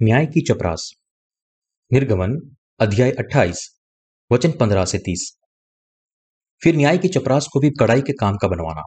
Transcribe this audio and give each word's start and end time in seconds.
न्याय 0.00 0.26
की 0.26 0.40
चपरास। 0.40 0.90
निर्गमन 1.90 2.32
अध्याय 2.80 3.10
28 3.10 3.60
वचन 4.30 4.52
15 4.52 4.84
से 4.84 4.98
30 4.98 5.26
फिर 6.62 6.76
न्याय 6.76 6.98
की 6.98 7.08
चपरास 7.08 7.46
को 7.52 7.60
भी 7.60 7.70
कड़ाई 7.70 8.00
के 8.00 8.12
काम 8.12 8.36
का 8.36 8.48
बनवाना। 8.48 8.82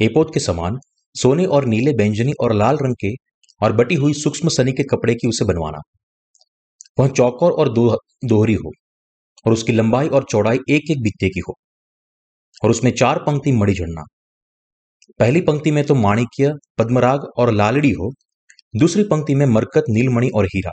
एपोत 0.00 0.30
के 0.34 0.40
समान 0.40 0.78
सोने 1.14 1.46
और 1.46 1.64
नीले 1.64 1.92
बैंजनी 1.92 2.32
और 2.40 2.54
लाल 2.54 2.76
रंग 2.76 2.94
के 2.94 3.12
और 3.60 3.72
बटी 3.72 3.94
हुई 3.94 4.12
सूक्ष्म 4.12 4.48
सनी 4.48 4.72
के 4.72 4.82
कपड़े 4.82 5.14
की 5.14 5.28
उसे 5.28 5.44
बनवाना। 5.44 5.80
वह 6.98 7.08
चौकोर 7.08 7.52
और 7.52 7.72
दो, 7.72 7.98
दोहरी 8.24 8.54
हो 8.54 8.72
और 9.46 9.52
उसकी 9.52 9.72
लंबाई 9.72 10.08
और 10.08 10.26
चौड़ाई 10.30 10.58
एक 10.70 10.90
एक 10.90 11.02
बित्ते 11.02 11.28
की 11.28 11.40
हो 11.40 11.56
और 12.64 12.70
उसमें 12.70 12.92
चार 12.92 13.18
पंक्ति 13.18 13.52
मणि 13.52 13.74
झड़ना 13.74 14.04
पहली 15.18 15.40
पंक्ति 15.40 15.70
में 15.70 15.84
तो 15.84 15.94
माणिक्य 15.94 16.54
पद्मराग 16.78 17.30
और 17.36 17.52
लालड़ी 17.52 17.90
हो 17.90 18.12
दूसरी 18.76 19.02
पंक्ति 19.02 19.34
में 19.34 19.46
मरकत, 19.46 19.84
नीलमणि 19.90 20.28
और 20.34 20.44
हीरा। 20.44 20.70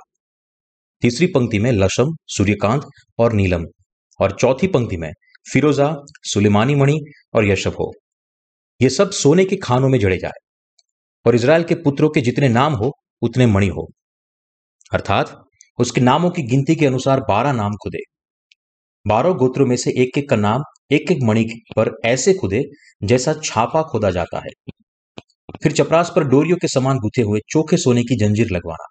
तीसरी 1.02 1.28
पंक्ति 1.28 1.60
में 1.60 1.72
लशम, 1.72 2.16
सूर्यकांत 2.28 2.82
और 3.20 3.34
नीलम। 3.34 3.66
और 4.22 4.32
चौथी 4.32 4.68
पंक्ति 4.68 4.98
में 4.98 5.12
फिरोजा 5.54 5.96
सुलेमानी 6.24 6.76
मणि 6.76 7.00
और 7.34 7.46
यशब 7.46 7.72
हो 7.80 7.94
ये 8.82 8.90
सब 8.90 9.12
सोने 9.12 9.46
के 9.46 9.56
खानों 9.56 9.90
में 9.90 10.00
जड़े 10.00 10.18
जाए, 10.18 10.32
और 11.26 11.36
इसराइल 11.36 11.64
के 11.64 11.76
पुत्रों 11.76 12.10
के 12.10 12.22
जितने 12.22 12.50
नाम 12.50 12.74
हो, 12.74 12.92
उतने 13.22 13.46
मणि 13.46 13.68
हो। 13.68 13.90
अर्थात, 14.94 15.44
उसके 15.80 16.02
नामों 16.02 16.30
की 16.30 16.42
गिनती 16.42 16.76
के 16.76 16.86
अनुसार 16.86 17.20
बारह 17.20 17.52
नाम 17.52 17.72
खुदे। 17.72 18.00
बारह 19.08 19.30
गोत्रों 19.30 19.66
में 19.66 19.78
से 19.78 19.92
एक 19.92 20.18
एक 20.18 20.30
का 20.30 20.36
नाम 20.36 20.62
एक 20.92 21.12
एक 21.12 21.18
मणि 21.24 21.44
पर 21.76 21.92
ऐसे 22.06 22.34
खुदे, 22.34 22.64
जैसा 23.04 23.34
छापा 23.44 23.84
खोदा 23.84 24.12
जाता 24.12 24.38
है। 24.40 24.72
फिर 25.64 25.72
चपरास 25.72 26.12
पर 26.16 26.24
डोरियों 26.24 26.58
के 26.58 26.68
समान 26.68 26.98
गुथे 26.98 27.22
हुए 27.22 27.40
चोखे 27.50 27.78
सोने 27.78 28.04
की 28.04 28.16
जंजीर 28.16 28.48
लगवाना 28.52 28.86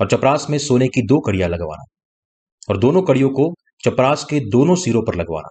और 0.00 0.08
चपरास 0.08 0.46
में 0.50 0.58
सोने 0.58 0.88
की 0.88 1.02
दो 1.02 1.20
कड़ियाँ 1.20 1.48
लगवाना 1.48 1.84
और 2.70 2.78
दोनों 2.78 3.02
कड़ियों 3.02 3.30
को 3.30 3.54
चपरास 3.84 4.24
के 4.24 4.40
दोनों 4.40 4.76
सिरों 4.76 5.02
पर 5.02 5.14
लगवाना 5.14 5.48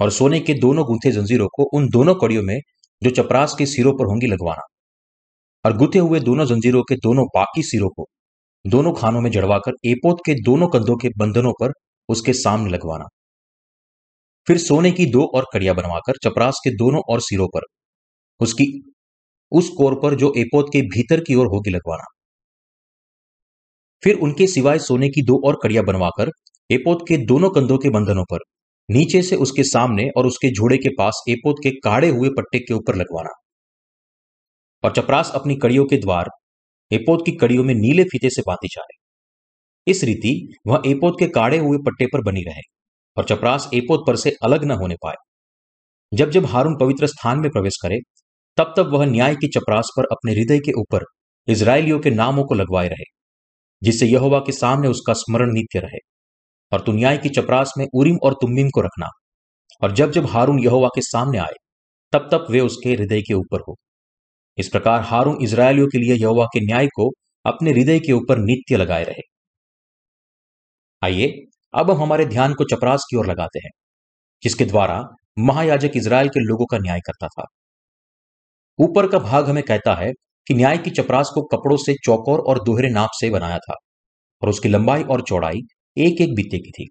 और 0.00 0.10
सोने 0.10 0.40
के 0.40 0.54
दोनों 0.54 0.84
गुंथे 0.86 1.10
जंजीरों 1.10 1.48
को 1.48 1.64
उन 1.76 1.88
दोनों 1.88 2.14
कड़ियों 2.14 2.42
में 2.42 2.58
जो 3.02 3.10
चपरास 3.10 3.54
के 3.58 3.66
सिरों 3.66 3.92
पर 3.92 4.04
होंगी 4.04 4.26
लगवाना 4.26 4.62
और 5.64 5.76
गुथे 5.76 5.98
हुए 5.98 6.20
दोनों 6.20 6.46
जंजीरों 6.46 6.82
के 6.82 6.96
दोनों 6.96 7.24
बाकी 7.26 7.62
सिरों 7.62 7.88
को 7.88 8.06
दोनों 8.66 8.94
खानों 8.94 9.20
में 9.20 9.30
जड़वाकर 9.30 9.72
एपोत 9.84 10.18
के 10.26 10.34
दोनों 10.34 10.68
कंधों 10.68 10.96
के 10.96 11.08
बंधनों 11.08 11.52
पर 11.52 11.72
उसके 12.08 12.32
सामने 12.32 12.70
लगवाना। 12.70 13.04
फिर 14.46 14.58
सोने 14.58 14.90
की 14.90 15.06
दो 15.06 15.24
और 15.34 15.46
कड़िया 15.52 15.72
बनवाकर 15.72 16.12
चपरास 16.24 16.60
के 16.64 16.70
दोनों 16.70 17.00
और 17.10 17.20
सिरों 17.20 17.46
पर 17.46 17.60
उसकी 18.40 18.93
उस 19.54 19.68
कोर 19.68 19.94
पर 20.02 20.14
जो 20.14 20.32
एपोत 20.36 20.66
के 20.72 20.80
भीतर 20.88 21.20
की 21.20 21.34
ओर 21.34 21.46
होगी 21.46 21.70
लगवाना। 21.70 22.04
फिर 24.02 24.18
उनके 24.18 24.46
सिवाय 24.46 24.78
सोने 24.78 25.08
की 25.08 25.22
दो 25.22 25.40
और 25.48 25.58
कड़ियाँ 25.62 25.84
बनवाकर 25.84 26.30
एपोत 26.70 27.04
के 27.08 27.16
दोनों 27.26 27.50
कंधों 27.50 27.78
के 27.78 27.90
बंधनों 27.90 28.24
पर, 28.24 28.38
नीचे 28.88 29.22
से 29.22 29.36
उसके 29.36 29.62
सामने 29.62 30.08
और 30.16 30.26
उसके 30.26 30.50
झोड़े 30.50 30.76
के 30.76 30.88
पास 30.88 31.22
एपोत 31.28 31.56
के 31.62 31.70
काढ़े 31.80 32.08
हुए 32.08 32.28
पट्टे 32.28 32.58
के 32.58 32.74
ऊपर 32.74 32.96
लगवाना। 32.96 33.30
और 34.84 34.92
चपरास 34.92 35.30
अपनी 35.34 35.56
कड़ियों 35.56 35.84
के 35.84 35.96
द्वार 35.96 36.28
एपोत 36.90 37.24
की 37.26 37.32
कड़ियों 37.32 37.64
में 37.64 37.74
नीले 37.74 38.04
फीते 38.04 38.30
से 38.30 38.42
बांधी 38.46 38.68
जाए 38.68 38.96
इस 39.86 40.02
रीति 40.04 40.32
वह 40.66 40.82
एपोत 40.86 41.16
के 41.18 41.26
काढ़े 41.28 41.58
हुए 41.58 41.78
पट्टे 41.78 42.06
पर 42.06 42.22
बनी 42.22 42.42
रहे 42.42 42.60
और 43.16 43.24
चपरास 43.24 43.68
एपोत 43.74 44.04
पर 44.06 44.16
से 44.16 44.30
अलग 44.42 44.64
न 44.64 44.70
होने 44.70 44.94
पाए। 44.94 45.14
जब 46.12 46.30
जब 46.30 46.46
हारून 46.46 46.76
पवित्र 46.78 47.06
स्थान 47.06 47.40
में 47.40 47.50
प्रवेश 47.50 47.76
करे 47.82 47.98
तब 48.56 48.74
तब 48.76 48.92
वह 48.92 49.06
न्याय 49.06 49.34
की 49.34 49.48
चपरास 49.48 49.88
पर 49.96 50.04
अपने 50.04 50.32
हृदय 50.32 50.58
के 50.58 50.72
ऊपर 50.72 51.04
इसराइलियों 51.48 52.00
के 52.00 52.10
नामों 52.10 52.44
को 52.44 52.54
लगवाए 52.54 52.88
रहे, 52.88 53.04
जिससे 53.82 54.06
यहोवा 54.06 54.38
के 54.38 54.52
सामने 54.52 54.88
उसका 54.88 55.12
स्मरण 55.12 55.52
नित्य 55.52 55.78
रहे। 55.78 55.98
और 56.72 56.80
तू 56.80 56.92
न्याय 56.92 57.18
की 57.18 57.28
चपरास 57.28 57.72
में 57.78 57.86
उरिम 57.94 58.16
और 58.24 58.32
तुम्बिम 58.32 58.68
को 58.68 58.80
रखना। 58.80 59.06
और 59.82 59.92
जब 59.92 60.10
जब 60.10 60.26
हारून 60.26 60.58
यहोवा 60.58 60.88
के 60.88 61.00
सामने 61.00 61.38
आए, 61.38 61.54
तब 62.12 62.28
तब 62.32 62.46
वे 62.50 62.60
उसके 62.60 62.94
हृदय 62.94 63.20
के 63.20 63.34
ऊपर 63.34 63.60
हो। 63.68 63.76
इस 64.58 64.68
प्रकार 64.68 65.00
हारून 65.00 65.42
इसराइलियों 65.42 65.86
के 65.86 65.98
लिए 65.98 66.14
यहोवा 66.14 66.44
के 66.44 66.60
न्याय 66.60 66.86
को 66.86 67.12
अपने 67.46 67.70
हृदय 67.70 68.00
के 68.00 68.12
ऊपर 68.12 68.38
नित्य 68.38 68.76
लगाए 68.76 69.04
रहे। 69.04 69.22
आइए, 71.02 71.32
अब 71.74 71.90
हम 71.90 72.02
हमारे 72.02 72.26
ध्यान 72.26 72.54
को 72.54 72.64
चपरास 72.64 73.04
की 73.10 73.16
ओर 73.16 73.26
लगाते 73.26 73.58
हैं, 73.58 73.70
जिसके 74.42 74.64
द्वारा 74.64 75.02
महायाजक 75.38 75.90
इसराइल 75.96 76.28
के 76.28 76.40
लोगों 76.40 76.66
का 76.66 76.78
न्याय 76.78 77.00
करता 77.00 77.28
था। 77.28 77.44
ऊपर 78.78 79.06
का 79.06 79.18
भाग 79.18 79.48
हमें 79.48 79.62
कहता 79.62 79.94
है 79.94 80.10
कि 80.46 80.54
न्याय 80.54 80.78
की 80.78 80.90
चपरास 80.90 81.30
को 81.34 81.42
कपड़ों 81.42 81.76
से 81.76 81.94
चौकोर 82.04 82.40
और 82.40 82.62
दोहरे 82.64 82.88
नाप 82.88 83.10
से 83.20 83.30
बनाया 83.30 83.58
था 83.58 83.74
और 84.42 84.48
उसकी 84.48 84.68
लंबाई 84.68 85.02
और 85.02 85.20
चौड़ाई 85.20 85.60
एक 85.96 86.20
एक 86.20 86.34
बित्ते 86.34 86.58
की 86.58 86.70
थी। 86.70 86.88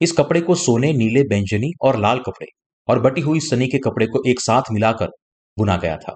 इस 0.00 0.12
कपड़े 0.12 0.40
को 0.40 0.54
सोने, 0.54 0.92
नीले, 0.92 1.22
बैंजनी 1.22 1.72
और 1.82 1.98
लाल 1.98 2.18
कपड़े 2.18 2.46
और 2.88 3.00
बटी 3.00 3.20
हुई 3.20 3.40
सनी 3.40 3.66
के 3.66 3.78
कपड़े 3.78 4.06
को 4.06 4.22
एक 4.30 4.40
साथ 4.40 4.62
मिलाकर 4.72 5.08
बुना 5.58 5.76
गया 5.76 5.96
था। 5.96 6.14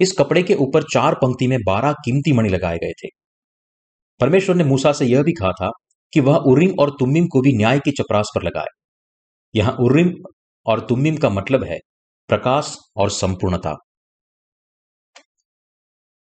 इस 0.00 0.12
कपड़े 0.12 0.42
के 0.42 0.54
ऊपर 0.54 0.82
चार 0.82 1.14
पंक्ति 1.14 1.46
में 1.46 1.58
बारह 1.66 1.92
कीमती 1.92 2.32
मणि 2.32 2.48
लगाए 2.48 2.78
गए 2.78 2.92
थे। 2.92 3.08
परमेश्वर 4.20 4.54
ने 4.54 4.64
मूसा 4.64 4.92
से 4.92 5.06
यह 5.06 5.22
भी 5.22 5.32
कहा 5.32 5.52
था 5.52 5.70
कि 6.12 6.20
वह 6.20 6.36
उर्रिम 6.36 6.72
और 6.78 6.90
तुम्बिम 6.90 7.26
को 7.26 7.40
भी 7.40 7.56
न्याय 7.56 7.78
की 7.78 7.90
चपरास 7.90 8.30
पर 8.34 8.42
लगाए। 8.42 8.66
यहाँ 9.54 9.76
उर्रिम 9.80 10.12
और 10.66 10.80
तुम्बिम 10.80 11.16
का 11.16 11.30
मतलब 11.30 11.64
है 11.64 11.78
प्रकाश 12.28 12.76
और 12.96 13.10
संपूर्णता। 13.10 13.74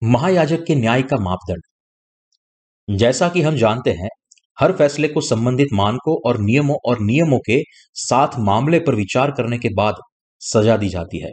महायाजक 0.04 0.64
के 0.66 0.74
न्याय 0.74 1.02
का 1.02 1.16
मापदंड। 1.16 1.62
जैसा 2.88 3.28
कि 3.28 3.42
हम 3.42 3.56
जानते 3.56 3.90
हैं, 3.90 4.08
हर 4.58 4.72
फैसले 4.72 5.08
को 5.08 5.20
संबंधित 5.20 5.68
मानकों 5.72 6.16
और 6.26 6.38
नियमों 6.38 6.76
और 6.84 7.00
नियमों 7.00 7.38
के 7.38 7.62
साथ 7.94 8.28
मामले 8.38 8.80
पर 8.80 8.94
विचार 8.94 9.30
करने 9.30 9.58
के 9.58 9.68
बाद 9.74 9.94
सजा 10.40 10.76
दी 10.76 10.88
जाती 10.88 11.18
है। 11.18 11.32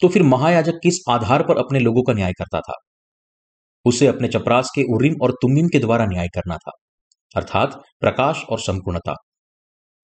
तो 0.00 0.08
फिर 0.08 0.22
महायाजक 0.22 0.72
किस 0.82 0.94
आधार 1.10 1.42
पर 1.42 1.58
अपने 1.58 1.78
लोगों 1.78 2.02
का 2.02 2.12
न्याय 2.12 2.32
करता 2.32 2.60
था? 2.60 2.74
उसे 3.84 4.06
अपने 4.06 4.28
चपरास 4.28 4.70
के 4.74 4.82
उर्रिम 4.94 5.14
और 5.22 5.32
तुम्बिम 5.32 5.68
के 5.68 5.78
द्वारा 5.78 6.06
न्याय 6.06 6.28
करना 6.28 6.56
था, 6.56 6.70
अर्थात 7.36 7.82
प्रकाश 8.00 8.44
और 8.50 8.60
संपूर्णता। 8.60 9.14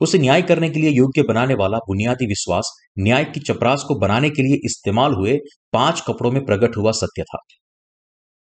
उसे 0.00 0.18
न्याय 0.18 0.42
करने 0.42 0.68
के 0.70 0.80
लिए 0.80 0.90
योग्य 0.90 1.22
बनाने 1.22 1.54
वाला 1.54 1.78
बुनियादी 1.88 2.26
विश्वास, 2.26 2.70
न्याय 2.98 3.24
की 3.24 3.40
चपरास 3.42 3.84
को 3.88 3.98
बनाने 3.98 4.30
के 4.30 4.42
लिए 4.42 4.60
इस्तेमाल 4.64 5.14
हुए 5.14 5.38
पाँच 5.72 6.00
कपड़ों 6.06 6.30
में 6.32 6.44
प्रकट 6.46 6.76
हुआ 6.76 6.92
सत्य 6.94 7.22
था। 7.24 7.38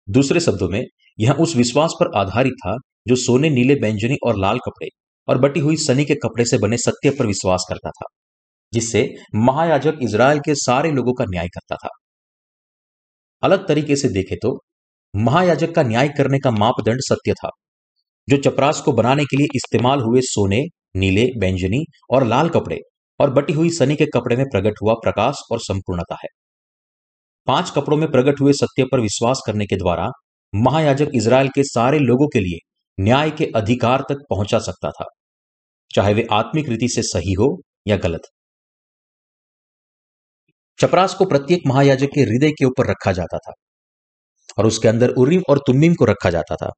दूसरे 0.09 0.41
शब्दों 0.41 0.69
में, 0.69 0.85
यह 1.19 1.33
उस 1.35 1.57
विश्वास 1.57 1.95
पर 2.01 2.11
आधारित 2.19 2.53
था 2.59 2.77
जो 3.09 3.17
सोने 3.17 3.51
नीले 3.51 3.75
बैंजनी 3.77 4.17
और 4.27 4.39
लाल 4.39 4.59
कपड़े 4.59 4.89
और 5.29 5.39
बटी 5.39 5.61
हुई 5.61 5.77
सनी 5.79 6.05
के 6.05 6.15
कपड़े 6.17 6.45
से 6.45 6.59
बने 6.59 6.77
सत्य 6.79 7.11
पर 7.11 7.27
विश्वास 7.27 7.65
करता 7.69 7.91
था, 7.91 8.07
जिससे 8.73 9.09
महायाजक 9.37 9.99
इज़राइल 10.03 10.41
के 10.41 10.55
सारे 10.57 10.91
लोगों 10.93 11.13
का 11.13 11.25
न्याय 11.25 11.49
करता 11.49 11.77
था। 11.77 11.89
अलग 13.43 13.67
तरीके 13.69 13.97
से 13.97 14.09
देखे 14.11 14.37
तो 14.37 14.59
महायाजक 15.15 15.75
का 15.75 15.83
न्याय 15.83 16.09
करने 16.09 16.39
का 16.39 16.51
मापदंड 16.53 17.01
सत्य 17.03 17.33
था, 17.35 17.51
जो 18.29 18.37
चपरास 18.41 18.81
को 18.81 18.93
बनाने 18.93 19.25
के 19.25 19.37
लिए 19.37 19.47
इस्तेमाल 19.55 20.01
हुए 20.01 20.21
सोने 20.25 20.61
नीले, 20.95 21.27
बैंजनी 21.39 21.85
और 22.11 22.25
लाल 22.27 22.49
कपड़े 22.49 22.79
और 23.21 23.31
बटी 23.31 23.53
हुई 23.53 23.71
सनी 23.71 23.97
के 23.97 24.07
कपड़े 24.15 24.37
में 24.37 24.45
प्रकट 24.47 24.83
हुआ 24.83 24.95
प्रकाश 25.03 25.43
और 25.53 25.61
संपूर्णता 25.61 26.17
है। 26.23 26.29
पाँच 27.47 27.71
कपड़ों 27.71 27.97
में 27.99 28.11
प्रकट 28.11 28.41
हुए 28.41 28.53
सत्य 28.55 28.85
पर 28.93 29.01
विश्वास 29.01 29.43
करने 29.47 29.67
के 29.67 29.77
द्वारा 29.77 30.09
महायाजक 30.53 31.11
इज़राइल 31.15 31.49
के 31.49 31.63
सारे 31.65 31.99
लोगों 31.99 32.27
के 32.29 32.41
लिए 32.41 32.59
न्याय 32.99 33.31
के 33.31 33.47
अधिकार 33.57 34.05
तक 34.09 34.25
पहुँचा 34.31 34.59
सकता 34.61 34.91
था, 34.91 35.05
चाहे 35.91 36.15
वे 36.15 36.27
आत्मिक 36.33 36.69
रीति 36.69 36.89
से 36.89 37.03
सही 37.05 37.33
हो 37.33 37.57
या 37.89 37.97
गलत। 37.99 38.23
चपरास 40.79 41.15
को 41.15 41.25
प्रत्येक 41.25 41.63
महायाजक 41.67 42.09
के 42.15 42.21
हृदय 42.23 42.51
के 42.51 42.65
ऊपर 42.65 42.91
रखा 42.91 43.13
जाता 43.13 43.39
था 43.39 43.53
और 44.59 44.67
उसके 44.67 44.89
अंदर 44.89 45.11
उर्रिम 45.15 45.43
और 45.51 45.59
तुम्बिम 45.67 45.95
को 45.95 46.05
रखा 46.05 46.31
जाता 46.31 46.57
था। 46.57 46.71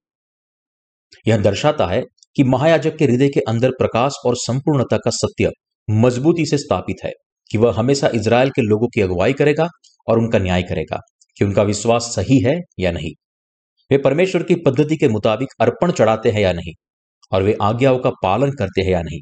यह 1.27 1.43
दर्शाता 1.43 1.87
है 1.87 2.03
कि 2.37 2.45
महायाजक 2.45 2.97
के 2.97 3.05
हृदय 3.05 3.29
के 3.29 3.41
अंदर 3.49 3.71
प्रकाश 3.71 4.13
और 4.27 4.37
संपूर्णता 4.37 4.97
का 4.97 5.11
सत्य, 5.11 5.51
मजबूती 5.89 6.47
से 6.47 6.59
स्थापित 6.59 7.05
है 7.05 7.13
कि 7.51 7.59
वह 7.59 7.75
हमेशा 7.77 8.09
इसराइल 8.15 8.51
के 8.51 8.63
लोगों 8.63 8.89
की 8.89 9.01
अगुवाई 9.01 9.33
करेगा 9.33 9.69
और 10.09 10.19
उनका 10.19 10.39
न्याय 10.39 10.63
करेगा, 10.63 10.99
कि 11.37 11.45
उनका 11.45 11.63
विश्वास 11.63 12.13
सही 12.17 12.39
है 12.41 12.55
या 12.81 12.91
नहीं। 12.93 13.13
वे 13.91 13.99
परमेश्वर 13.99 14.43
की 14.43 14.55
पद्धति 14.67 14.97
के 14.97 15.09
मुताबिक 15.09 15.49
अर्पण 15.61 15.93
चढ़ाते 15.93 16.31
हैं 16.31 16.41
या 16.41 16.53
नहीं, 16.53 16.73
और 17.33 17.43
वे 17.43 17.57
आज्ञाओं 17.63 17.99
का 17.99 18.11
पालन 18.23 18.51
करते 18.51 18.83
हैं 18.83 18.91
या 18.91 19.03
नहीं। 19.03 19.21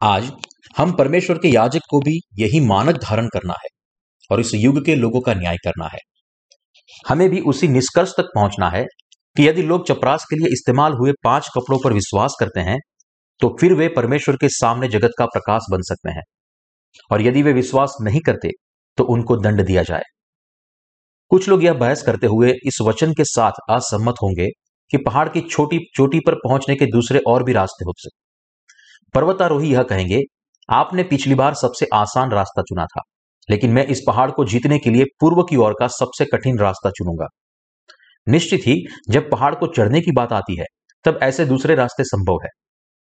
आज 0.00 0.30
हम 0.76 0.92
परमेश्वर 0.92 1.38
के 1.38 1.48
याजक 1.48 1.80
को 1.90 2.00
भी 2.00 2.18
यही 2.38 2.60
मानक 2.60 2.96
धारण 2.96 3.28
करना 3.28 3.54
है 3.54 3.68
और 4.30 4.40
इस 4.40 4.54
युग 4.54 4.84
के 4.84 4.94
लोगों 4.94 5.20
का 5.20 5.34
न्याय 5.34 5.56
करना 5.56 5.88
है। 5.88 5.98
हमें 7.08 7.28
भी 7.30 7.40
उसी 7.42 7.68
निष्कर्ष 7.68 8.10
तक 8.10 8.30
पहुँचना 8.34 8.68
है 8.70 8.84
कि 9.36 9.48
यदि 9.48 9.62
लोग 9.62 9.86
चपरास 9.88 10.24
के 10.30 10.36
लिए 10.36 10.48
इस्तेमाल 10.52 10.92
हुए 10.92 11.12
पाँच 11.24 11.48
कपड़ों 11.54 11.78
पर 11.84 11.92
विश्वास 11.92 12.36
करते 12.40 12.60
हैं 12.60 12.78
तो 13.40 13.48
फिर 13.60 13.72
वे 13.74 13.88
परमेश्वर 13.88 14.36
के 14.36 14.48
सामने 14.48 14.88
जगत 14.88 15.12
का 15.18 15.26
प्रकाश 15.26 15.62
बन 15.70 15.82
सकते 15.82 16.10
हैं। 16.10 16.22
और 17.10 17.22
यदि 17.22 17.42
वे 17.42 17.52
विश्वास 17.52 17.96
नहीं 18.00 18.20
करते 18.20 18.50
तो 18.98 19.04
उनको 19.04 19.36
दंड 19.36 19.64
दिया 19.66 19.82
जाए। 19.82 20.02
कुछ 21.30 21.48
लोग 21.48 21.64
यह 21.64 21.74
बहस 21.74 22.02
करते 22.02 22.26
हुए 22.26 22.52
इस 22.66 22.78
वचन 22.82 23.12
के 23.12 23.24
साथ 23.24 23.52
असहमत 23.70 24.14
होंगे 24.22 24.48
कि 24.90 24.98
पहाड़ 24.98 25.28
की 25.28 25.40
छोटी, 25.40 25.78
चोटी 25.96 26.20
पर 26.20 26.34
पहुँचने 26.34 26.74
के 26.76 26.86
दूसरे 26.86 27.20
और 27.28 27.42
भी 27.42 27.52
रास्ते 27.52 27.84
हो 27.84 27.92
सकते 27.98 28.22
पर्वतारोही 29.14 29.72
यह 29.72 29.82
कहेंगे, 29.82 30.22
आपने 30.68 31.02
पिछली 31.02 31.34
बार 31.34 31.54
सबसे 31.54 31.86
आसान 31.94 32.30
रास्ता 32.30 32.62
चुना 32.62 32.84
था, 32.86 33.00
लेकिन 33.48 33.72
मैं 33.72 33.86
इस 33.86 34.02
पहाड़ 34.06 34.30
को 34.30 34.44
जीतने 34.44 34.78
के 34.78 34.90
लिए 34.90 35.04
पूर्व 35.20 35.42
की 35.42 35.56
ओर 35.56 35.74
का 35.80 35.86
सबसे 35.88 36.24
कठिन 36.24 36.58
रास्ता 36.58 36.90
चुनूँगा। 36.90 37.26
निश्चित 38.28 38.60
ही 38.66 38.84
जब 39.10 39.30
पहाड़ 39.30 39.54
को 39.54 39.66
चढ़ने 39.66 40.00
की 40.00 40.12
बात 40.12 40.32
आती 40.32 40.56
है, 40.58 40.64
तब 41.04 41.18
ऐसे 41.22 41.44
दूसरे 41.46 41.74
रास्ते 41.74 42.04
संभव 42.04 42.38
है। 42.44 42.48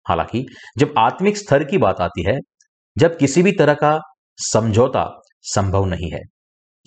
हालाँकि 0.10 0.46
जब 0.78 0.94
आत्मिक 0.98 1.38
स्तर 1.38 1.64
की 1.64 1.78
बात 1.78 2.02
आती 2.02 2.24
है, 2.24 2.38
जब 2.98 3.18
किसी 3.18 3.44
भी 3.44 3.52
तरह 3.52 3.74
का 3.74 4.00
समझौता 4.38 5.22
संभव 5.42 5.86
नहीं 5.86 6.12
है, 6.12 6.20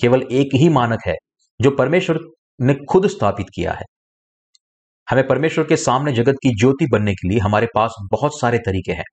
केवल 0.01 0.23
एक 0.23 0.55
ही 0.55 0.69
मानक 0.69 1.01
है 1.07 1.15
जो 1.61 1.71
परमेश्वर 1.71 2.19
ने 2.61 2.75
खुद 2.91 3.07
स्थापित 3.07 3.47
किया 3.55 3.73
है। 3.73 3.85
हमें 5.11 5.27
परमेश्वर 5.27 5.65
के 5.65 5.77
सामने 5.77 6.13
जगत 6.13 6.35
की 6.43 6.51
ज्योति 6.51 6.87
बनने 6.87 7.15
के 7.15 7.29
लिए 7.29 7.39
हमारे 7.39 7.67
पास 7.75 7.95
बहुत 8.13 8.41
सारे 8.41 8.59
तरीके 8.59 8.93
हैं, 8.93 9.05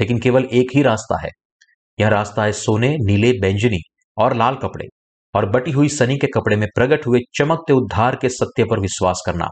लेकिन 0.00 0.18
केवल 0.18 0.44
एक 0.44 0.70
ही 0.74 0.82
रास्ता 0.82 1.20
है। 1.22 1.30
यह 2.00 2.08
रास्ता 2.08 2.44
है 2.44 2.52
सोने, 2.52 2.96
नीले, 3.00 3.32
बैंजनी 3.32 3.80
और 4.18 4.36
लाल 4.36 4.54
कपड़े। 4.54 4.86
और 5.34 5.48
बटी 5.50 5.70
हुई 5.70 5.88
सनी 5.88 6.16
के 6.18 6.26
कपड़े 6.26 6.56
में 6.56 6.66
प्रकट 6.74 7.06
हुए 7.06 7.20
चमकते 7.34 7.72
उद्धार 7.72 8.16
के 8.16 8.28
सत्य 8.28 8.64
पर 8.64 8.80
विश्वास 8.80 9.22
करना, 9.26 9.48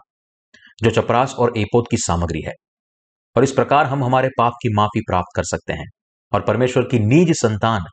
जो 0.83 0.91
चपरास 0.91 1.35
और 1.39 1.53
एपोत 1.59 1.85
की 1.91 1.97
सामग्री 1.97 2.43
है। 2.43 2.53
और 3.37 3.45
इस 3.45 3.53
प्रकार 3.53 3.87
हम 3.87 4.05
हमारे 4.05 4.29
पाप 4.39 4.53
की 4.63 4.75
माफ़ी 4.75 5.01
प्राप्त 5.01 5.37
कर 5.37 5.43
सकते 5.43 5.73
हैं 5.73 5.87
और 6.33 6.41
परमेश्वर 6.41 6.83
की 6.83 6.99
निज 6.99 7.33
संतान 7.33 7.85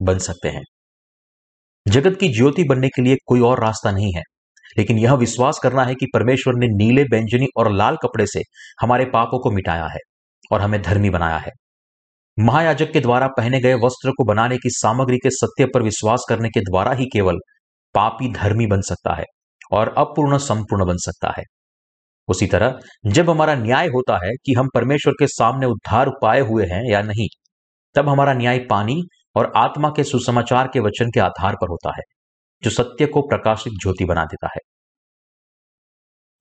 बन 0.00 0.18
सकते 0.18 0.48
हैं। 0.48 0.62
जगत 1.86 2.16
की 2.20 2.28
ज्योति 2.28 2.64
बनने 2.64 2.88
के 2.88 3.02
लिए 3.02 3.16
कोई 3.26 3.40
और 3.40 3.60
रास्ता 3.60 3.90
नहीं 3.90 4.12
है, 4.16 4.22
लेकिन 4.78 4.98
यह 4.98 5.14
विश्वास 5.14 5.58
करना 5.62 5.84
है 5.84 5.94
कि 5.94 6.06
परमेश्वर 6.14 6.54
ने 6.54 6.66
नीले 6.68 7.02
व्यंजनी 7.02 7.46
और 7.56 7.72
लाल 7.72 7.96
कपड़े 7.96 8.26
से 8.26 8.40
हमारे 8.80 9.04
पापों 9.04 9.38
को 9.38 9.50
मिटाया 9.50 9.86
है 9.86 9.98
और 10.52 10.60
हमें 10.60 10.80
धर्मी 10.82 11.10
बनाया 11.10 11.36
है। 11.36 11.50
महायाजक 12.38 12.92
के 12.92 13.00
द्वारा 13.00 13.26
पहने 13.26 13.60
गए 13.60 13.74
वस्त्र 13.74 14.10
को 14.10 14.24
बनाने 14.24 14.56
की 14.56 14.70
सामग्री 14.70 15.16
के 15.16 15.30
सत्य 15.30 15.66
पर 15.66 15.82
विश्वास 15.82 16.26
करने 16.28 16.48
के 16.48 16.60
द्वारा 16.60 16.92
ही 16.92 17.06
केवल 17.12 17.38
पापी 17.94 18.32
धर्मी 18.32 18.66
बन 18.66 18.80
सकता 18.80 19.14
है 19.14 19.24
और 19.72 19.94
अपूर्ण 19.98 20.38
संपूर्ण 20.38 20.86
बन 20.86 20.96
सकता 20.96 21.34
है। 21.38 21.44
उसी 22.28 22.46
तरह, 22.46 22.78
जब 23.06 23.30
हमारा 23.30 23.54
न्याय 23.54 23.86
होता 23.86 24.26
है 24.26 24.30
कि 24.44 24.52
हम 24.52 24.68
परमेश्वर 24.74 25.12
के 25.12 25.26
सामने 25.26 25.66
उद्धार 25.66 26.10
पाए 26.22 26.40
हुए 26.40 26.64
हैं 26.64 26.92
या 26.92 27.02
नहीं, 27.02 27.28
तब 27.94 28.08
हमारा 28.08 28.32
न्याय 28.32 28.58
पानी 28.58 29.02
और 29.36 29.52
आत्मा 29.56 29.90
के 29.96 30.04
सुसमाचार 30.04 30.70
के 30.72 30.80
वचन 30.80 31.10
के 31.10 31.20
आधार 31.20 31.54
पर 31.54 31.68
होता 31.68 31.90
है, 31.90 32.02
जो 32.62 32.70
सत्य 32.70 33.06
को 33.06 33.20
प्रकाशित 33.20 33.72
ज्योति 33.82 34.04
बना 34.04 34.24
देता 34.24 34.46
है। 34.46 34.60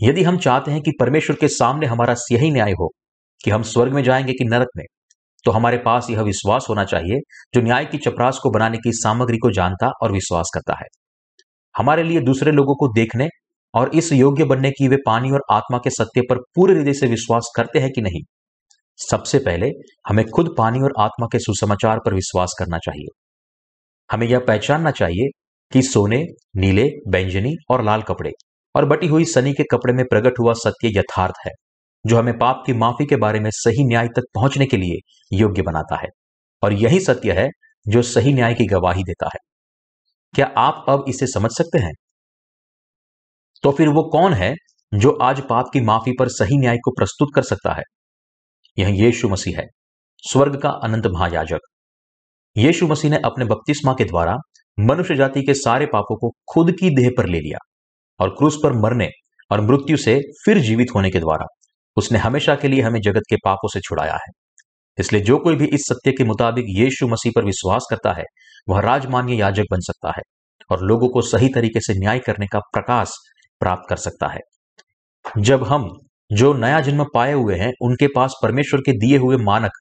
यदि 0.07 0.23
हम 0.23 0.37
चाहते 0.37 0.71
हैं 0.71 0.81
कि 0.81 0.91
परमेश्वर 0.99 1.35
के 1.35 1.47
सामने 1.47 1.85
हमारा 1.85 2.15
यही 2.31 2.51
न्याय 2.51 2.71
हो, 2.71 2.91
कि 3.43 3.51
हम 3.51 3.63
स्वर्ग 3.63 3.93
में 3.93 4.03
जाएँगे 4.03 4.33
कि 4.33 4.45
नरक 4.45 4.67
में 4.77 4.85
तो 5.45 5.51
हमारे 5.51 5.77
पास 5.77 6.07
यह 6.09 6.21
विश्वास 6.21 6.65
होना 6.69 6.83
चाहिए 6.83 7.19
जो 7.53 7.61
न्याय 7.61 7.85
की 7.85 7.97
चपरास 7.97 8.39
को 8.43 8.49
बनाने 8.49 8.77
की 8.77 8.91
सामग्री 8.93 9.37
को 9.37 9.51
जानता 9.51 9.91
और 10.01 10.11
विश्वास 10.11 10.51
करता 10.53 10.73
है। 10.73 10.85
हमारे 11.77 12.03
लिए 12.03 12.19
दूसरे 12.19 12.51
लोगों 12.51 12.75
को 12.75 12.87
देखने 12.87 13.29
और 13.73 13.91
इस 13.95 14.13
योग्य 14.13 14.43
बनने 14.43 14.71
की 14.71 14.87
वे 14.87 14.97
पानी 15.05 15.31
और 15.31 15.43
आत्मा 15.51 15.77
के 15.77 15.89
सत्य 15.89 16.21
पर 16.21 16.37
पूरे 16.37 16.73
हृदय 16.73 16.93
से 16.93 17.07
विश्वास 17.07 17.51
करते 17.55 17.79
हैं 17.79 17.91
कि 17.91 18.01
नहीं? 18.01 18.21
सबसे 18.97 19.39
पहले 19.39 19.71
हमें 20.07 20.25
खुद 20.25 20.55
पानी 20.57 20.79
और 20.79 20.93
आत्मा 20.99 21.27
के 21.31 21.39
सुसमाचार 21.39 21.99
पर 22.05 22.13
विश्वास 22.13 22.55
करना 22.59 22.77
चाहिए। 22.77 23.21
हमें 24.11 24.27
यह 24.27 24.39
पहचानना 24.39 24.91
चाहिए 24.91 25.29
कि 25.73 25.81
सोने, 25.81 26.25
नीले, 26.55 26.89
बैंजनी 27.07 27.55
और 27.69 27.83
लाल 27.83 28.01
कपड़े 28.01 28.31
और 28.75 28.85
बटी 28.85 29.07
हुई 29.07 29.25
सनी 29.25 29.53
के 29.53 29.63
कपड़े 29.63 29.93
में 29.93 30.05
प्रकट 30.05 30.33
हुआ 30.39 30.53
सत्य 30.53 30.99
यथार्थ 30.99 31.33
है। 31.45 31.51
जो 32.05 32.17
हमें 32.17 32.37
पाप 32.39 32.63
की 32.65 32.73
माफ़ी 32.73 33.05
के 33.05 33.15
बारे 33.15 33.39
में 33.39 33.49
सही 33.53 33.87
न्याय 33.87 34.07
तक 34.07 34.23
पहुँचने 34.35 34.65
के 34.65 34.77
लिए 34.77 34.97
योग्य 35.37 35.61
बनाता 35.61 35.95
है। 35.95 36.07
और 36.63 36.73
यही 36.73 36.99
सत्य 36.99 37.31
है 37.31 37.47
जो 37.87 38.01
सही 38.01 38.33
न्याय 38.33 38.53
की 38.53 38.65
गवाही 38.65 39.03
देता 39.03 39.25
है। 39.25 39.39
क्या 40.33 40.45
आप 40.57 40.85
अब 40.89 41.05
इसे 41.09 41.27
समझ 41.27 41.51
सकते 41.51 41.79
हैं? 41.79 41.93
तो 43.63 43.71
फिर 43.71 43.89
वो 43.89 44.03
कौन 44.03 44.33
है 44.33 44.55
जो 44.93 45.11
आज 45.11 45.41
पाप 45.41 45.65
की 45.73 45.81
माफ़ी 45.81 46.11
पर 46.19 46.27
सही 46.27 46.57
न्याय 46.57 46.77
को 46.77 46.91
प्रस्तुत 46.91 47.29
कर 47.35 47.41
सकता 47.41 47.73
है? 47.73 47.83
यह 48.77 48.89
यीशु 48.89 49.29
मसीह 49.29 49.59
है, 49.59 49.65
स्वर्ग 50.23 50.61
का 50.61 50.69
अनंत 50.69 51.07
महायाजक। 51.07 51.59
यीशु 52.57 52.87
मसीह 52.87 53.11
ने 53.11 53.17
अपने 53.25 53.45
बपतिस्मा 53.45 53.93
के 53.93 54.05
द्वारा 54.05 54.35
मनुष्य 54.79 55.15
जाति 55.15 55.41
के 55.41 55.53
सारे 55.53 55.85
पापों 55.85 56.17
को 56.17 56.29
खुद 56.53 56.71
की 56.71 56.89
देह 56.89 57.11
पर 57.17 57.25
ले 57.25 57.39
लिया 57.39 57.57
और 58.19 58.29
क्रूस 58.29 58.59
पर 58.63 58.73
मरने 58.73 59.09
और 59.51 59.61
मृत्यु 59.61 59.97
से 59.97 60.19
फिर 60.45 60.59
जीवित 60.59 60.87
होने 60.95 61.11
के 61.11 61.19
द्वारा 61.19 61.45
उसने 61.97 62.19
हमेशा 62.19 62.55
के 62.55 62.67
लिए 62.67 62.81
हमें 62.81 62.99
जगत 63.01 63.21
के 63.29 63.35
पापों 63.35 63.67
से 63.67 63.79
छुड़ाया 63.79 64.13
है। 64.13 64.31
इसलिए 64.99 65.21
जो 65.21 65.37
कोई 65.37 65.55
भी 65.55 65.65
इस 65.65 65.81
सत्य 65.81 66.11
के 66.11 66.23
मुताबिक 66.23 66.65
यीशु 66.69 67.07
मसीह 67.07 67.31
पर 67.35 67.45
विश्वास 67.45 67.87
करता 67.89 68.13
है, 68.13 68.23
वह 68.69 68.79
राजमान्य 68.79 69.33
याजक 69.33 69.63
बन 69.71 69.79
सकता 69.79 70.09
है 70.09 70.21
और 70.69 70.83
लोगों 70.83 71.09
को 71.09 71.21
सही 71.21 71.49
तरीके 71.49 71.79
से 71.79 71.93
न्याय 71.93 72.19
करने 72.19 72.47
का 72.47 72.59
प्रकाश 72.59 73.11
प्राप्त 73.59 73.89
कर 73.89 73.95
सकता 73.95 74.27
है। 74.27 74.39
जब 75.39 75.63
हम 75.63 75.89
जो 76.31 76.53
नया 76.53 76.79
जन्म 76.81 77.05
पाए 77.13 77.33
हुए 77.33 77.55
हैं, 77.55 77.71
उनके 77.81 78.07
पास 78.07 78.33
परमेश्वर 78.43 78.79
के 78.79 78.91
दिए 78.91 79.17
हुए 79.17 79.37
मानक, 79.37 79.71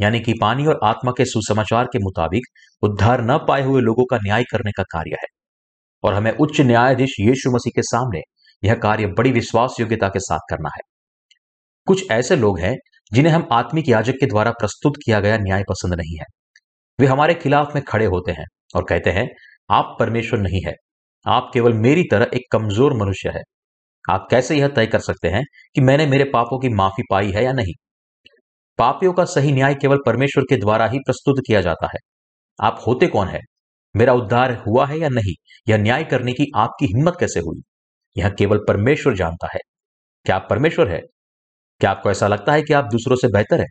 यानी 0.00 0.20
कि 0.20 0.34
पानी 0.40 0.66
और 0.66 0.80
आत्मा 0.84 1.12
के 1.12 1.24
सुसमाचार 1.24 1.84
के 1.84 1.98
मुताबिक 1.98 2.42
उद्धार 2.82 3.22
न 3.22 3.38
पाए 3.48 3.62
हुए 3.62 3.80
लोगों 3.80 4.04
का 4.04 4.16
न्याय 4.16 4.44
करने 4.44 4.70
का 4.70 4.82
कार्य 4.82 5.10
है 5.10 5.26
और 6.02 6.14
हमें 6.14 6.30
उच्च 6.32 6.60
न्यायाधीश 6.60 7.14
यीशु 7.20 7.50
मसीह 7.50 7.70
के 7.76 7.82
सामने 7.82 8.20
यह 8.64 8.74
कार्य 8.74 9.06
बड़ी 9.06 9.32
विश्वास 9.32 9.76
योग्यता 9.80 10.08
के 10.08 10.18
साथ 10.18 10.38
करना 10.50 10.68
है। 10.74 10.95
कुछ 11.86 12.10
ऐसे 12.10 12.36
लोग 12.36 12.58
हैं, 12.58 12.76
जिन्हें 13.12 13.32
हम 13.32 13.48
आत्मिक 13.52 13.88
याजक 13.88 14.12
के 14.12 14.26
द्वारा 14.26 14.50
प्रस्तुत 14.50 14.92
किया 14.96 15.20
गया 15.20 15.36
न्याय 15.36 15.62
पसंद 15.62 15.94
नहीं 15.94 16.16
है। 16.16 16.24
वे 17.00 17.06
हमारे 17.06 17.34
खिलाफ 17.34 17.74
में 17.74 17.84
खड़े 17.84 18.06
होते 18.06 18.32
हैं 18.32 18.44
और 18.76 18.84
कहते 18.88 19.10
हैं, 19.10 19.28
आप 19.70 19.96
परमेश्वर 20.00 20.40
नहीं 20.40 20.60
है। 20.66 20.72
आप 21.26 21.50
केवल 21.54 21.72
मेरी 21.72 22.04
तरह 22.10 22.30
एक 22.34 22.42
कमज़ोर 22.52 22.94
मनुष्य 22.94 23.30
है। 23.30 23.42
आप 24.10 24.28
कैसे 24.30 24.56
यह 24.56 24.68
तय 24.68 24.86
कर 24.86 24.98
सकते 24.98 25.28
हैं 25.28 25.44
कि 25.74 25.80
मैंने 25.80 26.06
मेरे 26.06 26.24
पापों 26.24 26.58
की 26.58 26.68
माफ़ी 26.68 27.02
पाई 27.10 27.30
है 27.30 27.44
या 27.44 27.52
नहीं? 27.52 27.72
पापियों 28.78 29.12
का 29.12 29.24
सही 29.24 29.52
न्याय 29.52 29.74
केवल 29.74 29.98
परमेश्वर 30.06 30.44
के 30.44 30.56
द्वारा 30.56 30.86
ही 30.86 30.98
प्रस्तुत 30.98 31.36
किया 31.46 31.60
जाता 31.60 31.86
है। 31.86 31.98
आप 32.60 32.84
होते 32.86 33.06
कौन 33.06 33.28
है? 33.28 33.40
मेरा 33.96 34.12
उद्धार 34.12 34.54
हुआ 34.68 34.86
है 34.86 34.98
या 34.98 35.08
नहीं? 35.08 35.34
यह 35.68 35.78
न्याय 35.78 36.04
करने 36.04 36.32
की 36.32 36.46
आपकी 36.56 36.86
हिम्मत 36.86 37.16
कैसे 37.20 37.40
हुई? 37.40 37.60
यह 38.16 38.28
केवल 38.28 38.58
परमेश्वर 38.68 39.14
जानता 39.14 39.48
है। 39.54 39.60
क्या 40.24 40.36
आप 40.36 40.46
परमेश्वर 40.50 40.88
है? 40.88 41.00
क्या 41.80 41.90
आपको 41.90 42.10
ऐसा 42.10 42.28
लगता 42.28 42.52
है 42.52 42.62
कि 42.62 42.72
आप 42.72 42.84
दूसरों 42.84 43.16
से 43.16 43.28
बेहतर 43.28 43.60
है? 43.60 43.66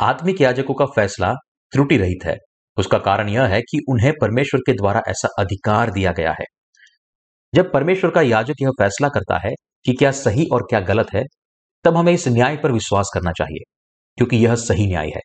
आत्मिक 0.00 0.40
याजकों 0.40 0.74
का 0.74 0.84
फैसला 0.84 1.32
त्रुटि 1.72 1.96
रहित 1.96 2.24
है। 2.24 2.36
उसका 2.76 2.98
कारण 2.98 3.28
यह 3.28 3.44
है 3.44 3.60
कि 3.60 3.78
उन्हें 3.88 4.12
परमेश्वर 4.20 4.60
के 4.60 4.72
द्वारा 4.72 5.02
ऐसा 5.08 5.28
अधिकार 5.38 5.90
दिया 5.90 6.12
गया 6.12 6.32
है। 6.32 6.44
जब 7.54 7.72
परमेश्वर 7.72 8.10
का 8.10 8.22
याजक 8.22 8.54
यह 8.62 8.70
फैसला 8.70 9.08
करता 9.08 9.38
है 9.38 9.52
कि 9.84 9.92
क्या 9.92 10.10
सही 10.10 10.46
और 10.52 10.62
क्या 10.62 10.80
गलत 10.80 11.06
है, 11.14 11.24
तब 11.84 11.96
हमें 11.96 12.12
इस 12.12 12.28
न्याय 12.28 12.56
पर 12.56 12.72
विश्वास 12.72 13.10
करना 13.14 13.32
चाहिए, 13.32 13.62
क्योंकि 14.16 14.36
यह 14.36 14.54
सही 14.54 14.86
न्याय 14.86 15.06
है। 15.06 15.20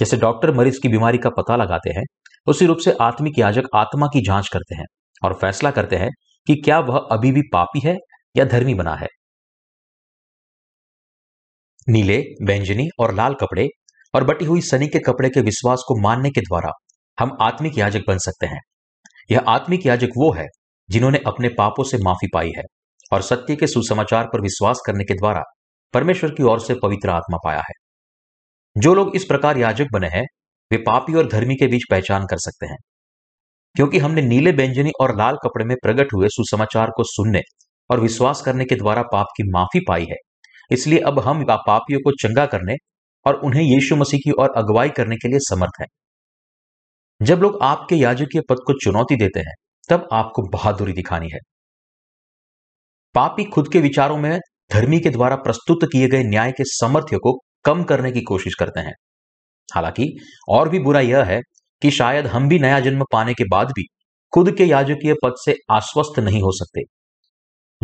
जैसे 0.00 0.16
डॉक्टर 0.16 0.52
मरीज़ 0.52 0.80
की 0.80 0.88
बीमारी 0.88 1.18
का 1.18 1.30
पता 1.30 1.56
लगाते 1.56 1.90
हैं, 1.90 2.04
उसी 2.46 2.66
रूप 2.66 2.78
से 2.78 2.92
आत्मिक 3.00 3.38
याजक 3.38 3.62
आत्मा 3.74 4.06
की 4.06 4.20
जाँच 4.20 4.48
करते 4.48 4.74
हैं 4.74 4.86
और 5.24 5.34
फैसला 5.34 5.70
करते 5.70 5.96
हैं 5.96 6.10
कि 6.46 6.54
क्या 6.54 6.78
वह 6.78 7.08
अभी 7.12 7.32
भी 7.32 7.42
पापी 7.52 7.80
है 7.80 7.96
या 8.36 8.44
धर्मी 8.44 8.74
बना 8.74 8.94
है। 8.94 9.08
नीले 11.88 12.24
बैंजनी 12.42 12.88
और 12.98 13.14
लाल 13.14 13.34
कपड़े 13.34 13.68
और 14.14 14.24
बटी 14.24 14.44
हुई 14.44 14.60
सनी 14.60 14.88
के 14.88 14.98
कपड़े 14.98 15.28
के 15.28 15.40
विश्वास 15.40 15.84
को 15.88 16.00
मानने 16.00 16.30
के 16.30 16.40
द्वारा 16.40 16.70
हम 17.20 17.36
आत्मिक 17.40 17.78
याजक 17.78 18.00
बन 18.08 18.18
सकते 18.18 18.46
हैं। 18.46 18.60
यह 19.30 19.44
आत्मिक 19.48 19.86
याजक 19.86 20.08
वो 20.16 20.32
है 20.32 20.46
जिन्होंने 20.90 21.20
अपने 21.26 21.48
पापों 21.48 21.84
से 21.84 21.98
माफ़ी 21.98 22.28
पाई 22.34 22.50
है 22.56 22.62
और 23.12 23.22
सत्य 23.22 23.56
के 23.56 23.66
सुसमाचार 23.66 24.24
पर 24.24 24.40
विश्वास 24.40 24.80
करने 24.86 25.04
के 25.04 25.14
द्वारा 25.14 25.42
परमेश्वर 25.92 26.30
की 26.30 26.42
ओर 26.42 26.60
से 26.60 26.74
पवित्र 26.74 27.10
आत्मा 27.10 27.38
पाया 27.44 27.58
है। 27.58 27.72
जो 28.78 28.94
लोग 28.94 29.16
इस 29.16 29.24
प्रकार 29.24 29.58
याजक 29.58 29.86
बने 29.92 30.08
हैं, 30.08 30.24
वे 30.72 30.78
पापी 30.78 31.14
और 31.14 31.28
धर्मी 31.28 31.54
के 31.54 31.66
बीच 31.66 31.82
पहचान 31.90 32.26
कर 32.26 32.36
सकते 32.38 32.66
हैं। 32.66 32.76
क्योंकि 33.76 33.98
हमने 33.98 34.22
नीले, 34.22 34.50
व्यंजनी 34.50 34.90
और 35.00 35.18
लाल 35.18 35.34
कपड़े 35.34 35.64
में 35.64 35.76
प्रकट 35.82 36.12
हुए 36.14 36.28
सुसमाचार 36.28 36.90
को 36.96 37.04
सुनने 37.04 37.40
और 37.90 38.00
विश्वास 38.00 38.42
करने 38.42 38.64
के 38.64 38.74
द्वारा 38.74 39.02
पाप 39.02 39.26
की 39.26 39.50
माफ़ी 39.50 39.80
पाई 39.88 40.06
है। 40.10 40.16
इसलिए 40.72 40.98
अब 40.98 41.18
हम 41.18 41.44
पापियों 41.50 42.00
को 42.00 42.10
चंगा 42.10 42.46
करने 42.46 42.74
और 43.26 43.34
उन्हें 43.34 43.62
यीशु 43.62 43.96
मसीह 43.96 44.20
की 44.20 44.30
ओर 44.30 44.50
अगुवाई 44.56 44.88
करने 44.88 45.16
के 45.16 45.28
लिए 45.28 45.38
समर्थ 45.38 45.80
हैं। 45.80 45.86
जब 47.22 47.38
लोग 47.38 47.58
आपके 47.62 47.96
याजकीय 47.96 48.40
पद 48.40 48.56
को 48.66 48.72
चुनौती 48.72 49.16
देते 49.16 49.40
हैं, 49.40 49.54
तब 49.88 50.08
आपको 50.12 50.42
बहादुरी 50.42 50.92
दिखानी 50.92 51.28
है। 51.32 51.38
पापी 53.14 53.44
खुद 53.44 53.72
के 53.72 53.80
विचारों 53.80 54.16
में 54.16 54.40
धर्मी 54.72 55.00
के 55.00 55.10
द्वारा 55.10 55.36
प्रस्तुत 55.36 55.78
किए 55.84 56.08
गए 56.08 56.22
न्याय 56.22 56.52
के 56.52 56.64
समर्थ्य 56.66 57.16
को 57.16 57.38
कम 57.64 57.82
करने 57.82 58.12
की 58.12 58.20
कोशिश 58.20 58.54
करते 58.54 58.80
हैं। 58.80 58.94
हालाँकि, 59.74 60.18
और 60.48 60.68
भी 60.68 60.78
बुरा 60.78 61.00
यह 61.00 61.22
है 61.22 61.40
कि 61.82 61.90
शायद 61.90 62.26
हम 62.26 62.48
भी 62.48 62.58
नया 62.58 62.80
जन्म 62.80 63.04
पाने 63.12 63.34
के 63.34 63.44
बाद 63.44 63.68
भी 63.68 63.84
खुद 64.34 64.56
के 64.56 64.64
याजकीय 64.64 65.14
पद 65.22 65.34
से 65.44 65.54
आश्वस्त 65.70 66.18
नहीं 66.18 66.42
हो 66.42 66.52
सकते। 66.52 66.80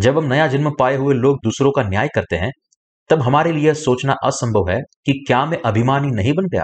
जब 0.03 0.19
हम 0.19 0.25
नया 0.25 0.47
जन्म 0.47 0.71
पाए 0.79 0.97
हुए 0.97 1.15
लोग 1.15 1.37
दूसरों 1.45 1.73
का 1.73 1.83
न्याय 1.83 2.09
करते 2.15 2.37
हैं 2.37 2.51
तब 3.11 3.23
हमारे 3.23 3.53
लिए 3.53 3.75
सोचना 3.75 4.13
असंभव 4.25 4.71
है 4.71 4.81
कि 4.81 5.25
क्या 5.27 5.47
मैं 5.47 5.63
अभिमानी 5.65 6.09
नहीं 6.11 6.33
बन 6.33 6.45
गया? 6.45 6.63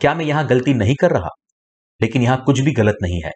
क्या 0.00 0.14
मैं 0.14 0.24
यहाँ 0.24 0.46
गलती 0.46 0.74
नहीं 0.74 0.94
कर 1.00 1.10
रहा? 1.10 1.28
लेकिन 2.02 2.22
यहाँ 2.22 2.42
कुछ 2.46 2.60
भी 2.60 2.72
गलत 2.72 2.96
नहीं 3.02 3.22
है। 3.24 3.32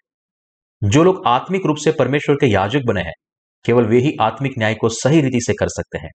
जो 0.84 1.04
लोग 1.04 1.22
आत्मिक 1.26 1.62
रूप 1.66 1.76
से 1.76 1.92
परमेश्वर 1.92 2.34
के 2.34 2.46
याजक 2.46 2.80
बने 2.86 3.00
हैं, 3.00 3.12
केवल 3.64 3.84
वे 3.84 3.98
ही 3.98 4.12
आत्मिक 4.20 4.52
न्याय 4.58 4.74
को 4.74 4.88
सही 4.88 5.20
रीति 5.20 5.40
से 5.40 5.52
कर 5.52 5.68
सकते 5.68 5.98
हैं। 5.98 6.10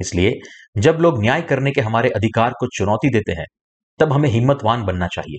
इसलिए, 0.00 0.32
जब 0.78 0.92
लोग 0.92 1.22
न्याय 1.22 1.42
करने 1.42 1.70
के 1.70 1.80
हमारे 1.80 2.08
अधिकार 2.08 2.50
को 2.50 2.66
चुनौती 2.66 3.10
देते 3.10 3.32
हैं, 3.32 3.46
तब 3.98 4.12
हमें 4.12 4.28
हिम्मतवान 4.28 4.84
बनना 4.84 5.06
चाहिए। 5.06 5.38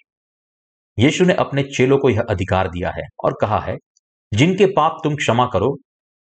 यीशु 1.03 1.25
ने 1.25 1.33
अपने 1.33 1.63
चेलों 1.63 1.97
को 1.97 2.09
यह 2.09 2.21
अधिकार 2.29 2.67
दिया 2.67 2.89
है 2.89 3.03
और 3.23 3.37
कहा 3.41 3.59
है, 3.59 3.75
जिनके 4.33 4.65
पाप 4.65 4.97
तुम 5.03 5.15
क्षमा 5.15 5.45
करो, 5.53 5.77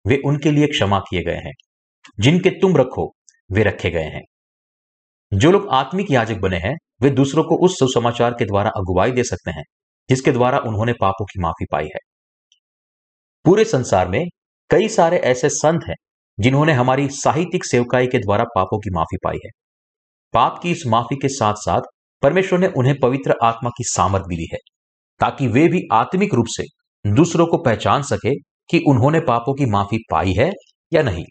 वे 0.07 0.21
उनके 0.25 0.51
लिए 0.51 0.67
क्षमा 0.67 0.99
किए 0.99 1.23
गए 1.23 1.37
हैं। 1.37 1.53
जिनके 2.21 2.51
तुम 2.51 2.77
रखो 2.77 3.15
वे 3.53 3.63
रखे 3.63 3.91
गए 3.91 4.05
हैं। 4.05 4.23
जो 5.35 5.51
लोग 5.51 5.69
आत्मिक 5.71 6.11
याजक 6.11 6.37
बने 6.37 6.57
हैं, 6.57 6.77
वे 7.03 7.11
दूसरों 7.11 7.45
को 7.45 7.65
उस 7.65 7.79
सुसमाचार 7.79 8.31
के 8.31 8.45
द्वारा 8.45 8.71
अगुवाई 8.71 9.13
दे 9.13 9.25
सकते 9.25 9.51
हैं, 9.51 9.63
जिसके 10.11 10.33
द्वारा 10.33 10.59
उन्होंने 10.59 10.93
पापों 10.93 11.25
की 11.25 11.41
माफ़ी 11.41 11.67
पाई 11.73 11.85
है। 11.85 11.99
पूरे 13.45 13.65
संसार 13.65 14.09
में 14.09 14.27
कई 14.71 14.89
सारे 14.89 15.17
ऐसे 15.17 15.49
संत 15.49 15.81
हैं, 15.89 15.95
जिन्होंने 16.41 16.73
हमारी 16.73 17.09
साहित्यिक 17.09 17.65
सेवकाई 17.65 18.07
के 18.07 18.19
द्वारा 18.19 18.45
पापों 18.45 18.79
की 18.79 18.91
माफ़ी 18.91 19.17
पाई 19.25 19.37
है। 19.37 19.51
पाप 20.35 20.61
की 20.63 20.71
इस 20.71 20.83
माफ़ी 20.87 21.17
के 21.17 21.29
साथ 21.29 21.55
साथ 21.55 21.81
परमेश्वर 22.23 22.59
ने 22.59 22.67
उन्हें 22.67 22.95
पवित्र 23.03 23.35
आत्मा 23.43 23.71
की 23.71 23.85
सामर्थ 23.85 24.25
भी 24.29 24.37
दी 24.37 24.49
है, 24.53 24.59
ताकि 25.21 25.49
वे 25.49 25.69
भी 25.69 25.83
आत्मिक 25.93 26.35
रूप 26.35 26.47
से 26.49 26.65
दूसरों 27.11 27.47
को 27.47 27.59
पहचान 27.59 28.03
सके 28.03 28.35
कि 28.71 28.85
उन्होंने 28.89 29.21
पापों 29.21 29.55
की 29.55 29.67
माफ़ी 29.67 29.99
पाई 30.11 30.33
है 30.33 30.53
या 30.93 31.03
नहीं। 31.03 31.25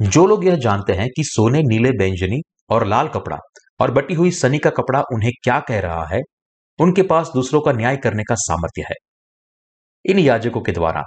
जो 0.00 0.26
लोग 0.26 0.44
यह 0.44 0.56
जानते 0.56 0.92
हैं 0.92 1.08
कि 1.16 1.24
सोने 1.24 1.62
नीले 1.62 1.90
बैंजनी 1.90 2.40
और 2.70 2.86
लाल 2.86 3.08
कपड़ा 3.08 3.38
और 3.80 3.90
बटी 3.90 4.14
हुई 4.14 4.30
सनी 4.30 4.58
का 4.58 4.70
कपड़ा 4.70 5.00
उन्हें 5.00 5.30
क्या 5.44 5.60
कह 5.60 5.80
रहा 5.80 6.06
है, 6.06 6.20
उनके 6.78 7.02
पास 7.02 7.30
दूसरों 7.34 7.60
का 7.60 7.72
न्याय 7.72 7.96
करने 7.96 8.22
का 8.22 8.34
सामर्थ्य 8.34 8.82
है। 8.82 8.94
इन 10.04 10.18
याजकों 10.18 10.60
के 10.60 10.72
द्वारा 10.72 11.02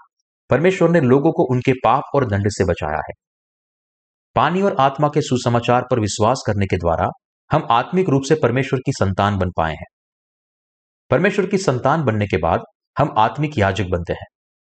परमेश्वर 0.50 0.89
ने 0.89 1.01
लोगों 1.01 1.31
को 1.31 1.43
उनके 1.43 1.74
पाप 1.74 2.03
और 2.15 2.25
दंड 2.25 2.50
से 2.50 2.65
बचाया 2.65 2.98
है। 2.98 3.13
पानी 4.36 4.62
और 4.62 4.75
आत्मा 4.79 5.08
के 5.08 5.22
सुसमाचार 5.22 5.86
पर 5.91 6.00
विश्वास 6.00 6.43
करने 6.48 6.65
के 6.65 6.77
द्वारा 6.77 7.08
हम 7.51 7.67
आत्मिक 7.72 8.10
रूप 8.10 8.24
से 8.24 8.36
परमेश्वर 8.36 8.79
की 8.79 8.91
संतान 8.91 9.38
बन 9.38 9.51
पाए 9.58 9.72
हैं। 9.72 9.86
परमेश्वर 11.12 11.46
की 11.46 11.58
संतान 11.58 12.03
बनने 12.03 12.27
के 12.27 12.38
बाद 12.38 12.62
हम 13.00 13.13
आत्मिक 13.17 13.58
याजक 13.58 13.86
बनते 13.86 14.13
हैं 14.13 14.25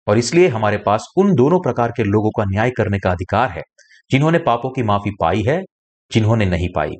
और 0.08 0.18
इसलिए 0.18 0.48
हमारे 0.48 0.78
पास 0.78 1.08
उन 1.18 1.34
दोनों 1.36 1.60
प्रकार 1.60 1.92
के 1.92 2.04
लोगों 2.04 2.30
का 2.30 2.44
न्याय 2.44 2.72
करने 2.72 3.00
का 3.00 3.12
अधिकार 3.12 3.50
है 3.50 3.62
जिन्होंने 4.12 4.40
पापों 4.40 4.70
की 4.70 4.84
माफ़ी 4.84 5.12
पाई 5.22 5.44
है, 5.48 5.62
जिन्होंने 6.12 6.46
नहीं 6.46 6.70
पाई। 6.76 6.92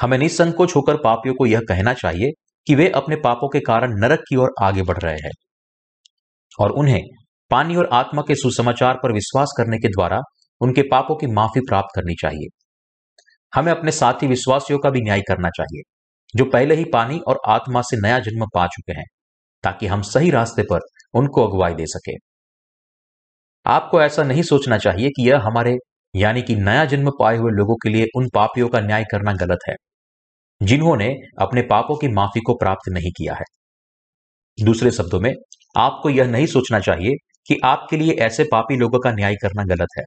हमें 0.00 0.18
निसंकोच 0.18 0.76
होकर 0.76 0.96
पापियों 0.96 1.34
को 1.34 1.46
यह 1.46 1.60
कहना 1.68 1.94
चाहिए 1.94 2.30
कि 2.66 2.74
वे 2.74 2.88
अपने 2.90 3.16
पापों 3.16 3.48
के 3.48 3.60
कारण 3.60 4.00
नरक 4.00 4.20
की 4.28 4.36
ओर 4.36 4.54
आगे 4.62 4.82
बढ़ 4.82 4.98
रहे 4.98 5.16
हैं 5.16 5.30
और 6.60 6.70
उन्हें 6.70 7.02
पानी 7.50 7.76
और 7.76 7.88
आत्मा 7.92 8.22
के 8.22 8.34
सुसमाचार 8.34 8.98
पर 9.02 9.12
विश्वास 9.12 9.54
करने 9.58 9.78
के 9.78 9.88
द्वारा 9.88 10.20
उनके 10.60 10.82
पापों 10.82 11.16
की 11.16 11.26
माफ़ी 11.26 11.60
प्राप्त 11.60 11.88
करनी 11.94 12.14
चाहिए। 12.14 12.48
हमें 13.54 13.72
अपने 13.72 13.92
साथी 13.92 14.26
विश्वासियों 14.26 14.78
का 14.78 14.90
भी 14.90 15.00
न्याय 15.00 15.20
करना 15.20 15.48
चाहिए, 15.48 15.82
जो 16.36 16.44
पहले 16.44 16.74
ही 16.74 16.84
पानी 16.84 17.18
और 17.18 17.40
आत्मा 17.46 17.82
से 17.82 17.96
नया 17.96 18.18
जन्म 18.18 18.46
पा 18.54 18.66
चुके 18.66 18.92
हैं, 18.92 19.04
ताकि 19.62 19.86
हम 19.86 20.02
सही 20.02 20.30
रास्ते 20.30 20.62
पर 20.62 20.80
उनको 21.14 21.46
अगुवाई 21.46 21.74
दे 21.74 21.86
सके। 21.86 22.27
आपको 23.66 24.00
ऐसा 24.02 24.22
नहीं 24.24 24.42
सोचना 24.42 24.78
चाहिए 24.78 25.08
कि 25.10 25.28
यह 25.28 25.40
हमारे, 25.40 25.76
यानी 26.14 26.42
कि 26.42 26.54
नया 26.56 26.84
जन्म 26.84 27.10
पाए 27.20 27.36
हुए 27.36 27.50
लोगों 27.52 27.76
के 27.76 27.88
लिए 27.88 28.06
उन 28.16 28.28
पापियों 28.34 28.68
का 28.68 28.80
न्याय 28.80 29.04
करना 29.04 29.32
गलत 29.36 29.58
है, 29.68 29.74
जिन्होंने 30.60 31.08
अपने 31.40 31.62
पापों 31.70 31.96
की 31.96 32.08
माफ़ी 32.14 32.40
को 32.40 32.54
प्राप्त 32.54 32.92
नहीं 32.92 33.10
किया 33.12 33.34
है। 33.34 33.44
दूसरे 34.58 34.90
शब्दों 34.90 35.20
में, 35.20 35.32
आपको 35.74 36.10
यह 36.10 36.28
नहीं 36.28 36.46
सोचना 36.46 36.80
चाहिए 36.80 37.14
कि 37.48 37.58
आपके 37.64 37.96
लिए 37.96 38.12
ऐसे 38.20 38.44
पापी 38.44 38.76
लोगों 38.76 38.98
का 38.98 39.12
न्याय 39.12 39.34
करना 39.34 39.64
गलत 39.64 39.88
है। 39.98 40.04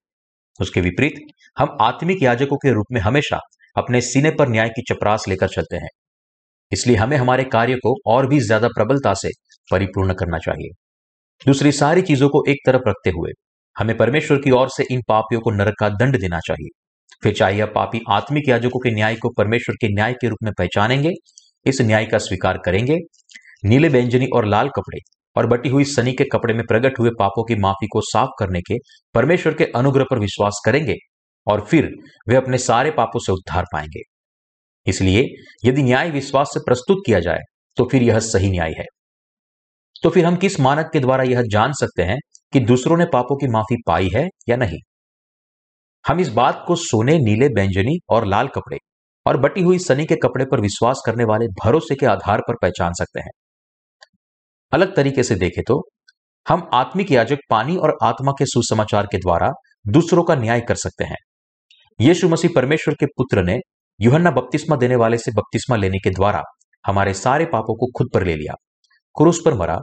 उसके 0.59 0.81
विपरीत, 0.81 1.15
हम 1.57 1.77
आत्मिक 1.81 2.23
याजकों 2.23 2.57
के 2.57 2.73
रूप 2.73 2.85
में 2.91 3.01
हमेशा 3.01 3.39
अपने 3.75 4.01
सीने 4.01 4.31
पर 4.31 4.49
न्याय 4.49 4.69
की 4.69 4.81
चपरास 4.89 5.25
लेकर 5.27 5.47
चलते 5.47 5.77
हैं। 5.77 5.89
इसलिए 6.71 6.95
हमें 6.95 7.17
हमारे 7.17 7.43
कार्य 7.45 7.75
को 7.77 7.95
और 8.07 8.27
भी 8.27 8.39
ज़्यादा 8.39 8.67
प्रबलता 8.67 9.13
से 9.13 9.29
परिपूर्ण 9.69 10.13
करना 10.13 10.37
चाहिए। 10.39 10.69
दूसरी 11.47 11.71
सारी 11.71 12.01
चीज़ों 12.01 12.27
को 12.29 12.43
एक 12.49 12.57
तरफ़ 12.65 12.81
रखते 12.87 13.09
हुए 13.09 13.31
हमें 13.75 13.95
परमेश्वर 13.97 14.37
की 14.37 14.51
ओर 14.51 14.69
से 14.69 14.83
इन 14.91 15.01
पापियों 15.07 15.41
को 15.41 15.51
नरक 15.51 15.73
का 15.79 15.89
दंड 15.89 16.19
देना 16.19 16.39
चाहिए। 16.39 16.69
फिर 17.23 17.33
चाहे 17.33 17.57
यह 17.57 17.65
पापी 17.65 18.01
आत्मिक 18.09 18.49
याजकों 18.49 18.79
के 18.79 18.91
न्याय 18.91 19.15
को 19.15 19.29
परमेश्वर 19.29 19.75
के 19.75 19.87
न्याय 19.93 20.13
के 20.13 20.27
रूप 20.27 20.37
में 20.43 20.51
पहचानेंगे, 20.57 21.11
इस 21.65 21.81
न्याय 21.81 22.05
का 22.05 22.17
स्वीकार 22.17 22.57
करेंगे। 22.65 22.97
नीले 23.65 23.87
व्यंजनी 23.87 24.27
और 24.35 24.45
लाल 24.45 24.69
कपड़े 24.69 24.99
और 25.35 25.47
बटी 25.47 25.69
हुई 25.69 25.83
सनी 25.85 26.13
के 26.13 26.23
कपड़े 26.23 26.53
में 26.53 26.63
प्रकट 26.65 26.99
हुए 26.99 27.09
पापों 27.19 27.43
की 27.43 27.55
माफ़ी 27.55 27.87
को 27.87 28.01
साफ़ 28.03 28.29
करने 28.39 28.61
के 28.61 28.77
परमेश्वर 29.15 29.53
के 29.53 29.65
अनुग्रह 29.75 30.05
पर 30.11 30.19
विश्वास 30.19 30.61
करेंगे 30.65 30.95
और 31.47 31.65
फिर 31.69 31.89
वे 32.29 32.35
अपने 32.35 32.57
सारे 32.59 32.91
पापों 32.91 33.19
से 33.19 33.31
उद्धार 33.31 33.65
पाएँगे। 33.73 34.01
इसलिए 34.87 35.27
यदि 35.65 35.83
न्याय 35.83 36.09
विश्वास 36.11 36.51
से 36.53 36.59
प्रस्तुत 36.59 37.03
किया 37.05 37.19
जाए 37.19 37.39
तो 37.77 37.85
फिर 37.91 38.03
यह 38.03 38.19
सही 38.25 38.51
न्याय 38.51 38.73
है। 38.79 38.85
तो 40.03 40.09
फिर 40.09 40.25
हम 40.25 40.35
किस 40.35 40.59
मानक 40.59 40.89
के 40.93 40.99
द्वारा 40.99 41.23
यह 41.23 41.41
जान 41.51 41.73
सकते 41.73 42.03
हैं 42.03 42.17
कि 42.53 42.59
दूसरों 42.59 42.97
ने 42.97 43.05
पापों 43.05 43.35
की 43.37 43.47
माफ़ी 43.47 43.75
पाई 43.87 44.09
है 44.15 44.27
या 44.49 44.55
नहीं? 44.55 44.79
हम 46.05 46.19
इस 46.19 46.29
बात 46.29 46.63
को 46.67 46.75
सोने 46.75 47.17
नीले 47.19 47.49
बैंजनी 47.49 47.97
और 48.09 48.25
लाल 48.27 48.47
कपड़े 48.47 48.77
और 49.25 49.37
बटी 49.37 49.61
हुई 49.61 49.79
सनी 49.79 50.05
के 50.05 50.15
कपड़े 50.15 50.45
पर 50.45 50.61
विश्वास 50.61 51.01
करने 51.05 51.23
वाले 51.23 51.47
भरोसे 51.63 51.95
के 51.95 52.05
आधार 52.05 52.41
पर 52.47 52.55
पहचान 52.61 52.93
सकते 52.93 53.19
हैं। 53.19 53.31
अलग 54.71 54.95
तरीके 54.95 55.23
से 55.23 55.35
देखें 55.35 55.63
तो 55.67 55.81
हम 56.45 56.69
आत्मिक 56.73 57.11
याजक 57.11 57.39
पानी 57.49 57.75
और 57.77 57.97
आत्मा 58.03 58.31
के 58.31 58.45
सुसमाचार 58.45 59.07
के 59.11 59.17
द्वारा 59.17 59.51
दूसरों 59.87 60.23
का 60.23 60.35
न्याय 60.35 60.61
कर 60.61 60.75
सकते 60.75 61.03
हैं। 61.03 61.17
यीशु 61.99 62.29
मसीह 62.29 62.51
परमेश्वर 62.55 62.93
के 62.93 63.05
पुत्र 63.05 63.43
ने 63.43 63.59
युहन्ना 63.99 64.31
बपतिस्मा 64.31 64.75
देने 64.75 64.95
वाले 64.95 65.17
से 65.17 65.31
बपतिस्मा 65.31 65.75
लेने 65.75 65.99
के 65.99 66.09
द्वारा 66.09 66.41
हमारे 66.85 67.13
सारे 67.13 67.45
पापों 67.45 67.75
को 67.75 67.91
खुद 67.97 68.09
पर 68.13 68.25
ले 68.25 68.35
लिया। 68.35 68.53
क्रूस 69.15 69.41
पर 69.45 69.53
मरा, 69.53 69.77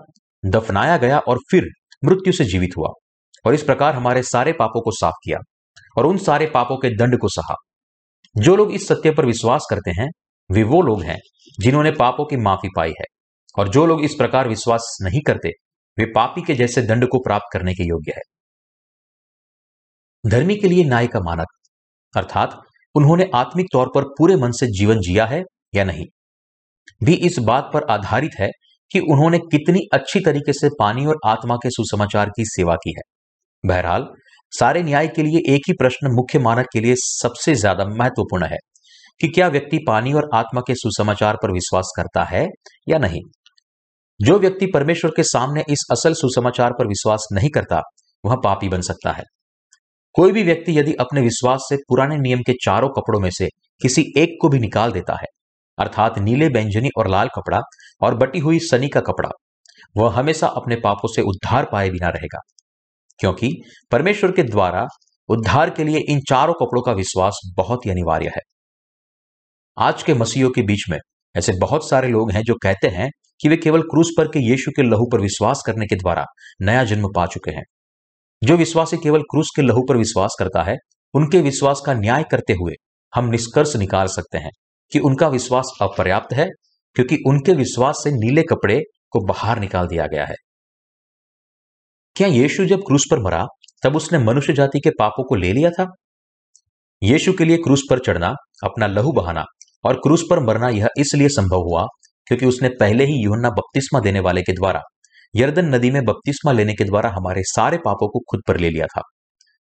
दफनाया 0.44 0.96
गया 0.96 1.18
और 1.18 1.38
फिर 1.50 1.64
मृत्यु 2.04 2.32
से 2.32 2.44
जीवित 2.44 2.76
हुआ 2.76 2.88
और 3.44 3.54
इस 3.54 3.62
प्रकार 3.62 3.94
हमारे 3.94 4.22
सारे 4.22 4.52
पापों 4.52 4.80
को 4.80 4.90
साफ़ 4.90 5.14
किया 5.24 5.38
और 5.96 6.06
उन 6.06 6.18
सारे 6.18 6.46
पापों 6.46 6.76
के 6.76 6.90
दंड 6.96 7.18
को 7.18 7.28
सहा। 7.28 7.54
जो 8.34 8.56
लोग 8.56 8.72
इस 8.72 8.86
सत्य 8.88 9.10
पर 9.10 9.26
विश्वास 9.26 9.66
करते 9.70 9.90
हैं, 9.90 10.08
वे 10.50 10.62
वो 10.62 10.80
लोग 10.82 11.02
हैं 11.02 11.18
जिन्होंने 11.60 11.90
पापों 11.90 12.24
की 12.24 12.36
माफ़ी 12.36 12.68
पाई 12.76 12.92
है 13.00 13.04
और 13.58 13.68
जो 13.68 13.84
लोग 13.86 14.04
इस 14.04 14.14
प्रकार 14.14 14.48
विश्वास 14.48 14.96
नहीं 15.02 15.20
करते, 15.26 15.48
वे 15.98 16.04
पापी 16.06 16.42
के 16.42 16.54
जैसे 16.54 16.82
दंड 16.82 17.06
को 17.08 17.18
प्राप्त 17.18 17.46
करने 17.52 17.74
के 17.74 17.82
योग्य 17.82 18.12
है। 18.16 18.22
धर्मी 20.24 20.56
के 20.56 20.68
लिए 20.68 20.84
न्याय 20.84 21.06
का 21.06 21.20
मानक, 21.20 21.46
अर्थात 22.14 22.56
उन्होंने 22.94 23.28
आत्मिक 23.34 23.66
तौर 23.72 23.90
पर 23.94 24.04
पूरे 24.18 24.36
मन 24.36 24.52
से 24.52 24.66
जीवन 24.78 25.00
जिया 25.00 25.26
है 25.26 25.42
या 25.74 25.84
नहीं, 25.84 26.04
भी 27.04 27.14
इस 27.14 27.38
बात 27.38 27.70
पर 27.74 27.84
आधारित 27.90 28.38
है 28.38 28.50
कि 28.92 29.00
उन्होंने 29.00 29.38
कितनी 29.38 29.80
अच्छी 29.92 30.20
तरीके 30.20 30.52
से 30.52 30.68
पानी 30.78 31.06
और 31.06 31.18
आत्मा 31.26 31.56
के 31.56 31.70
सुसमाचार 31.70 32.28
की 32.28 32.44
सेवा 32.44 32.74
की 32.74 32.90
है। 32.90 33.02
बहरहाल, 33.64 34.06
सारे 34.52 34.82
न्याय 34.82 35.08
के 35.08 35.22
लिए 35.22 35.54
एक 35.54 35.62
ही 35.68 35.72
प्रश्न 35.72 36.14
मुख्य 36.14 36.38
मानक 36.38 36.66
के 36.72 36.80
लिए 36.80 36.94
सबसे 36.96 37.54
ज़्यादा 37.54 37.84
महत्वपूर्ण 37.84 38.44
है 38.44 38.58
कि 39.20 39.28
क्या 39.28 39.48
व्यक्ति 39.48 39.78
पानी 39.86 40.12
और 40.12 40.28
आत्मा 40.34 40.60
के 40.60 40.74
सुसमाचार 40.74 41.36
पर 41.36 41.52
विश्वास 41.52 41.92
करता 41.96 42.24
है 42.24 42.46
या 42.88 42.98
नहीं? 42.98 43.20
जो 44.20 44.38
व्यक्ति 44.38 44.66
परमेश्वर 44.66 45.10
के 45.10 45.22
सामने 45.22 45.64
इस 45.68 45.84
असल 45.92 46.14
सुसमाचार 46.14 46.72
पर 46.72 46.86
विश्वास 46.86 47.26
नहीं 47.32 47.50
करता, 47.50 47.80
वह 48.24 48.36
पापी 48.44 48.68
बन 48.68 48.80
सकता 48.80 49.12
है। 49.12 49.24
कोई 50.14 50.32
भी 50.32 50.42
व्यक्ति 50.42 50.78
यदि 50.78 50.92
अपने 50.92 51.20
विश्वास 51.20 51.66
से 51.68 51.76
पुराने 51.76 52.16
नियम 52.16 52.38
के 52.38 52.52
चारों 52.52 52.88
कपड़ों 52.88 53.20
में 53.20 53.30
से 53.30 53.48
किसी 53.80 54.04
एक 54.16 54.36
को 54.42 54.48
भी 54.48 54.58
निकाल 54.58 54.92
देता 54.92 55.14
है 55.14 55.26
अर्थात 55.78 56.18
नीले 56.18 56.48
बैंजनी 56.48 56.88
और 56.98 57.08
लाल 57.08 57.28
कपड़ा 57.28 57.60
और 58.00 58.14
बटी 58.14 58.38
हुई 58.38 58.58
सनी 58.58 58.88
का 58.88 59.00
कपड़ा, 59.00 59.30
वह 59.96 60.12
हमेशा 60.12 60.46
अपने 60.46 60.76
पापों 60.76 61.08
से 61.08 61.22
उद्धार 61.22 61.66
पाए 61.72 61.90
बिना 61.90 62.08
रहेगा। 62.08 62.40
क्योंकि 63.18 63.62
परमेश्वर 63.90 64.32
के 64.32 64.42
द्वारा 64.42 64.86
उद्धार 65.28 65.70
के 65.70 65.84
लिए 65.84 65.98
इन 66.08 66.20
चारों 66.28 66.54
कपड़ों 66.54 66.82
का 66.82 66.92
विश्वास 66.92 67.40
बहुत 67.56 67.86
ही 67.86 67.90
अनिवार्य 67.90 68.26
है। 68.26 68.40
आज 69.78 70.02
के 70.02 70.14
मसीहों 70.14 70.50
के 70.50 70.62
बीच 70.62 70.84
में 70.90 70.98
ऐसे 71.36 71.52
बहुत 71.60 71.88
सारे 71.88 72.08
लोग 72.08 72.32
हैं 72.32 72.42
जो 72.42 72.54
कहते 72.62 72.88
हैं 72.88 73.10
कि 73.40 73.48
वे 73.48 73.56
केवल 73.56 73.82
क्रूस 73.82 74.10
पर 74.18 74.28
के 74.28 74.50
यीशु 74.50 74.70
के 74.70 74.82
लहू 74.82 75.06
पर 75.12 75.20
विश्वास 75.20 75.62
करने 75.66 75.86
के 75.86 75.96
द्वारा 75.96 76.24
नया 76.62 76.84
जन्म 76.84 77.08
पा 77.16 77.26
चुके 77.26 77.50
हैं। 77.50 77.64
जो 78.44 78.56
विश्वासी 78.56 78.96
केवल 78.96 79.20
क्रूस 79.20 79.50
के 79.56 79.62
लहू 79.62 79.82
पर 79.88 79.96
विश्वास 79.96 80.36
करता 80.38 80.62
है, 80.62 80.76
उनके 81.14 81.40
विश्वास 81.40 81.82
का 81.86 81.94
न्याय 81.94 82.24
करते 82.30 82.52
हुए 82.52 82.72
हम 83.14 83.24
निष्कर्ष 83.24 83.76
निकाल 83.76 84.06
सकते 84.06 84.38
हैं। 84.38 84.50
कि 84.92 84.98
उनका 84.98 85.28
विश्वास 85.28 85.72
अपर्याप्त 85.82 86.32
है, 86.32 86.48
क्योंकि 86.96 87.18
उनके 87.26 87.52
विश्वास 87.52 88.00
से 88.04 88.10
नीले 88.10 88.42
कपड़े 88.42 88.80
को 89.10 89.20
बाहर 89.26 89.58
निकाल 89.58 89.86
दिया 89.86 90.06
गया 90.06 90.24
है। 90.26 90.34
क्या 92.16 92.28
यीशु 92.28 92.64
जब 92.66 92.80
क्रूस 92.80 93.04
पर 93.10 93.18
मरा, 93.18 93.44
तब 93.82 93.96
उसने 93.96 94.18
मनुष्य 94.18 94.52
जाति 94.52 94.80
के 94.80 94.90
पापों 94.90 95.24
को 95.24 95.34
ले 95.34 95.52
लिया 95.52 95.70
था? 95.70 95.86
यीशु 97.02 97.32
के 97.32 97.44
लिए 97.44 97.56
क्रूस 97.56 97.82
पर 97.90 97.98
चढ़ना 97.98 98.28
अपना 98.64 98.86
लहू 98.86 99.12
बहाना 99.12 99.44
और 99.84 99.96
क्रूस 99.96 100.24
पर 100.30 100.40
मरना 100.40 100.68
यह 100.68 100.88
इसलिए 100.98 101.28
संभव 101.28 101.62
हुआ 101.62 101.84
क्योंकि 102.26 102.46
उसने 102.46 102.68
पहले 102.80 103.04
ही 103.04 103.22
यूहन्ना 103.24 103.50
बपतिस्मा 103.50 104.00
देने 104.00 104.20
वाले 104.20 104.42
के 104.42 104.52
द्वारा, 104.52 104.80
यर्दन 105.34 105.74
नदी 105.74 105.90
में 105.90 106.02
बपतिस्मा 106.04 106.52
लेने 106.52 106.74
के 106.74 106.84
द्वारा 106.84 107.10
हमारे 107.10 107.42
सारे 107.44 107.76
पापों 107.76 108.08
को 108.08 108.20
खुद 108.30 108.40
पर 108.48 108.56
ले 108.56 108.70
लिया 108.70 108.86
था। 108.86 109.02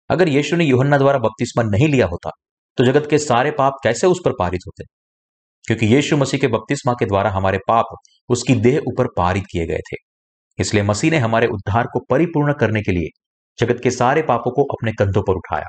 अगर 0.10 0.30
यीशु 0.30 0.56
ने 0.56 0.66
यूहन्ना 0.66 0.98
द्वारा 0.98 1.20
बपतिस्मा 1.20 1.64
नहीं 1.64 1.88
लिया 1.88 2.06
होता 2.06 2.30
तो 2.78 2.86
जगत 2.86 3.08
के 3.10 3.18
सारे 3.18 3.52
पाप 3.52 3.74
कैसे 3.84 4.08
उस 4.08 4.20
पर 4.26 4.32
पारित 4.40 4.62
होते? 4.68 4.84
क्योंकि 5.70 5.86
यीशु 5.86 6.18
मसीह 6.18 6.40
के 6.40 6.48
बपतिस्मा 6.48 6.94
के 6.94 7.06
द्वारा 7.06 7.30
हमारे 7.30 7.58
पाप 7.68 7.86
उसकी 8.30 8.54
देह 8.56 8.78
ऊपर 8.88 9.08
पारित 9.18 9.44
किए 9.52 9.66
गए 9.66 9.80
थे। 9.92 9.96
इसलिए 10.60 10.84
मसीह 10.84 11.12
ने 11.12 11.18
हमारे 11.18 11.48
उद्धार 11.48 11.88
को 11.94 12.00
परिपूर्ण 12.10 12.54
करने 12.54 12.82
के 12.82 12.92
लिए 12.92 13.10
जगत 13.60 13.80
के 13.84 13.92
सारे 13.92 14.22
पापों 14.22 14.52
को 14.52 14.64
अपने 14.64 14.92
कंधों 14.92 15.22
पर 15.22 15.34
उठाया, 15.34 15.66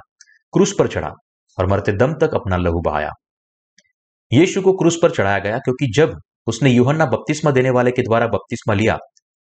क्रूस 0.52 0.74
पर 0.78 0.88
चढ़ा 0.88 1.10
और 1.58 1.66
मरते 1.66 1.92
दम 1.92 2.14
तक 2.14 2.34
अपना 2.34 2.56
लहू 2.56 2.80
बहाया। 2.80 3.10
यीशु 4.32 4.62
को 4.62 4.72
क्रूस 4.72 4.98
पर 5.02 5.10
चढ़ाया 5.10 5.38
गया 5.38 5.58
क्योंकि 5.58 5.90
जब 5.96 6.16
उसने 6.46 6.70
यूहन्ना 6.70 7.06
बपतिस्मा 7.06 7.50
देने 7.50 7.70
वाले 7.70 7.90
के 7.90 8.02
द्वारा 8.02 8.26
बपतिस्मा 8.26 8.74
लिया, 8.74 8.96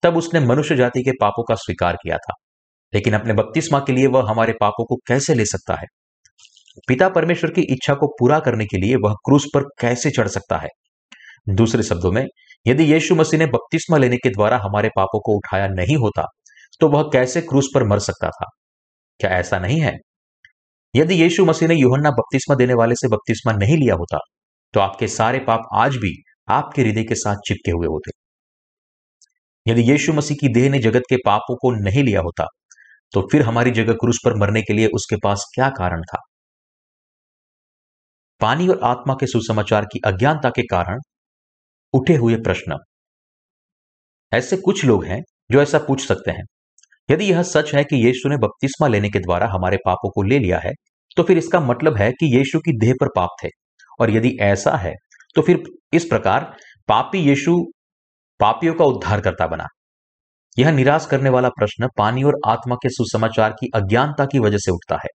तब 0.03 0.17
उसने 0.17 0.39
मनुष्य 0.39 0.75
जाति 0.75 1.03
के 1.03 1.11
पापों 1.11 1.43
का 1.43 1.55
स्वीकार 1.55 1.95
किया 1.95 2.17
था। 2.17 2.33
लेकिन 2.93 3.13
अपने 3.13 3.33
बपतिस्मा 3.33 3.79
के 3.79 3.93
लिए 3.93 4.07
वह 4.07 4.29
हमारे 4.31 4.53
पापों 4.53 4.85
को 4.85 4.95
कैसे 5.07 5.35
ले 5.35 5.45
सकता 5.45 5.73
है? 5.73 5.87
पिता 6.87 7.07
परमेश्वर 7.09 7.51
की 7.51 7.61
इच्छा 7.63 7.93
को 7.93 8.07
पूरा 8.19 8.39
करने 8.39 8.65
के 8.65 8.77
लिए 8.77 8.95
वह 8.95 9.13
क्रूस 9.25 9.45
पर 9.53 9.63
कैसे 9.79 10.09
चढ़ 10.11 10.27
सकता 10.27 10.57
है? 10.57 10.69
दूसरे 11.49 11.83
शब्दों 11.83 12.11
में, 12.11 12.25
यदि 12.65 12.83
यीशु 12.83 13.15
मसीह 13.15 13.39
ने 13.39 13.45
बपतिस्मा 13.45 13.97
लेने 13.97 14.17
के 14.17 14.29
द्वारा 14.29 14.57
हमारे 14.57 14.89
पापों 14.95 15.19
को 15.19 15.35
उठाया 15.37 15.67
नहीं 15.69 15.97
होता 15.97 16.25
तो 16.81 16.89
वह 16.89 17.03
कैसे 17.13 17.41
क्रूस 17.41 17.69
पर 17.75 17.83
मर 17.87 17.99
सकता 17.99 18.29
था? 18.29 18.45
क्या 19.19 19.31
ऐसा 19.31 19.59
नहीं 19.59 19.79
है? 19.81 19.93
यदि 20.93 21.15
यीशु 21.15 21.45
मसीह 21.45 21.67
ने 21.67 21.75
यूहन्ना 21.75 22.11
बपतिस्मा 22.11 22.55
देने 22.55 22.73
वाले 22.73 22.95
से 22.95 23.07
बपतिस्मा 23.07 23.53
नहीं 23.53 23.77
लिया 23.77 23.95
होता 23.95 24.19
तो 24.73 24.79
आपके 24.79 25.07
सारे 25.07 25.39
पाप 25.39 25.67
आज 25.75 25.95
भी 25.95 26.13
आपके 26.49 26.81
हृदय 26.81 27.03
के 27.03 27.15
साथ 27.15 27.35
चिपके 27.47 27.71
हुए 27.71 27.87
होते। 27.87 28.11
यदि 29.65 29.81
यीशु 29.91 30.13
मसीह 30.13 30.37
की 30.41 30.53
देह 30.53 30.69
ने 30.69 30.79
जगत 30.79 31.03
के 31.09 31.17
पापों 31.25 31.55
को 31.55 31.71
नहीं 31.81 32.03
लिया 32.03 32.21
होता 32.21 32.45
तो 33.13 33.21
फिर 33.31 33.41
हमारी 33.41 33.71
जगह 33.71 33.93
क्रूस 33.93 34.19
पर 34.25 34.35
मरने 34.35 34.61
के 34.61 34.73
लिए 34.73 34.87
उसके 34.93 35.15
पास 35.23 35.45
क्या 35.55 35.69
कारण 35.69 36.01
था? 36.03 36.19
पानी 38.41 38.67
और 38.67 38.79
आत्मा 38.83 39.13
के 39.13 39.27
सुसमाचार 39.27 39.85
की 39.85 39.99
अज्ञानता 40.05 40.49
के 40.49 40.61
कारण 40.63 40.99
उठे 41.93 42.15
हुए 42.15 42.35
प्रश्न। 42.35 42.77
ऐसे 44.31 44.57
कुछ 44.57 44.83
लोग 44.85 45.05
हैं 45.05 45.21
जो 45.51 45.61
ऐसा 45.61 45.79
पूछ 45.79 46.05
सकते 46.07 46.31
हैं। 46.31 46.43
यदि 47.09 47.25
यह 47.25 47.41
सच 47.43 47.73
है 47.75 47.83
कि 47.83 48.05
यीशु 48.05 48.29
ने 48.29 48.37
बपतिस्मा 48.37 48.87
लेने 48.87 49.09
के 49.09 49.19
द्वारा 49.19 49.47
हमारे 49.47 49.77
पापों 49.85 50.09
को 50.09 50.23
ले 50.23 50.39
लिया 50.39 50.59
है 50.59 50.71
तो 51.17 51.23
फिर 51.23 51.37
इसका 51.37 51.59
मतलब 51.59 51.97
है 51.97 52.11
कि 52.11 52.35
यीशु 52.37 52.59
की 52.59 52.77
देह 52.79 52.93
पर 53.01 53.07
पाप 53.15 53.29
थे। 53.43 53.49
और 54.01 54.11
यदि 54.11 54.35
ऐसा 54.41 54.75
है 54.77 54.93
तो 55.35 55.41
फिर 55.41 55.63
इस 55.93 56.05
प्रकार 56.05 56.55
पापी 56.87 57.19
यीशु 57.19 57.57
पापियों 58.39 58.73
का 58.73 58.85
उद्धार 58.85 59.21
करता 59.21 59.47
बना। 59.47 59.65
यह 60.57 60.71
निराश 60.71 61.05
करने 61.05 61.29
वाला 61.29 61.49
प्रश्न 61.49 61.87
पानी 61.97 62.23
और 62.23 62.39
आत्मा 62.47 62.75
के 62.75 62.89
सुसमाचार 62.89 63.51
की 63.51 63.69
अज्ञानता 63.75 64.25
की 64.25 64.39
वजह 64.39 64.57
से 64.57 64.71
उठता 64.71 64.95
है। 64.95 65.09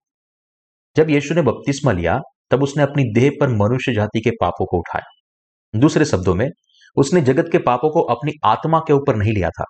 जब 0.95 1.09
यीशु 1.09 1.33
ने 1.33 1.41
बपतिस्मा 1.41 1.91
लिया 1.91 2.19
तब 2.51 2.63
उसने 2.63 2.83
अपनी 2.83 3.03
देह 3.13 3.31
पर 3.41 3.49
मनुष्य 3.57 3.93
जाति 3.93 4.21
के 4.21 4.31
पापों 4.41 4.65
को 4.65 4.77
उठाया। 4.77 5.79
दूसरे 5.79 6.05
शब्दों 6.05 6.35
में, 6.35 6.47
उसने 6.97 7.21
जगत 7.21 7.49
के 7.51 7.57
पापों 7.57 7.89
को 7.89 8.01
अपनी 8.13 8.31
आत्मा 8.45 8.79
के 8.79 8.93
ऊपर 8.93 9.15
नहीं 9.15 9.33
लिया 9.33 9.49
था। 9.49 9.65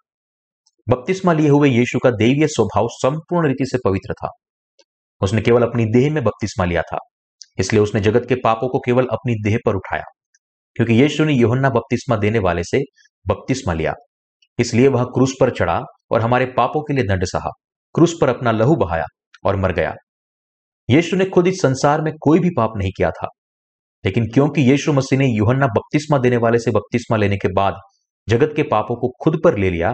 बपतिस्मा 0.88 1.34
लिए 1.34 1.50
हुए 1.50 1.70
यीशु 1.70 2.00
का 2.00 2.10
देवीय 2.12 2.48
स्वभाव 2.48 2.88
संपूर्ण 2.92 3.48
रीति 3.48 3.66
से 3.66 3.78
पवित्र 3.86 4.14
था। 4.14 4.30
उसने 5.22 5.42
केवल 5.42 5.64
अपनी 5.64 5.86
देह 5.86 6.12
में 6.14 6.24
बपतिस्मा 6.24 6.66
लिया 6.66 6.82
था, 6.82 6.98
इसलिए 7.60 7.82
उसने 7.82 8.02
जगत 8.02 8.26
के 8.30 8.36
पापों 8.36 8.70
को 8.70 8.80
केवल 8.80 9.06
अपनी 9.12 9.36
देह 9.44 9.58
पर 9.66 9.76
उठाया। 9.76 10.04
क्योंकि 10.76 10.94
यीशु 10.94 11.26
ने 11.26 11.34
योहन्ना 11.34 11.70
बपतिस्मा 11.70 12.16
देने 12.16 12.40
वाले 12.40 12.64
से 12.64 12.82
बपतिस्मा 13.26 13.74
लिया, 13.74 13.94
इसलिए 14.60 14.88
वह 14.88 15.04
क्रूस 15.06 15.34
पर 15.42 15.50
चढ़ा 15.50 15.80
और 16.12 16.22
हमारे 16.22 16.46
पापों 16.58 16.82
के 16.82 16.94
लिए 16.94 17.04
दंड 17.06 17.26
सहा। 17.26 17.50
क्रूस 17.96 18.18
पर 18.22 18.30
अपना 18.30 18.52
लहू 18.52 18.76
बहाया 18.76 19.06
और 19.46 19.56
मर 19.56 19.72
गया। 19.72 19.94
यीशु 20.90 21.18
ने 21.18 21.26
खुद 21.26 21.48
इस 21.48 21.62
संसार 21.62 22.02
में 22.02 22.12
कोई 22.22 22.40
भी 22.40 22.50
पाप 22.58 22.74
नहीं 22.78 22.92
किया 22.98 23.10
था। 23.12 23.28
लेकिन 24.04 24.26
क्योंकि 24.30 24.62
यीशु 24.62 24.94
मसीह 24.94 25.20
ने 25.20 25.28
यूहन्ना 25.28 25.68
बपतिस्मा 25.68 26.18
देने 26.18 26.38
वाले 26.38 26.60
से 26.60 26.72
बपतिस्मा 26.72 27.18
लेने 27.18 27.38
के 27.38 27.48
बाद 27.54 27.76
जगत 28.28 28.54
के 28.56 28.64
पापों 28.64 28.96
को 28.96 29.10
खुद 29.22 29.40
पर 29.44 29.58
ले 29.58 29.70
लिया, 29.70 29.94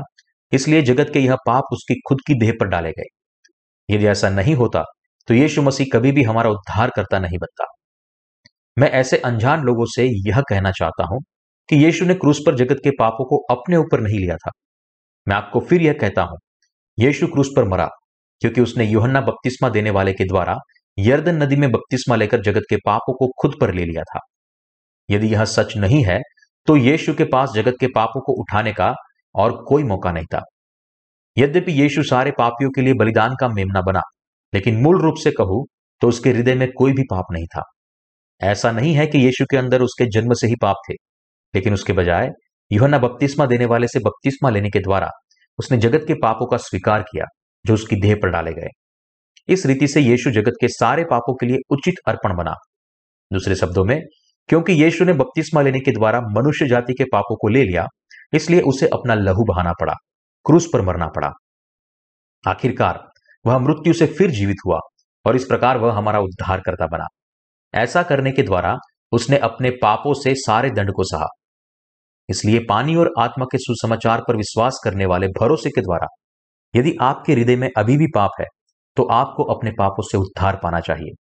इसलिए 0.51 0.81
जगत 0.81 1.09
के 1.13 1.19
यह 1.19 1.35
पाप 1.47 1.73
उसकी 1.73 1.99
खुद 2.07 2.21
की 2.27 2.39
देह 2.39 2.53
पर 2.59 2.67
डाले 2.67 2.91
गए। 2.91 3.05
यदि 3.89 4.05
ऐसा 4.07 4.29
नहीं 4.31 4.55
होता 4.55 4.83
तो 5.27 5.33
यीशु 5.33 5.61
मसीह 5.61 5.87
कभी 5.93 6.11
भी 6.11 6.23
हमारा 6.23 6.49
उद्धार 6.49 6.91
करता 6.95 7.19
नहीं 7.19 7.37
बनता। 7.37 7.65
मैं 8.77 8.89
ऐसे 8.91 9.17
अनजान 9.19 9.63
लोगों 9.63 9.85
से 9.85 10.03
यह 10.27 10.41
कहना 10.49 10.71
चाहता 10.71 11.05
हूँ 11.05 11.19
कि 11.69 11.75
यीशु 11.75 12.05
ने 12.05 12.13
क्रूस 12.15 12.39
पर 12.45 12.55
जगत 12.55 12.79
के 12.83 12.91
पापों 12.99 13.25
को 13.25 13.37
अपने 13.51 13.77
ऊपर 13.77 13.99
नहीं 13.99 14.19
लिया 14.19 14.35
था। 14.37 14.51
मैं 15.27 15.35
आपको 15.35 15.59
फिर 15.59 15.81
यह 15.81 15.93
कहता 15.93 16.21
हूँ, 16.21 16.37
यीशु 16.97 17.27
क्रूस 17.27 17.49
पर 17.55 17.67
मरा, 17.69 17.87
क्योंकि 18.41 18.61
उसने 18.61 18.85
यूहन्ना 18.85 19.21
बपतिस्मा 19.21 19.69
देने 19.69 19.89
वाले 19.91 20.13
के 20.13 20.25
द्वारा 20.25 20.55
यर्दन 20.99 21.35
नदी 21.35 21.55
में 21.55 21.69
बपतिस्मा 21.71 22.15
लेकर 22.15 22.41
जगत 22.41 22.63
के 22.69 22.75
पापों 22.85 23.13
को 23.15 23.27
खुद 23.41 23.53
पर 23.61 23.73
ले 23.73 23.85
लिया 23.85 24.03
था। 24.05 24.19
यदि 25.09 25.27
यह 25.27 25.43
सच 25.47 25.75
नहीं 25.77 26.03
है 26.05 26.19
तो 26.67 26.75
यीशु 26.77 27.13
के 27.13 27.23
पास 27.25 27.51
जगत 27.55 27.75
के 27.79 27.87
पापों 27.87 28.21
को 28.21 28.33
उठाने 28.41 28.71
का 28.73 28.93
और 29.35 29.51
कोई 29.63 29.83
मौका 29.83 30.11
नहीं 30.11 30.25
था। 30.25 30.41
यद्यपि 31.37 31.71
यीशु 31.73 32.03
सारे 32.03 32.31
पापियों 32.39 32.69
के 32.71 32.81
लिए 32.81 32.93
बलिदान 32.93 33.35
का 33.39 33.47
मेमना 33.49 33.81
बना, 33.81 34.01
लेकिन 34.53 34.81
मूल 34.81 35.01
रूप 35.01 35.15
से 35.23 35.31
कहूँ 35.31 35.65
तो 36.01 36.07
उसके 36.07 36.29
हृदय 36.29 36.55
में 36.55 36.67
कोई 36.73 36.93
भी 36.93 37.03
पाप 37.11 37.31
नहीं 37.31 37.45
था। 37.47 37.63
ऐसा 38.41 38.71
नहीं 38.71 38.93
है 38.93 39.05
कि 39.07 39.17
यीशु 39.17 39.45
के 39.51 39.57
अंदर 39.57 39.81
उसके 39.81 40.05
जन्म 40.11 40.33
से 40.33 40.47
ही 40.47 40.55
पाप 40.61 40.75
थे, 40.89 40.93
लेकिन 41.53 41.73
उसके 41.73 41.93
बजाय 41.93 42.29
युहना 42.71 42.97
बपतिस्मा 42.99 43.45
देने 43.45 43.65
वाले 43.65 43.87
से 43.87 43.99
बपतिस्मा 43.99 44.49
लेने 44.49 44.69
के 44.69 44.79
द्वारा 44.79 45.09
उसने 45.59 45.77
जगत 45.77 46.05
के 46.07 46.13
पापों 46.13 46.45
का 46.47 46.57
स्वीकार 46.59 47.01
किया, 47.03 47.25
जो 47.65 47.73
उसकी 47.73 47.95
देह 47.97 48.15
पर 48.15 48.29
डाले 48.29 48.51
गए। 48.53 48.67
इस 49.49 49.65
रीति 49.65 49.87
से 49.87 50.01
यीशु 50.01 50.31
जगत 50.31 50.53
के 50.61 50.67
सारे 50.67 51.03
पापों 51.03 51.33
के 51.33 51.45
लिए 51.45 51.57
उचित 51.69 51.93
अर्पण 52.07 52.35
बना। 52.37 52.53
दूसरे 53.33 53.55
शब्दों 53.55 53.83
में, 53.85 54.01
क्योंकि 54.49 54.73
यीशु 54.73 55.05
ने 55.05 55.13
बपतिस्मा 55.13 55.61
लेने 55.61 55.79
के 55.79 55.91
द्वारा 55.91 56.19
मनुष्य 56.21 56.67
जाति 56.67 56.93
के 56.93 57.03
पापों 57.03 57.35
को 57.35 57.47
ले 57.47 57.63
लिया, 57.63 57.85
इसलिए 58.33 58.61
उसे 58.61 58.87
अपना 58.87 59.13
लहू 59.13 59.43
बहाना 59.43 59.71
पड़ा, 59.71 59.93
क्रूस 60.45 60.67
पर 60.73 60.81
मरना 60.81 61.07
पड़ा। 61.07 61.31
आखिरकार, 62.47 63.03
वह 63.45 63.57
मृत्यु 63.59 63.93
से 63.93 64.05
फिर 64.05 64.31
जीवित 64.31 64.57
हुआ, 64.65 64.79
और 65.25 65.35
इस 65.35 65.45
प्रकार 65.45 65.77
वह 65.77 65.93
हमारा 65.93 66.19
उद्धार 66.19 66.61
करता 66.65 66.87
बना। 66.87 67.05
ऐसा 67.73 68.03
करने 68.03 68.31
के 68.31 68.43
द्वारा 68.43 68.77
उसने 69.11 69.37
अपने 69.37 69.69
पापों 69.69 70.13
से 70.13 70.35
सारे 70.35 70.69
दंड 70.69 70.91
को 70.91 71.03
सहा। 71.03 71.27
इसलिए 72.29 72.59
पानी 72.69 72.95
और 72.95 73.11
आत्मा 73.19 73.45
के 73.45 73.57
सुसमाचार 73.57 74.21
पर 74.27 74.35
विश्वास 74.35 74.79
करने 74.83 75.05
वाले 75.05 75.27
भरोसे 75.27 75.69
के 75.69 75.81
द्वारा, 75.81 76.07
यदि 76.75 76.95
आपके 77.01 77.33
हृदय 77.33 77.55
में 77.55 77.69
अभी 77.77 77.97
भी 77.97 78.07
पाप 78.15 78.31
है 78.39 78.45
तो 78.97 79.03
आपको 79.13 79.43
अपने 79.53 79.71
पापों 79.71 80.03
से 80.03 80.17
उद्धार 80.17 80.59
पाना 80.63 80.79
चाहिए। 80.79 81.15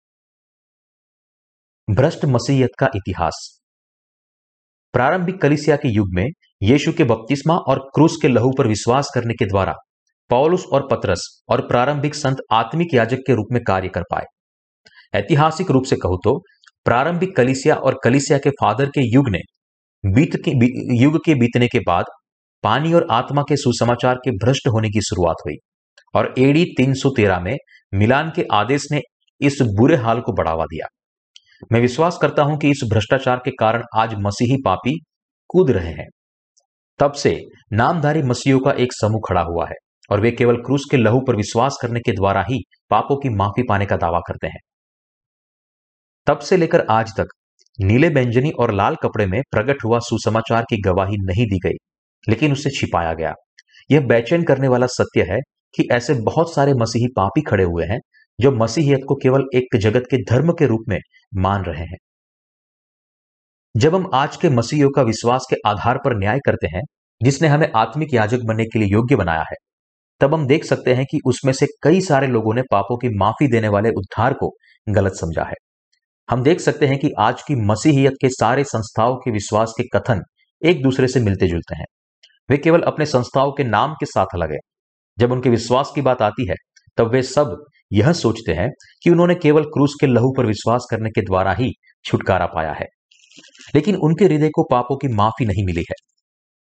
भ्रष्ट 1.88 2.24
मसीहत 2.24 2.70
का 2.78 2.88
इतिहास। 2.96 3.36
प्रारंभिक 4.94 5.40
कलिसिया 5.40 5.76
के 5.76 5.88
युग 5.88 6.08
में 6.12 6.26
यीशु 6.62 6.92
के 6.92 7.04
बपतिस्मा 7.04 7.54
और 7.68 7.78
क्रूस 7.94 8.16
के 8.22 8.28
लहू 8.28 8.50
पर 8.58 8.66
विश्वास 8.66 9.10
करने 9.14 9.34
के 9.34 9.46
द्वारा 9.46 9.74
पौलुस 10.30 10.64
और 10.72 10.86
पतरस 10.90 11.26
और 11.48 11.60
प्रारंभिक 11.66 12.14
संत 12.14 12.38
आत्मिक 12.52 12.94
याजक 12.94 13.18
के 13.26 13.34
रूप 13.34 13.46
में 13.52 13.62
कार्य 13.64 13.88
कर 13.88 14.02
पाए। 14.02 14.24
ऐतिहासिक 15.14 15.70
रूप 15.70 15.84
से 15.84 15.96
कहूँ 15.96 16.18
तो 16.24 16.38
प्रारंभिक 16.84 17.36
कलिसिया 17.36 17.74
और 17.74 17.98
कलिसिया 18.04 18.38
के 18.38 18.50
फादर 18.50 18.86
के 18.86 19.08
युग 19.14 19.28
ने 19.28 19.38
बीत 20.04 20.36
के 20.44 20.50
युग 21.02 21.18
के 21.24 21.34
बीतने 21.34 21.68
के 21.68 21.78
बाद 21.78 22.04
पानी 22.64 22.92
और 22.92 23.06
आत्मा 23.10 23.42
के 23.42 23.56
सुसमाचार 23.56 24.14
के 24.14 24.30
भ्रष्ट 24.36 24.68
होने 24.68 24.88
की 24.88 25.00
शुरुआत 25.00 25.36
हुई। 25.46 25.56
और 26.14 26.34
एडी 26.38 26.64
313 26.78 27.40
में 27.40 27.56
मिलान 27.92 28.32
के 28.36 28.44
आदेश 28.52 28.86
ने 28.92 29.00
इस 29.40 29.58
बुरे 29.78 29.96
हाल 29.96 30.20
को 30.20 30.32
बढ़ावा 30.32 30.64
दिया। 30.64 30.86
मैं 31.72 31.80
विश्वास 31.80 32.18
करता 32.22 32.42
हूँ 32.42 32.58
कि 32.58 32.70
इस 32.70 32.80
भ्रष्टाचार 32.92 33.40
के 33.44 33.50
कारण 33.50 33.82
आज 33.96 34.14
मसीही 34.18 34.56
पापी 34.64 34.98
कूद 35.50 35.70
रहे 35.70 35.92
हैं। 35.92 36.06
तब 37.00 37.12
से 37.12 37.36
नामधारी 37.72 38.22
मसीहों 38.22 38.60
का 38.60 38.72
एक 38.72 38.92
समूह 38.92 39.20
खड़ा 39.28 39.40
हुआ 39.40 39.66
है 39.68 39.74
और 40.10 40.20
वे 40.20 40.30
केवल 40.30 40.56
क्रूस 40.56 40.84
के 40.90 40.96
लहू 40.96 41.20
पर 41.20 41.36
विश्वास 41.36 41.78
करने 41.82 42.00
के 42.00 42.12
द्वारा 42.12 42.44
ही 42.50 42.58
पापों 42.90 43.16
की 43.16 43.28
माफ़ी 43.28 43.62
पाने 43.62 43.86
का 43.86 43.96
दावा 43.96 44.20
करते 44.28 44.46
हैं। 44.46 44.60
तब 46.26 46.38
से 46.38 46.56
लेकर 46.56 46.84
आज 46.90 47.12
तक 47.16 47.28
नीले 47.78 48.08
व्यंजनी 48.08 48.50
और 48.50 48.72
लाल 48.74 48.96
कपड़े 49.02 49.26
में 49.26 49.40
प्रकट 49.50 49.84
हुआ 49.84 49.98
सुसमाचार 49.98 50.62
की 50.62 50.80
गवाही 50.82 51.16
नहीं 51.18 51.46
दी 51.46 51.58
गई, 51.58 51.76
लेकिन 52.28 52.52
उसे 52.52 52.70
छिपाया 52.70 53.12
गया। 53.12 53.32
यह 53.90 54.00
बेचैन 54.00 54.42
करने 54.42 54.68
वाला 54.68 54.86
सत्य 54.86 55.22
है 55.22 55.38
कि 55.76 55.88
ऐसे 55.92 56.14
बहुत 56.14 56.54
सारे 56.54 56.74
मसीही 56.74 57.06
पापी 57.16 57.40
खड़े 57.40 57.64
हुए 57.64 57.84
हैं, 57.84 57.98
जो 58.40 58.52
मसीहियत 58.52 59.00
को 59.08 59.14
केवल 59.14 59.44
एक 59.54 59.76
जगत 59.76 60.02
के 60.10 60.16
धर्म 60.16 60.52
के 60.52 60.66
रूप 60.66 60.80
में 60.88 60.98
मान 61.36 61.64
रहे 61.64 61.84
हैं। 61.84 61.96
जब 63.76 63.94
हम 63.94 64.10
आज 64.14 64.36
के 64.36 64.48
मसीहियों 64.50 64.90
का 64.90 65.02
विश्वास 65.02 65.46
के 65.50 65.56
आधार 65.68 65.98
पर 65.98 66.18
न्याय 66.18 66.38
करते 66.46 66.66
हैं, 66.66 66.82
जिसने 67.22 67.48
हमें 67.48 67.72
आत्मिक 67.76 68.14
याजक 68.14 68.38
बनने 68.44 68.64
के 68.64 68.78
लिए 68.78 68.88
योग्य 68.88 69.16
बनाया 69.16 69.40
है, 69.40 69.56
तब 70.20 70.34
हम 70.34 70.46
देख 70.46 70.64
सकते 70.64 70.94
हैं 70.94 71.04
कि 71.04 71.18
उसमें 71.24 71.52
से 71.52 71.66
कई 71.82 72.00
सारे 72.00 72.26
लोगों 72.26 72.54
ने 72.54 72.62
पापों 72.62 72.96
की 72.96 73.08
माफ़ी 73.18 73.48
देने 73.48 73.68
वाले 73.68 73.88
उद्धार 73.88 74.32
को 74.32 74.54
गलत 74.88 75.12
समझा 75.12 75.44
है। 75.44 75.54
हम 76.30 76.42
देख 76.42 76.60
सकते 76.60 76.86
हैं 76.86 76.98
कि 76.98 77.10
आज 77.18 77.42
की 77.42 77.54
मसीहियत 77.54 78.12
के 78.20 78.28
सारे 78.28 78.64
संस्थाओं 78.64 79.16
के 79.16 79.30
विश्वास 79.30 79.74
के 79.80 79.98
कथन 79.98 80.20
एक 80.64 80.82
दूसरे 80.82 81.08
से 81.08 81.20
मिलते 81.20 81.46
जुलते 81.46 81.76
हैं। 81.76 81.84
वे 82.50 82.56
केवल 82.56 82.80
अपने 82.80 83.06
संस्थाओं 83.06 83.52
के 83.52 83.64
नाम 83.64 83.92
के 83.92 84.06
साथ 84.06 84.26
अलग 84.34 84.52
है 84.52 84.58
जब 85.18 85.32
उनके 85.32 85.50
विश्वास 85.50 85.92
की 85.94 86.02
बात 86.02 86.22
आती 86.22 86.46
है, 86.48 86.54
तब 86.98 87.12
वे 87.12 87.22
सब 87.22 87.56
यह 87.92 88.12
सोचते 88.12 88.52
हैं 88.52 88.68
कि 89.02 89.10
उन्होंने 89.10 89.34
केवल 89.34 89.64
क्रूस 89.64 89.94
के 90.00 90.06
लहू 90.06 90.32
पर 90.36 90.46
विश्वास 90.46 90.86
करने 90.90 91.10
के 91.10 91.22
द्वारा 91.22 91.52
ही 91.52 91.70
छुटकारा 92.04 92.46
पाया 92.46 92.72
है। 92.72 92.86
लेकिन 93.74 93.96
उनके 93.96 94.24
हृदय 94.24 94.48
को 94.48 94.62
पापों 94.62 94.96
की 94.96 95.08
माफ़ी 95.14 95.46
नहीं 95.46 95.64
मिली 95.66 95.84
है। 95.90 95.94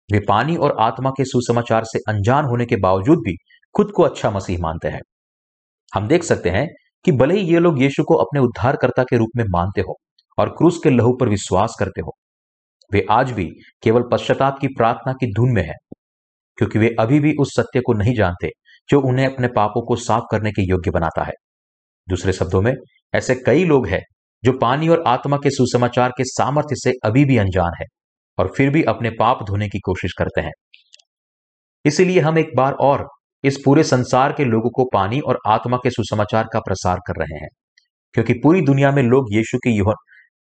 वे 0.09 0.19
पानी 0.19 0.55
और 0.55 0.75
आत्मा 0.79 1.09
के 1.09 1.25
सुसमाचार 1.25 1.83
से 1.83 1.99
अनजान 2.09 2.45
होने 2.45 2.65
के 2.65 2.75
बावजूद 2.75 3.19
भी 3.19 3.35
खुद 3.75 3.91
को 3.95 4.03
अच्छा 4.03 4.31
मसीह 4.31 4.59
मानते 4.59 4.87
हैं। 4.87 5.01
हम 5.93 6.07
देख 6.07 6.23
सकते 6.23 6.49
हैं 6.49 6.67
कि 7.05 7.11
भले 7.11 7.35
ही 7.35 7.53
ये 7.53 7.59
लोग 7.59 7.81
यीशु 7.81 8.03
को 8.03 8.15
अपने 8.15 8.39
उद्धारकर्ता 8.39 9.03
के 9.03 9.17
रूप 9.17 9.29
में 9.37 9.43
मानते 9.49 9.81
हो 9.81 9.95
और 10.37 10.49
क्रूस 10.49 10.79
के 10.83 10.89
लहू 10.89 11.13
पर 11.13 11.29
विश्वास 11.29 11.75
करते 11.79 12.01
हो, 12.01 12.15
वे 12.91 13.05
आज 13.11 13.31
भी 13.31 13.45
केवल 13.83 14.03
पश्चाताप 14.11 14.57
की 14.61 14.67
प्रार्थना 14.67 15.13
की 15.13 15.31
धुन 15.33 15.53
में 15.53 15.63
है। 15.63 15.75
क्योंकि 16.61 16.79
वे 16.79 16.89
अभी 16.99 17.19
भी 17.19 17.33
उस 17.39 17.53
सत्य 17.55 17.81
को 17.81 17.93
नहीं 17.93 18.13
जानते 18.15 18.49
जो 18.89 18.99
उन्हें 19.01 19.25
अपने 19.25 19.47
पापों 19.47 19.81
को 19.81 19.95
साफ़ 19.97 20.23
करने 20.31 20.51
के 20.51 20.61
योग्य 20.61 20.91
बनाता 20.91 21.23
है। 21.23 21.33
दूसरे 22.07 22.33
शब्दों 22.33 22.61
में, 22.61 22.73
ऐसे 23.13 23.35
कई 23.35 23.63
लोग 23.65 23.87
हैं 23.87 24.01
जो 24.43 24.51
पानी 24.57 24.87
और 24.87 25.03
आत्मा 25.07 25.37
के 25.37 25.49
सुसमाचार 25.49 26.09
के 26.09 26.23
सामर्थ्य 26.23 26.75
से 26.75 26.91
अभी 27.05 27.23
भी 27.25 27.37
अनजान 27.37 27.71
है 27.81 27.85
और 28.37 28.51
फिर 28.57 28.69
भी 28.69 28.83
अपने 28.83 29.09
पाप 29.09 29.43
धोने 29.47 29.69
की 29.69 29.79
कोशिश 29.79 30.13
करते 30.17 30.41
हैं। 30.41 30.51
इसीलिए 31.85 32.19
हम 32.19 32.37
एक 32.37 32.55
बार 32.55 32.73
और 32.81 33.07
इस 33.43 33.57
पूरे 33.65 33.83
संसार 33.85 34.33
के 34.33 34.45
लोगों 34.45 34.69
को 34.69 34.89
पानी 34.93 35.19
और 35.19 35.39
आत्मा 35.47 35.77
के 35.77 35.89
सुसमाचार 35.89 36.47
का 36.53 36.59
प्रसार 36.59 36.99
कर 37.07 37.21
रहे 37.21 37.39
हैं, 37.39 37.49
क्योंकि 38.15 38.33
पूरी 38.33 38.61
दुनिया 38.61 38.91
में 38.91 39.03
लोग 39.03 39.33
यीशु 39.33 39.57
के 39.57 39.77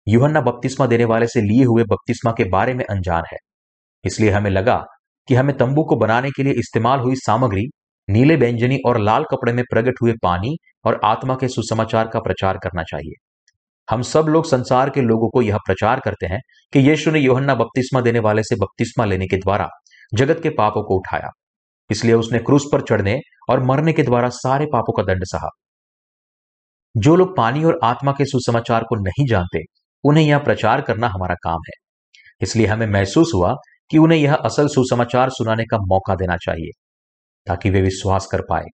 युहन्ना 0.08 0.41
बपतिस्मा 0.41 0.88
देने 0.88 1.05
वाले 1.05 1.27
से 1.27 1.41
लिए 1.41 1.63
हुए 1.63 1.84
बपतिस्मा 1.84 2.32
के 2.32 2.49
बारे 2.49 2.73
में 2.73 2.86
अनजान 2.86 3.23
है। 3.32 3.38
इसलिए 4.03 4.29
हमें 4.32 4.49
लगा 4.51 4.84
कि 5.29 5.35
हमें 5.35 5.57
तंबू 5.57 5.83
को 5.83 5.95
बनाने 5.95 6.29
के 6.29 6.43
लिए 6.43 6.53
इस्तेमाल 6.53 6.99
हुई 6.99 7.15
सामग्री, 7.15 7.65
नीले 8.09 8.35
व्यंजनी 8.35 8.77
और 8.85 8.99
लाल 8.99 9.23
कपड़े 9.23 9.53
में 9.53 9.63
प्रकट 9.71 9.93
हुए 10.01 10.13
पानी 10.23 10.57
और 10.85 11.01
आत्मा 11.03 11.35
के 11.35 11.47
सुसमाचार 11.47 12.07
का 12.07 12.19
प्रचार 12.19 12.57
करना 12.57 12.83
चाहिए। 12.83 13.25
हम 13.89 14.01
सब 14.01 14.25
लोग 14.25 14.45
संसार 14.45 14.89
के 14.89 15.01
लोगों 15.01 15.29
को 15.29 15.41
यह 15.41 15.57
प्रचार 15.57 15.99
करते 15.99 16.25
हैं 16.25 16.39
कि 16.73 16.79
यीशु 16.79 17.11
ने 17.11 17.19
योहन्ना 17.19 17.55
बपतिस्मा 17.55 18.01
देने 18.01 18.19
वाले 18.19 18.43
से 18.43 18.55
बपतिस्मा 18.55 19.05
लेने 19.05 19.27
के 19.27 19.37
द्वारा 19.37 19.67
जगत 20.13 20.39
के 20.43 20.49
पापों 20.49 20.83
को 20.83 20.95
उठाया। 20.95 21.29
इसलिए 21.91 22.13
उसने 22.13 22.39
क्रूस 22.39 22.65
पर 22.71 22.81
चढ़ने 22.81 23.19
और 23.49 23.63
मरने 23.63 23.93
के 23.93 24.03
द्वारा 24.03 24.29
सारे 24.29 24.65
पापों 24.65 24.93
का 24.93 25.03
दंड 25.03 25.23
सहा। 25.23 25.49
जो 26.97 27.15
लोग 27.15 27.37
पानी 27.37 27.63
और 27.63 27.79
आत्मा 27.83 28.11
के 28.11 28.25
सुसमाचार 28.25 28.83
को 28.83 28.95
नहीं 28.95 29.27
जानते, 29.27 29.59
उन्हें 30.03 30.25
यह 30.25 30.37
प्रचार 30.37 30.81
करना 30.81 31.07
हमारा 31.07 31.35
काम 31.35 31.57
है। 31.57 31.89
इसलिए 32.41 32.67
हमें 32.67 32.87
महसूस 32.87 33.31
हुआ 33.35 33.55
कि 33.91 33.97
उन्हें 33.97 34.19
यह 34.19 34.34
असल 34.36 34.67
सुसमाचार 34.69 35.30
सुनाने 35.32 35.63
का 35.65 35.78
मौका 35.86 36.15
देना 36.15 36.38
चाहिए, 36.39 36.71
ताकि 37.47 37.69
वे 37.69 37.82
विश्वास 37.82 38.28
कर 38.32 38.41
पाए। 38.49 38.65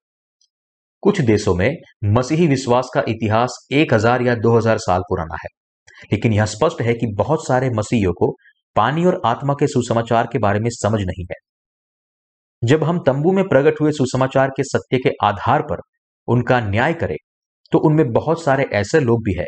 कुछ 1.04 1.22
देशों 1.24 1.54
में 1.56 1.76
मसीही 2.12 2.48
विश्वास 2.48 2.90
का 2.94 3.04
इतिहास 3.08 3.58
एक 3.74 3.94
हज़ार 3.94 4.22
या 4.22 4.36
दो 4.38 4.56
हज़ार 4.58 4.78
साल 4.80 5.02
पुराना 5.10 5.36
है, 5.36 5.50
लेकिन 6.12 6.34
यह 6.34 6.46
स्पष्ट 6.48 6.82
है 6.82 6.94
कि 6.94 7.08
बहुत 7.18 7.46
सारे 7.48 7.70
मसीहियों 7.72 8.14
को 8.14 8.36
पानी 8.76 9.06
और 9.06 9.22
आत्मा 9.26 9.54
के 9.54 9.68
सुसमाचार 9.68 10.28
के 10.32 10.40
बारे 10.40 10.60
में 10.60 10.70
समझ 10.72 11.02
नहीं 11.02 11.26
है। 11.26 11.36
जब 12.62 12.84
हम 12.84 13.00
तंबू 13.06 13.32
में 13.32 13.44
प्रकट 13.48 13.82
हुए 13.82 13.92
सुसमाचार 13.92 14.50
के 14.58 14.64
सत्य 14.66 14.98
के 14.98 15.12
आधार 15.24 15.62
पर 15.62 15.82
उनका 16.28 16.60
न्याय 16.62 16.94
करें 16.96 17.16
तो 17.72 17.80
उनमें 17.80 18.12
बहुत 18.14 18.44
सारे 18.44 18.64
ऐसे 18.74 19.00
लोग 19.00 19.24
भी 19.24 19.34
हैं, 19.34 19.46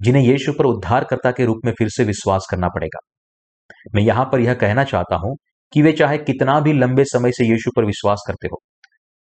जिन्हें 0.00 0.22
यीशु 0.24 0.52
पर 0.52 0.66
उद्धारकर्ता 0.66 1.30
के 1.30 1.44
रूप 1.44 1.60
में 1.64 1.72
फिर 1.78 1.88
से 1.88 2.04
विश्वास 2.04 2.46
करना 2.50 2.68
पड़ेगा। 2.68 2.98
मैं 3.94 4.02
यहाँ 4.02 4.24
पर 4.32 4.40
यह 4.40 4.54
कहना 4.56 4.84
चाहता 4.84 5.16
हूँ 5.16 5.36
कि 5.72 5.82
वे 5.82 5.92
चाहे 5.92 6.18
कितना 6.20 6.58
भी 6.60 6.72
लंबे 6.72 7.04
समय 7.06 7.32
से 7.32 7.44
यीशु 7.44 7.70
पर 7.76 7.84
विश्वास 7.84 8.24
करते 8.26 8.48
हो, 8.48 8.60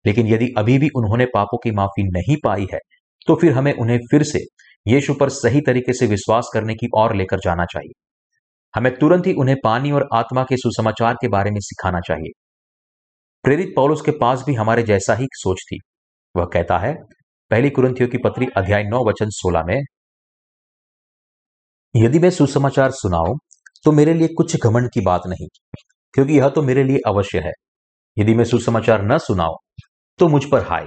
लेकिन 0.04 0.26
यदि 0.26 0.48
अभी 0.58 0.78
भी 0.78 0.88
उन्होंने 0.96 1.26
पापों 1.34 1.58
की 1.58 1.70
माफ़ी 1.72 2.02
नहीं 2.10 2.36
पाई 2.44 2.66
है 2.72 2.78
तो 3.28 3.34
फिर 3.36 3.52
हमें 3.52 3.72
उन्हें 3.74 3.98
फिर 4.10 4.22
से 4.24 4.38
यीशु 4.86 5.14
पर 5.14 5.28
सही 5.30 5.60
तरीके 5.60 5.92
से 5.92 6.06
विश्वास 6.06 6.50
करने 6.54 6.74
की 6.74 6.88
ओर 6.96 7.14
लेकर 7.16 7.38
जाना 7.38 7.64
चाहिए। 7.66 7.92
हमें 8.74 8.94
तुरंत 8.98 9.26
ही 9.26 9.32
उन्हें 9.34 9.56
पानी 9.64 9.90
और 9.92 10.08
आत्मा 10.14 10.42
के 10.44 10.56
सुसमाचार 10.56 11.14
के 11.14 11.28
बारे 11.28 11.50
में 11.50 11.58
सिखाना 11.60 12.00
चाहिए। 12.00 12.32
प्रेरित 13.44 13.72
पौलुस 13.76 14.02
के 14.02 14.10
पास 14.20 14.44
भी 14.46 14.54
हमारे 14.54 14.82
जैसा 14.84 15.14
ही 15.14 15.26
सोच 15.34 15.62
थी। 15.62 15.78
वह 16.34 16.44
कहता 16.52 16.78
है, 16.78 16.94
पहली 17.50 17.70
कुरंथियों 17.70 18.08
की 18.08 18.18
पत्री 18.18 18.46
अध्याय 18.56 18.84
नौ 18.84 19.04
वचन 19.04 19.30
सोलह 19.32 19.64
में, 19.64 19.80
यदि 21.94 22.18
मैं 22.18 22.30
सुसमाचार 22.30 22.90
सुनाऊं 22.92 23.36
तो 23.84 23.92
मेरे 23.92 24.14
लिए 24.14 24.28
कुछ 24.28 24.56
घमंड 24.56 24.88
की 24.94 25.00
बात 25.00 25.22
नहीं, 25.26 25.46
क्योंकि 26.14 26.38
यह 26.38 26.48
तो 26.48 26.62
मेरे 26.62 26.84
लिए 26.84 26.98
अवश्य 27.06 27.38
है। 27.38 27.52
यदि 28.16 28.34
मैं 28.34 28.44
सुसमाचार 28.44 29.02
न 29.04 29.18
सुनाओ 29.18 29.56
तो 30.18 30.28
मुझ 30.28 30.44
पर 30.44 30.66
हाय। 30.66 30.86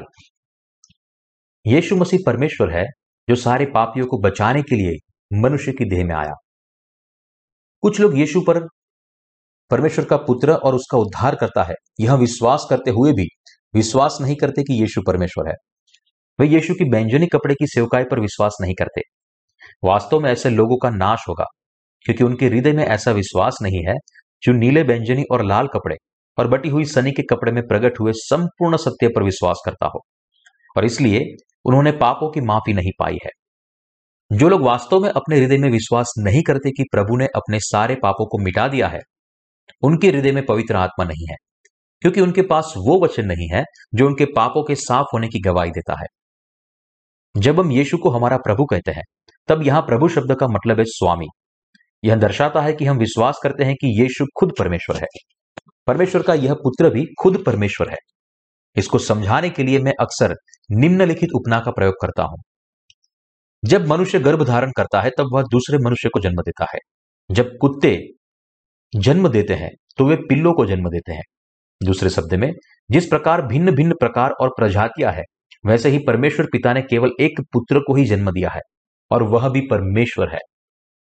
यीशु 1.65 1.95
मसीह 1.95 2.19
परमेश्वर 2.25 2.71
है, 2.71 2.85
जो 3.27 3.35
सारे 3.35 3.65
पापियों 3.65 4.05
को 4.05 4.17
बचाने 4.19 4.61
के 4.61 4.75
लिए 4.75 4.97
मनुष्य 5.41 5.71
की 5.71 5.85
देह 5.85 6.05
में 6.05 6.15
आया। 6.15 6.33
कुछ 7.83 7.99
लोग 7.99 8.17
यीशु 8.19 8.41
पर 8.41 8.59
परमेश्वर 9.71 10.05
का 10.05 10.17
पुत्र 10.17 10.53
और 10.53 10.75
उसका 10.75 10.97
उद्धार 10.97 11.35
करता 11.35 11.63
है। 11.63 11.75
यह 11.99 12.13
विश्वास 12.13 12.65
करते 12.69 12.91
हुए 12.91 13.11
भी 13.11 13.25
विश्वास 13.73 14.17
नहीं 14.21 14.35
करते 14.35 14.63
कि 14.63 14.81
यीशु 14.81 15.01
परमेश्वर 15.07 15.49
है। 15.49 15.55
वे 16.39 16.47
यीशु 16.47 16.73
की 16.73 16.89
व्यंजनी 16.89 17.27
कपड़े 17.27 17.55
की 17.55 17.67
सेवकाई 17.67 18.03
पर 18.03 18.19
विश्वास 18.19 18.57
नहीं 18.61 18.73
करते। 18.75 19.01
वास्तव 19.83 20.19
में 20.19 20.31
ऐसे 20.31 20.49
लोगों 20.49 20.77
का 20.77 20.89
नाश 20.89 21.25
होगा। 21.29 21.45
क्योंकि 22.05 22.23
उनके 22.23 22.45
हृदय 22.45 22.73
में 22.73 22.83
ऐसा 22.85 23.11
विश्वास 23.11 23.57
नहीं 23.61 23.85
है 23.87 23.93
जो 24.43 24.53
नीले 24.53 24.83
व्यंजनी 24.83 25.23
और 25.31 25.45
लाल 25.45 25.67
कपड़े 25.67 25.95
और 26.37 26.47
बटी 26.47 26.69
हुई 26.69 26.85
सनी 26.85 27.11
के 27.11 27.23
कपड़े 27.23 27.51
में 27.51 27.67
प्रकट 27.67 27.99
हुए 27.99 28.11
संपूर्ण 28.15 28.77
सत्य 28.77 29.07
पर 29.07 29.23
विश्वास 29.23 29.61
करता 29.65 29.85
हो। 29.85 29.99
और 30.77 30.85
इसलिए 30.85 31.21
उन्होंने 31.65 31.91
पापों 31.91 32.31
की 32.31 32.41
माफ़ी 32.41 32.73
नहीं 32.73 32.91
पाई 32.99 33.17
है। 33.25 33.29
जो 34.37 34.49
लोग 34.49 34.61
वास्तव 34.61 34.99
में 34.99 35.09
अपने 35.09 35.39
हृदय 35.39 35.57
में 35.57 35.69
विश्वास 35.69 36.13
नहीं 36.17 36.43
करते 36.43 36.71
कि 36.71 36.83
प्रभु 36.91 37.17
ने 37.17 37.25
अपने 37.25 37.59
सारे 37.59 37.95
पापों 37.95 38.25
को 38.25 38.37
मिटा 38.37 38.67
दिया 38.67 38.87
है, 38.87 38.99
उनके 39.83 40.07
हृदय 40.07 40.31
में 40.31 40.45
पवित्र 40.45 40.75
आत्मा 40.75 41.05
नहीं 41.05 41.27
है, 41.29 41.35
क्योंकि 42.01 42.21
उनके 42.21 42.41
पास 42.41 42.73
वो 42.77 43.05
वचन 43.05 43.25
नहीं 43.25 43.47
है 43.53 43.63
जो 43.95 44.07
उनके 44.07 44.25
पापों 44.25 44.63
के 44.63 44.75
साफ़ 44.75 45.05
होने 45.13 45.27
की 45.27 45.39
गवाही 45.39 45.71
देता 45.71 45.99
है। 45.99 46.07
जब 47.37 47.59
हम 47.59 47.71
यीशु 47.71 47.97
को 47.97 48.09
हमारा 48.09 48.37
प्रभु 48.37 48.65
कहते 48.65 48.91
हैं, 48.91 49.03
तब 49.47 49.63
यहाँ 49.63 49.81
प्रभु 49.81 50.07
शब्द 50.07 50.35
का 50.35 50.47
मतलब 50.47 50.77
है 50.77 50.85
स्वामी। 50.87 51.27
यह 52.03 52.15
दर्शाता 52.15 52.61
है 52.61 52.73
कि 52.73 52.85
हम 52.85 52.97
विश्वास 52.97 53.39
करते 53.43 53.63
हैं 53.63 53.75
कि 53.75 54.01
यीशु 54.01 54.25
खुद 54.39 54.53
परमेश्वर 54.59 54.95
है। 54.95 55.07
परमेश्वर 55.87 56.21
का 56.21 56.33
यह 56.33 56.53
पुत्र 56.53 56.89
भी 56.89 57.05
खुद 57.21 57.43
परमेश्वर 57.45 57.89
है। 57.89 57.97
इसको 58.75 58.99
समझाने 58.99 59.49
के 59.49 59.63
लिए 59.63 59.79
मैं 59.79 59.93
अक्सर 60.01 60.35
निम्नलिखित 60.71 61.29
उपना 61.35 61.59
का 61.59 61.71
प्रयोग 61.71 61.93
करता 62.01 62.23
हूँ। 62.23 62.37
जब 63.63 63.87
मनुष्य 63.87 64.19
गर्भ 64.19 64.43
धारण 64.43 64.71
करता 64.71 65.01
है, 65.01 65.09
तब 65.09 65.29
वह 65.33 65.41
दूसरे 65.41 65.77
मनुष्य 65.77 66.09
को 66.09 66.19
जन्म 66.19 66.41
देता 66.41 66.65
है। 66.73 66.79
जब 67.29 67.51
कुत्ते 67.61 67.97
जन्म 68.93 69.27
देते 69.27 69.53
हैं 69.53 69.69
तो 69.97 70.05
वे 70.05 70.15
पिल्लों 70.15 70.53
को 70.53 70.65
जन्म 70.65 70.89
देते 70.89 71.13
हैं। 71.13 71.23
दूसरे 71.81 72.09
शब्द 72.09 72.33
में, 72.33 72.51
जिस 72.89 73.05
प्रकार 73.05 73.41
भिन्न 73.41 73.71
भिन्न 73.71 73.93
प्रकार 73.93 74.31
और 74.31 74.49
प्रजातियाँ 74.49 75.11
है, 75.11 75.23
वैसे 75.65 75.89
ही 75.89 75.99
परमेश्वर 75.99 76.45
पिता 76.45 76.73
ने 76.73 76.81
केवल 76.81 77.11
एक 77.19 77.41
पुत्र 77.53 77.79
को 77.79 77.95
ही 77.95 78.05
जन्म 78.05 78.31
दिया 78.31 78.49
है, 78.49 78.61
और 79.11 79.23
वह 79.23 79.49
भी 79.49 79.61
परमेश्वर 79.61 80.33
है। 80.33 80.39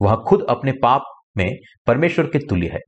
वह 0.02 0.24
खुद 0.28 0.46
अपने 0.50 0.72
पाप 0.72 1.02
में 1.36 1.50
परमेश्वर 1.86 2.26
के 2.26 2.38
तुल्य 2.38 2.68
है। 2.68 2.80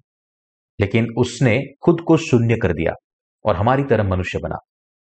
लेकिन 0.80 1.06
उसने 1.18 1.62
खुद 1.84 2.00
को 2.06 2.16
शून्य 2.16 2.56
कर 2.56 2.72
दिया 2.72 2.92
और 3.44 3.56
हमारी 3.56 3.84
तरह 3.84 4.04
मनुष्य 4.04 4.38
बना। 4.38 4.56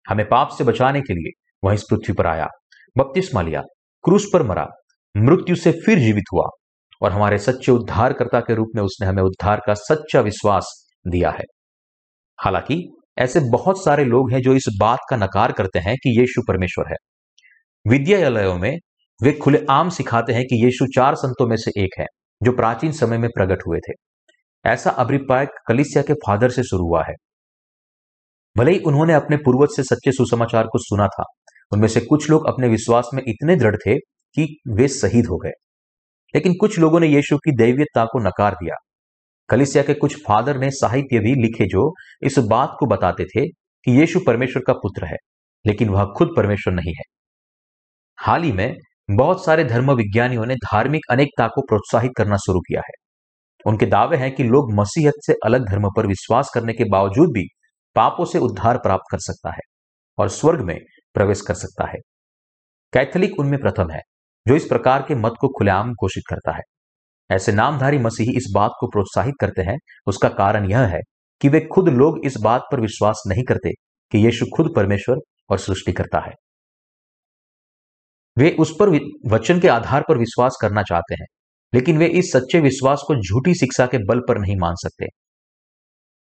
हमें 0.09 0.29
पाप 0.29 0.49
से 0.49 0.65
बचाने 0.65 1.01
के 1.01 1.15
लिए 1.15 1.41
वह 1.65 1.75
इस 1.75 1.83
पृथ्वी 1.91 2.13
पर 2.13 2.27
आया, 2.27 2.47
बपतिस्मा 2.99 3.43
लिया, 3.43 3.63
क्रूस 4.05 4.31
पर 4.33 4.43
मरा, 4.43 4.67
मृत्यु 5.17 5.57
से 5.57 5.73
फिर 5.73 5.99
जीवित 5.99 6.25
हुआ 6.33 6.45
और 7.03 7.13
हमारे 7.13 7.39
सच्चे 7.39 7.73
उद्धारकर्ता 7.73 8.41
के 8.41 8.55
रूप 8.55 8.69
में 8.75 8.83
उसने 8.83 9.07
हमें 9.07 9.23
उद्धार 9.23 9.63
का 9.67 9.75
सच्चा 9.75 10.21
विश्वास 10.21 10.95
दिया 11.07 11.31
है। 11.31 11.45
हालाँकि 12.41 12.97
ऐसे 13.19 13.41
बहुत 13.41 13.85
सारे 13.85 14.05
लोग 14.05 14.33
हैं 14.33 14.43
जो 14.43 14.55
इस 14.55 14.77
बात 14.81 14.99
का 15.11 15.17
नकार 15.17 15.53
करते 15.53 15.79
हैं 15.79 15.97
कि 15.97 16.21
यीशु 16.21 16.43
परमेश्वर 16.49 16.85
है। 16.89 16.97
विद्यालयों 17.87 18.59
में 18.59 18.79
वे 19.23 19.33
खुलेआम 19.33 19.89
सिखाते 19.89 20.33
हैं 20.33 20.45
कि 20.45 20.65
यीशु 20.65 20.87
चार 20.87 21.15
संतों 21.15 21.47
में 21.47 21.57
से 21.57 21.83
एक 21.85 21.91
है, 21.99 22.07
जो 22.43 22.53
प्राचीन 22.53 22.93
समय 22.93 23.19
में 23.19 23.31
प्रकट 23.31 23.63
हुए 23.67 23.79
थे। 23.79 23.93
ऐसा 24.69 24.91
अभिप्राय 24.91 25.47
कलिसिया 25.47 26.03
के 26.03 26.13
फादर 26.13 26.51
से 26.51 26.63
शुरू 26.63 26.85
हुआ 26.85 27.05
है। 27.09 27.15
भले 28.57 28.73
ही 28.73 28.79
उन्होंने 28.79 29.15
अपने 29.15 29.37
पूर्वज 29.37 29.69
से 29.77 29.83
सच्चे 29.83 30.13
सुसमाचार 30.13 30.65
को 30.65 30.79
सुना 30.79 31.07
था, 31.07 31.25
उनमें 31.73 31.89
से 31.89 32.01
कुछ 32.01 32.31
लोग 32.31 32.47
अपने 32.47 32.69
विश्वास 32.69 33.09
में 33.15 33.23
इतने 33.29 33.57
दृढ़ 33.57 33.77
थे 33.77 33.99
कि 34.35 34.57
वे 34.69 34.89
शहीद 34.89 35.27
हो 35.27 35.37
गए। 35.37 35.51
लेकिन 36.35 36.55
कुछ 36.61 36.79
लोगों 36.79 37.01
ने 37.01 37.07
यीशु 37.07 37.37
की 37.37 37.57
दैवीयता 37.57 38.05
को 38.05 38.29
नकार 38.29 38.55
दिया। 38.55 38.75
कलिसिया 39.49 39.85
के 39.85 39.95
कुछ 39.95 40.25
फादर 40.25 40.59
ने 40.59 40.71
साहित्य 40.71 41.19
भी 41.19 41.35
लिखे 41.35 41.65
जो 41.65 41.95
इस 42.23 42.39
बात 42.39 42.77
को 42.81 42.87
बताते 42.87 43.25
थे 43.25 43.49
कि 43.85 44.01
यीशु 44.01 44.21
परमेश्वर 44.27 44.63
का 44.67 44.73
पुत्र 44.73 45.07
है, 45.07 45.17
लेकिन 45.67 45.89
वह 45.89 46.05
खुद 46.19 46.29
परमेश्वर 46.37 46.75
नहीं 46.75 46.95
है। 46.95 47.03
हाल 48.19 48.43
ही 48.43 48.53
में 48.53 48.77
बहुत 49.11 49.45
सारे 49.45 49.65
धर्म 49.65 49.93
विज्ञानियों 49.93 50.47
ने 50.47 50.55
धार्मिक 50.55 51.01
अनेकता 51.11 51.47
को 51.47 51.61
प्रोत्साहित 51.61 52.11
करना 52.17 52.37
शुरू 52.37 52.61
किया 52.61 52.81
है। 52.81 52.93
उनके 53.67 53.87
दावे 53.87 54.17
हैं 54.17 54.35
कि 54.35 54.45
लोग 54.45 54.73
मसीहत 54.73 55.13
से 55.17 55.35
अलग 55.45 55.71
धर्म 55.71 55.89
पर 55.97 56.07
विश्वास 56.07 56.51
करने 56.55 56.73
के 56.73 56.85
बावजूद 56.85 57.29
भी 57.29 57.47
पापों 57.95 58.25
से 58.25 58.39
उद्धार 58.39 58.79
प्राप्त 58.79 59.05
कर 59.11 59.19
सकता 59.19 59.51
है 59.51 59.61
और 60.19 60.29
स्वर्ग 60.29 60.61
में 60.61 60.79
प्रवेश 61.15 61.41
कर 61.41 61.55
सकता 61.55 61.87
है। 61.87 61.99
कैथोलिक 62.93 63.41
उनमें 63.41 63.61
प्रथम 63.61 63.91
है, 63.91 64.01
जो 64.49 64.57
इस 64.57 64.65
प्रकार 64.65 65.03
के 65.03 65.15
मत 65.15 65.33
को 65.41 65.49
खुलेआम 65.49 65.93
घोषित 65.93 66.23
करता 66.31 66.57
है। 66.57 66.63
ऐसे 67.31 67.53
नामधारी 67.53 67.99
मसीही 67.99 68.37
इस 68.37 68.53
बात 68.55 68.71
को 68.81 68.87
प्रोत्साहित 68.87 69.35
करते 69.41 69.63
हैं, 69.63 69.77
उसका 70.07 70.29
कारण 70.29 70.71
यह 70.71 70.81
है 70.81 71.01
कि 71.41 71.49
वे 71.49 71.61
खुद 71.61 71.89
लोग 71.89 72.27
इस 72.27 72.35
बात 72.43 72.63
पर 72.73 72.81
विश्वास 72.81 73.23
नहीं 73.27 73.45
करते 73.45 73.71
कि 74.13 74.25
यीशु 74.25 74.47
खुद 74.57 74.73
परमेश्वर 74.77 75.17
और 75.51 75.59
सृष्टि 75.59 75.93
करता 75.93 76.21
है। 76.21 76.33
वे 78.37 78.51
उस 78.59 78.75
पर 78.81 78.89
वचन 79.27 79.61
के 79.61 79.69
आधार 79.69 80.05
पर 80.09 80.19
विश्वास 80.19 80.57
करना 80.61 80.83
चाहते 80.83 81.15
हैं, 81.15 81.27
लेकिन 81.73 81.99
वे 81.99 82.07
इस 82.09 82.33
सच्चे 82.33 82.61
विश्वास 82.61 83.03
को 83.07 83.15
झूठी 83.17 83.55
शिक्षा 83.55 83.87
के 83.87 83.99
बल 83.99 84.21
पर 84.21 84.39
नहीं 84.39 84.57
मान 84.57 84.75
सकते। 84.75 85.07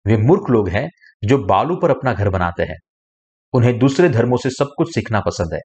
वे 0.06 0.18
मूर्ख 0.18 0.50
लोग 0.50 0.70
हैं 0.70 0.88
जो 1.24 1.38
बालू 1.38 1.76
पर 1.76 1.90
अपना 1.90 2.14
घर 2.14 2.30
बनाते 2.30 2.64
हैं। 2.64 2.78
उन्हें 3.54 3.78
दूसरे 3.80 4.10
धर्मों 4.10 4.38
से 4.38 4.50
सब 4.50 4.74
कुछ 4.78 4.94
सीखना 4.96 5.20
पसंद 5.20 5.54
है। 5.54 5.60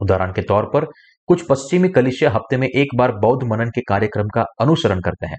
उदाहरण 0.00 0.32
के 0.32 0.42
तौर 0.42 0.64
पर, 0.64 0.84
कुछ 1.28 1.46
पश्चिमी 1.46 1.88
कलिशिया 1.88 2.30
हफ़्ते 2.30 2.56
में 2.56 2.66
एक 2.68 2.94
बार 2.96 3.12
बौद्ध 3.12 3.46
मनन 3.48 3.70
के 3.70 3.80
कार्यक्रम 3.80 4.28
का 4.28 4.44
अनुसरण 4.60 5.00
करते 5.00 5.26
हैं। 5.26 5.38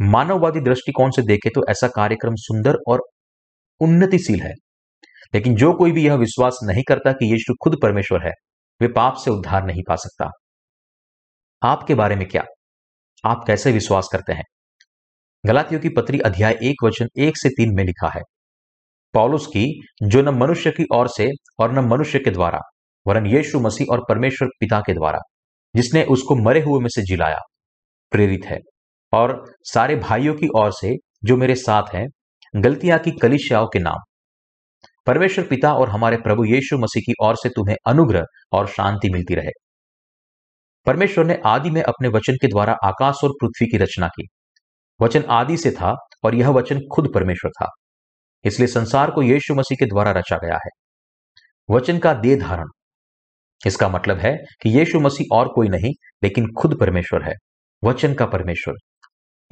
मानववादी 0.00 0.60
दृष्टिकोण 0.60 1.10
से 1.10 1.22
देखें 1.22 1.50
तो 1.54 1.64
ऐसा 1.70 1.88
कार्यक्रम 1.88 2.34
सुंदर 2.36 2.76
और 2.88 3.02
उन्नतिशील 3.80 4.40
है। 4.40 4.52
लेकिन 5.34 5.54
जो 5.54 5.72
कोई 5.72 5.92
भी 5.92 6.04
यह 6.06 6.14
विश्वास 6.14 6.58
नहीं 6.64 6.82
करता 6.88 7.12
कि 7.12 7.32
यीशु 7.32 7.54
खुद 7.62 7.76
परमेश्वर 7.82 8.26
है 8.26 8.32
वे 8.84 8.92
पाप 8.92 9.14
से 9.14 9.30
उद्धार 9.30 9.64
नहीं 9.64 9.82
पा 9.88 9.96
सकता। 9.96 10.30
आपके 11.62 11.94
बारे 11.94 12.16
में 12.16 12.28
क्या? 12.28 12.44
आप 13.24 13.44
कैसे 13.46 13.72
विश्वास 13.72 14.08
करते 14.12 14.32
हैं? 14.32 14.44
गलातियों 15.46 15.80
की 15.80 15.88
पत्री 15.88 16.18
अध्याय 16.18 16.58
एक 16.62 16.84
वचन 16.84 17.08
एक 17.18 17.36
से 17.36 17.48
तीन 17.48 17.74
में 17.74 17.84
लिखा 17.84 18.08
है। 18.08 18.22
पॉलुस 19.14 19.46
की, 19.46 19.86
जो 20.02 20.22
न 20.22 20.28
मनुष्य 20.28 20.70
की 20.70 20.84
ओर 20.94 21.08
से 21.08 21.30
और 21.58 21.72
न 21.72 21.88
मनुष्य 21.88 22.18
के 22.18 22.30
द्वारा, 22.30 22.58
वरन 23.06 23.26
यीशु 23.26 23.60
मसीह 23.60 23.86
और 23.92 24.04
परमेश्वर 24.08 24.48
पिता 24.60 24.80
के 24.80 24.94
द्वारा, 24.94 25.18
जिसने 25.76 26.04
उसको 26.04 26.36
मरे 26.36 26.60
हुए 26.60 26.80
में 26.80 26.88
से 26.88 27.02
जिलाया, 27.02 27.38
प्रेरित 28.10 28.40
है। 28.46 28.58
और 29.12 29.44
सारे 29.62 29.96
भाइयों 29.96 30.34
की 30.34 30.48
ओर 30.56 30.72
से, 30.72 30.96
जो 31.24 31.36
मेरे 31.36 31.54
साथ 31.54 31.94
हैं, 31.94 32.06
गलतियाँ 32.56 32.98
की 32.98 33.10
कलिशियाओं 33.10 33.66
के 33.66 33.78
नाम 33.78 33.96
परमेश्वर 35.06 35.46
पिता 35.46 35.74
और 35.74 35.88
हमारे 35.88 36.16
प्रभु 36.16 36.44
यीशु 36.44 36.78
मसीह 36.78 37.00
की 37.00 37.26
ओर 37.26 37.36
से 37.36 37.48
तुम्हें 37.48 37.76
अनुग्रह 37.86 38.24
और 38.52 38.66
शांति 38.66 39.10
मिलती 39.10 39.34
रहे। 39.34 39.50
परमेश्वर 40.86 41.24
ने 41.24 41.40
आदि 41.46 41.70
में 41.70 41.82
अपने 41.82 42.08
वचन 42.08 42.34
के 42.34 42.46
द्वारा 42.46 42.76
आकाश 42.84 43.16
और 43.24 43.30
पृथ्वी 43.30 43.66
की 43.66 43.76
रचना 43.76 44.08
की। 44.08 44.26
वचन 45.00 45.22
आदि 45.22 45.56
से 45.56 45.70
था 45.70 45.94
और 46.24 46.34
यह 46.34 46.48
वचन 46.48 46.80
खुद 46.94 47.12
परमेश्वर 47.14 47.50
था। 47.50 47.68
इसलिए 48.44 48.68
संसार 48.68 49.10
को 49.10 49.22
यीशु 49.22 49.54
मसीह 49.54 49.76
के 49.76 49.86
द्वारा 49.86 50.10
रचा 50.10 50.36
गया 50.36 50.54
है। 50.54 50.70
वचन 51.70 51.98
का 51.98 52.14
दे 52.14 52.36
धारण। 52.36 52.64
इसका 53.66 53.88
मतलब 53.88 54.18
है 54.18 54.36
कि 54.62 54.78
यीशु 54.78 55.00
मसीह 55.00 55.36
और 55.36 55.48
कोई 55.48 55.68
नहीं, 55.68 55.92
लेकिन 56.22 56.46
खुद 56.58 56.80
परमेश्वर 56.80 57.22
है। 57.22 57.34
वचन 57.84 58.14
का 58.14 58.26
परमेश्वर। 58.26 58.74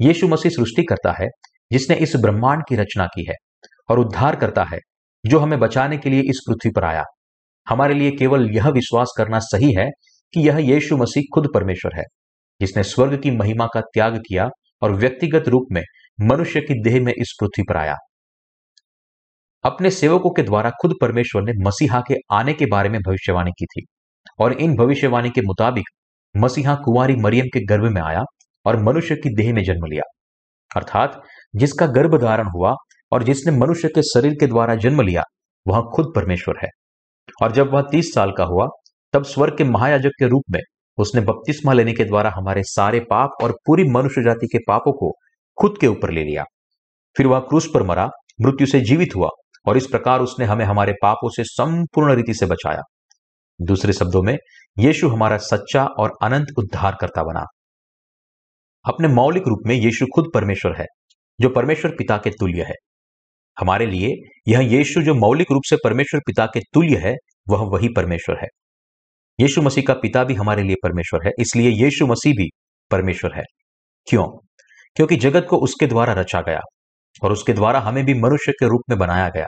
यीशु 0.01 0.27
मसीह 0.27 0.51
सृष्टि 0.51 0.83
करता 0.83 1.11
है, 1.21 1.27
जिसने 1.71 1.95
इस 1.95 2.15
ब्रह्मांड 2.15 2.63
की 2.69 2.75
रचना 2.75 3.05
की 3.05 3.25
है 3.29 3.35
और 3.89 3.99
उद्धार 3.99 4.35
करता 4.35 4.63
है। 4.63 4.79
जो 5.25 5.39
हमें 5.39 5.59
बचाने 5.59 5.97
के 5.97 6.09
लिए 6.09 6.21
इस 6.21 6.39
पृथ्वी 6.47 6.71
पर 6.71 6.83
आया। 6.83 7.03
हमारे 7.67 7.93
लिए 7.93 8.11
केवल 8.11 8.49
यह 8.51 8.67
विश्वास 8.69 9.13
करना 9.17 9.39
सही 9.39 9.73
है 9.73 9.89
कि 10.33 10.47
यह 10.47 10.57
यीशु 10.57 10.97
मसीह 10.97 11.23
खुद 11.33 11.47
परमेश्वर 11.53 11.97
है, 11.97 12.03
जिसने 12.61 12.83
स्वर्ग 12.83 13.21
की 13.21 13.31
महिमा 13.31 13.67
का 13.73 13.81
त्याग 13.81 14.17
किया 14.17 14.49
और 14.81 14.93
व्यक्तिगत 14.93 15.47
रूप 15.47 15.67
में 15.71 15.81
मनुष्य 16.21 16.61
की 16.61 16.81
देह 16.83 17.01
में 17.01 17.13
इस 17.13 17.37
पृथ्वी 17.39 17.63
पर 17.69 17.77
आया। 17.77 17.95
अपने 19.63 19.89
सेवकों 19.89 20.29
के 20.29 20.43
द्वारा 20.43 20.69
खुद 20.81 20.93
परमेश्वर 21.01 21.41
ने 21.41 21.51
मसीहा 21.65 22.01
के 22.07 22.15
आने 22.31 22.53
के 22.53 22.65
बारे 22.65 22.89
में 22.89 22.99
भविष्यवाणी 23.01 23.51
की 23.51 23.65
थी 23.65 23.85
और 24.39 24.53
इन 24.53 24.75
भविष्यवाणी 24.75 25.29
के 25.29 25.41
मुताबिक 25.41 25.85
मसीहा 26.35 26.75
कुंवारी 26.75 27.15
मरियम 27.15 27.45
के 27.45 27.65
गर्भ 27.65 27.83
में 27.83 28.01
आया 28.01 28.23
और 28.65 28.81
मनुष्य 28.83 29.15
की 29.15 29.35
देह 29.35 29.53
में 29.53 29.63
जन्म 29.63 29.85
लिया। 29.85 30.03
अर्थात 30.75 31.21
जिसका 31.55 31.87
गर्भ 31.87 32.21
धारण 32.21 32.47
हुआ 32.47 32.73
और 33.13 33.23
जिसने 33.23 33.57
मनुष्य 33.57 33.87
के 33.87 34.01
शरीर 34.01 34.33
के 34.33 34.47
द्वारा 34.47 34.75
जन्म 34.75 35.01
लिया, 35.01 35.23
वह 35.67 35.81
खुद 35.95 36.13
परमेश्वर 36.15 36.55
है। 36.63 36.69
और 37.43 37.51
जब 37.51 37.73
वह 37.73 37.81
तीस 37.91 38.13
साल 38.13 38.31
का 38.31 38.43
हुआ, 38.43 38.67
तब 39.13 39.23
स्वर्ग 39.23 39.57
के 39.57 39.63
महायाजक 39.63 40.11
के 40.19 40.27
रूप 40.27 40.43
में 40.51 40.59
उसने 40.97 41.21
बपतिस्मा 41.21 41.73
लेने 41.73 41.93
के 41.93 42.03
द्वारा 42.03 42.31
हमारे 42.35 42.63
सारे 42.63 42.99
पाप 42.99 43.29
और 43.43 43.51
पूरी 43.51 43.83
मनुष्य 43.83 44.23
जाति 44.23 44.47
के 44.47 44.57
पापों 44.67 44.93
को 44.93 45.11
खुद 45.59 45.77
के 45.81 45.87
ऊपर 45.87 46.11
ले 46.11 46.23
लिया। 46.23 46.43
फिर 47.17 47.27
वह 47.27 47.39
क्रूस 47.39 47.69
पर 47.73 47.83
मरा, 47.83 48.09
मृत्यु 48.41 48.67
से 48.67 48.79
जीवित 48.79 49.09
हुआ 49.15 49.29
और 49.67 49.77
इस 49.77 49.87
प्रकार 49.87 50.19
उसने 50.19 50.45
हमें 50.45 50.65
हमारे 50.65 50.93
पापों 51.01 51.29
से 51.29 51.43
संपूर्ण 51.43 52.15
रीति 52.15 52.33
से 52.33 52.45
बचाया। 52.45 52.81
दूसरे 53.61 53.93
शब्दों 53.93 54.21
में, 54.21 54.37
यीशु 54.79 55.09
हमारा 55.09 55.37
सच्चा 55.37 55.85
और 55.85 56.11
अनंत 56.23 56.47
उद्धार 56.57 56.97
करता 57.01 57.23
बना। 57.23 57.45
अपने 58.85 59.07
मौलिक 59.07 59.43
रूप 59.47 59.59
में 59.65 59.75
यीशु 59.75 60.05
खुद 60.15 60.25
परमेश्वर 60.33 60.81
है, 60.81 60.85
जो 61.41 61.49
परमेश्वर 61.49 61.91
पिता 61.91 62.17
के 62.17 62.29
तुल्य 62.29 62.61
है। 62.61 62.75
हमारे 63.59 63.85
लिए 63.85 64.09
यह 64.47 64.59
यीशु 64.59 65.01
जो 65.01 65.13
मौलिक 65.13 65.47
रूप 65.51 65.61
से 65.69 65.75
परमेश्वर 65.83 66.19
पिता 66.19 66.45
के 66.45 66.59
तुल्य 66.59 66.97
है, 66.97 67.15
वह 67.49 67.59
वही 67.59 67.89
परमेश्वर 67.89 68.35
है। 68.41 68.47
यीशु 69.39 69.61
मसीह 69.61 69.83
का 69.87 69.93
पिता 69.93 70.23
भी 70.23 70.33
हमारे 70.33 70.63
लिए 70.63 70.75
परमेश्वर 70.83 71.19
है, 71.25 71.31
इसलिए 71.39 71.69
यीशु 71.69 72.07
मसीह 72.07 72.33
भी 72.33 72.49
परमेश्वर 72.91 73.31
है। 73.35 73.43
क्यों? 74.09 74.23
क्योंकि 74.95 75.15
जगत 75.15 75.47
को 75.49 75.57
उसके 75.57 75.87
द्वारा 75.87 76.13
रचा 76.13 76.41
गया 76.41 76.59
और 77.23 77.31
उसके 77.31 77.53
द्वारा 77.53 77.79
हमें 77.79 78.05
भी 78.05 78.13
मनुष्य 78.13 78.51
के 78.51 78.65
रूप 78.65 78.81
में 78.89 78.99
बनाया 78.99 79.29
गया। 79.29 79.47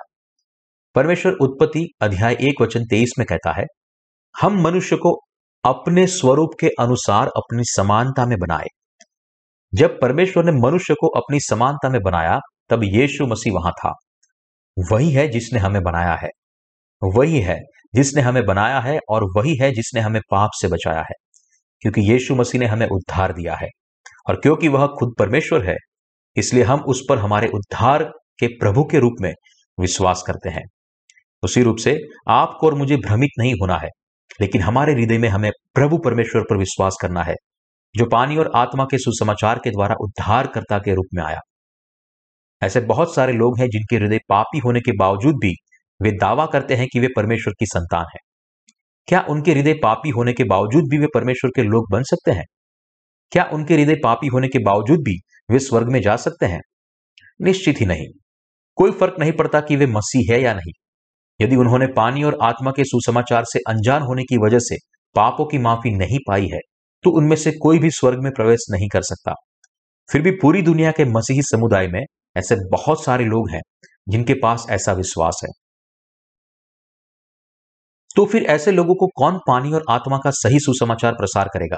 परमेश्वर 0.96 1.34
उत्पत्ति 1.34 1.88
अध्याय 2.02 2.34
एक 2.34 2.62
वचन 2.62 2.84
तेईस 2.84 3.12
में 3.20 3.26
कहता 3.28 3.52
है, 3.60 3.65
हम 4.41 4.62
मनुष्य 4.62 4.96
को 4.96 5.20
अपने 5.65 6.08
स्वरूप 6.08 6.50
के 6.60 6.68
अनुसार 6.80 7.28
अपनी 7.28 7.63
समानता 7.65 8.26
में 8.26 8.38
बनाए। 8.38 8.65
जब 9.74 10.00
परमेश्वर 10.02 10.44
ने 10.44 10.52
मनुष्य 10.52 10.94
को 10.94 11.08
अपनी 11.08 11.39
समानता 11.39 11.89
में 11.89 12.02
बनाया 12.02 12.39
तब 12.69 12.84
यीशु 12.84 13.28
मसीह 13.28 13.54
वहाँ 13.54 13.71
था। 13.71 13.93
वही 14.78 15.12
है 15.12 15.28
जिसने 15.28 15.60
हमें 15.60 15.82
बनाया 15.84 16.15
है। 16.15 16.30
वही 17.01 17.39
है 17.39 17.60
जिसने 17.95 18.21
हमें 18.21 18.45
बनाया 18.45 18.80
है 18.80 18.99
और 19.10 19.23
वही 19.38 19.56
है 19.58 19.71
जिसने 19.71 20.01
हमें 20.01 20.21
पाप 20.32 20.49
से 20.54 20.67
बचाया 20.67 20.99
है, 20.99 21.15
क्योंकि 21.82 22.01
यीशु 22.01 22.36
मसीह 22.36 22.62
ने 22.62 22.67
हमें 22.67 22.88
उद्धार 22.88 23.34
दिया 23.34 23.56
है। 23.56 23.67
और 24.30 24.36
क्योंकि 24.36 24.67
वह 24.67 24.88
खुद 24.88 25.13
परमेश्वर 25.19 25.69
है, 25.69 25.75
इसलिए 26.38 26.63
हम 26.63 26.80
उस 26.80 27.01
पर 27.10 27.17
हमारे 27.17 27.47
उद्धार 27.47 28.04
के 28.39 28.47
प्रभु 28.47 28.84
के 28.84 28.99
रूप 28.99 29.13
में 29.21 29.34
विश्वास 29.78 30.23
करते 30.28 30.49
हैं। 30.49 30.63
उसी 31.43 31.63
रूप 31.63 31.78
से 31.78 31.97
आपको 32.28 32.67
और 32.67 32.75
मुझे 32.75 32.97
भ्रमित 32.97 33.39
नहीं 33.39 33.54
होना 33.54 33.78
है, 33.78 33.89
लेकिन 34.41 34.62
हमारे 34.62 34.93
हृदय 34.93 35.17
में 35.17 35.30
हमें 35.30 35.51
प्रभु 35.73 35.97
परमेश्वर 35.97 36.41
पर 36.41 36.58
विश्वास 36.58 36.97
करना 37.01 37.23
है, 37.23 37.36
जो 37.95 38.06
पानी 38.06 38.38
और 38.38 38.51
आत्मा 38.56 38.84
के 38.84 38.97
सुसमाचार 38.97 39.60
के 39.63 39.69
द्वारा 39.69 39.95
उद्धारकर्ता 40.01 40.78
के 40.78 40.93
रूप 40.93 41.06
में 41.13 41.23
आया। 41.23 41.39
ऐसे 42.65 42.80
बहुत 42.82 43.13
सारे 43.15 43.34
लोग 43.34 43.60
हैं 43.60 43.67
जिनके 43.69 43.95
हृदय 43.95 44.19
पापी 44.30 44.60
होने 44.60 44.80
के 44.80 44.91
बावजूद 44.91 45.36
भी 45.36 45.54
वे 45.99 46.12
दावा 46.12 46.45
करते 46.45 46.75
हैं 46.75 46.88
कि 46.93 46.99
वे 46.99 47.08
परमेश्वर 47.15 47.54
की 47.60 47.65
संतान 47.65 48.06
है। 48.06 48.19
क्या 49.08 49.25
उनके 49.30 49.54
हृदय 49.54 49.73
पापी 49.73 50.10
होने 50.10 50.34
के 50.34 50.43
बावजूद 50.43 50.89
भी 50.89 50.97
वे 50.97 51.08
परमेश्वर 51.13 51.51
के 51.56 51.63
लोग 51.63 51.91
बन 51.91 52.04
सकते 52.04 52.32
हैं? 52.32 52.45
क्या 53.32 53.43
उनके 53.54 53.73
हृदय 53.73 53.95
पापी 53.95 54.28
होने 54.28 54.47
के 54.47 54.60
बावजूद 54.60 54.99
भी 54.99 55.17
वे 55.49 55.60
स्वर्ग 55.60 55.88
में 55.88 56.01
जा 56.01 56.15
सकते 56.15 56.45
हैं? 56.45 56.60
निश्चित 57.41 57.82
ही 57.82 57.86
नहीं। 57.86 58.08
कोई 58.78 58.91
फ़र्क 58.91 59.15
नहीं 59.19 59.32
पड़ता 59.32 59.60
कि 59.62 59.75
वे 59.75 59.88
मसीह 59.88 60.34
है 60.34 60.41
या 60.41 60.54
नहीं। 60.54 60.73
यदि 61.39 61.56
उन्होंने 61.56 61.88
पानी 61.88 62.23
और 62.23 62.38
आत्मा 62.41 62.71
के 62.71 62.84
सुसमाचार 62.84 63.43
से 63.43 63.60
अनजान 63.69 64.01
होने 64.01 64.23
की 64.23 64.38
वजह 64.38 64.60
से 64.60 64.78
पापों 65.15 65.45
की 65.45 65.58
माफ़ी 65.58 65.91
नहीं 65.91 66.19
पाई 66.28 66.47
है 66.47 66.60
तो 67.04 67.12
उनमें 67.12 67.36
से 67.36 67.51
कोई 67.51 67.80
भी 67.80 67.89
स्वर्ग 67.91 68.23
में 68.23 68.32
प्रवेश 68.32 68.65
नहीं 68.71 68.88
कर 68.89 69.01
सकता। 69.01 69.34
फिर 70.10 70.21
भी 70.21 70.32
पूरी 70.32 70.62
दुनिया 70.62 70.91
के 70.91 71.06
मसीही 71.06 71.41
समुदाय 71.41 71.88
में 71.88 72.01
ऐसे 72.38 72.56
बहुत 72.71 73.04
सारे 73.04 73.26
लोग 73.26 73.50
हैं 73.50 73.62
जिनके 74.10 74.34
पास 74.34 74.65
ऐसा 74.69 74.93
विश्वास 74.93 75.41
है। 75.43 75.50
तो 78.15 78.26
फिर 78.26 78.43
ऐसे 78.43 78.71
लोगों 78.71 78.95
को 78.95 79.08
कौन 79.08 79.39
पानी 79.48 79.71
और 79.74 79.84
आत्मा 79.89 80.17
का 80.17 80.32
सही 80.32 80.60
सुसमाचार 80.60 81.13
प्रसार 81.13 81.48
करेगा? 81.48 81.78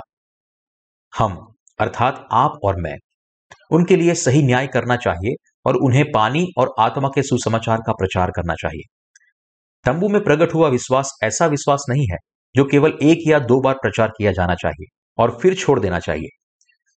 हम, 1.13 1.53
अर्थात 1.79 2.27
आप 2.31 2.59
और 2.63 2.75
मैं। 2.81 2.95
उनके 3.71 3.95
लिए 3.95 4.13
सही 4.15 4.43
न्याय 4.43 4.67
करना 4.67 4.95
चाहिए 4.95 5.35
और 5.65 5.75
उन्हें 5.75 6.05
पानी 6.11 6.47
और 6.57 6.73
आत्मा 6.79 7.09
के 7.15 7.23
सुसमाचार 7.23 7.77
का 7.77 7.93
प्रचार 7.93 8.31
करना 8.31 8.53
चाहिए। 8.53 8.83
तंबू 9.85 10.09
में 10.09 10.23
प्रकट 10.23 10.53
हुआ 10.53 10.69
विश्वास 10.69 11.11
ऐसा 11.23 11.45
विश्वास 11.45 11.85
नहीं 11.89 12.07
है 12.11 12.17
जो 12.55 12.65
केवल 12.65 12.97
एक 13.03 13.17
या 13.27 13.39
दो 13.39 13.61
बार 13.61 13.73
प्रचार 13.73 14.07
किया 14.07 14.31
जाना 14.31 14.55
चाहिए 14.55 14.85
और 15.17 15.37
फिर 15.41 15.55
छोड़ 15.55 15.79
देना 15.79 15.99
चाहिए। 15.99 16.27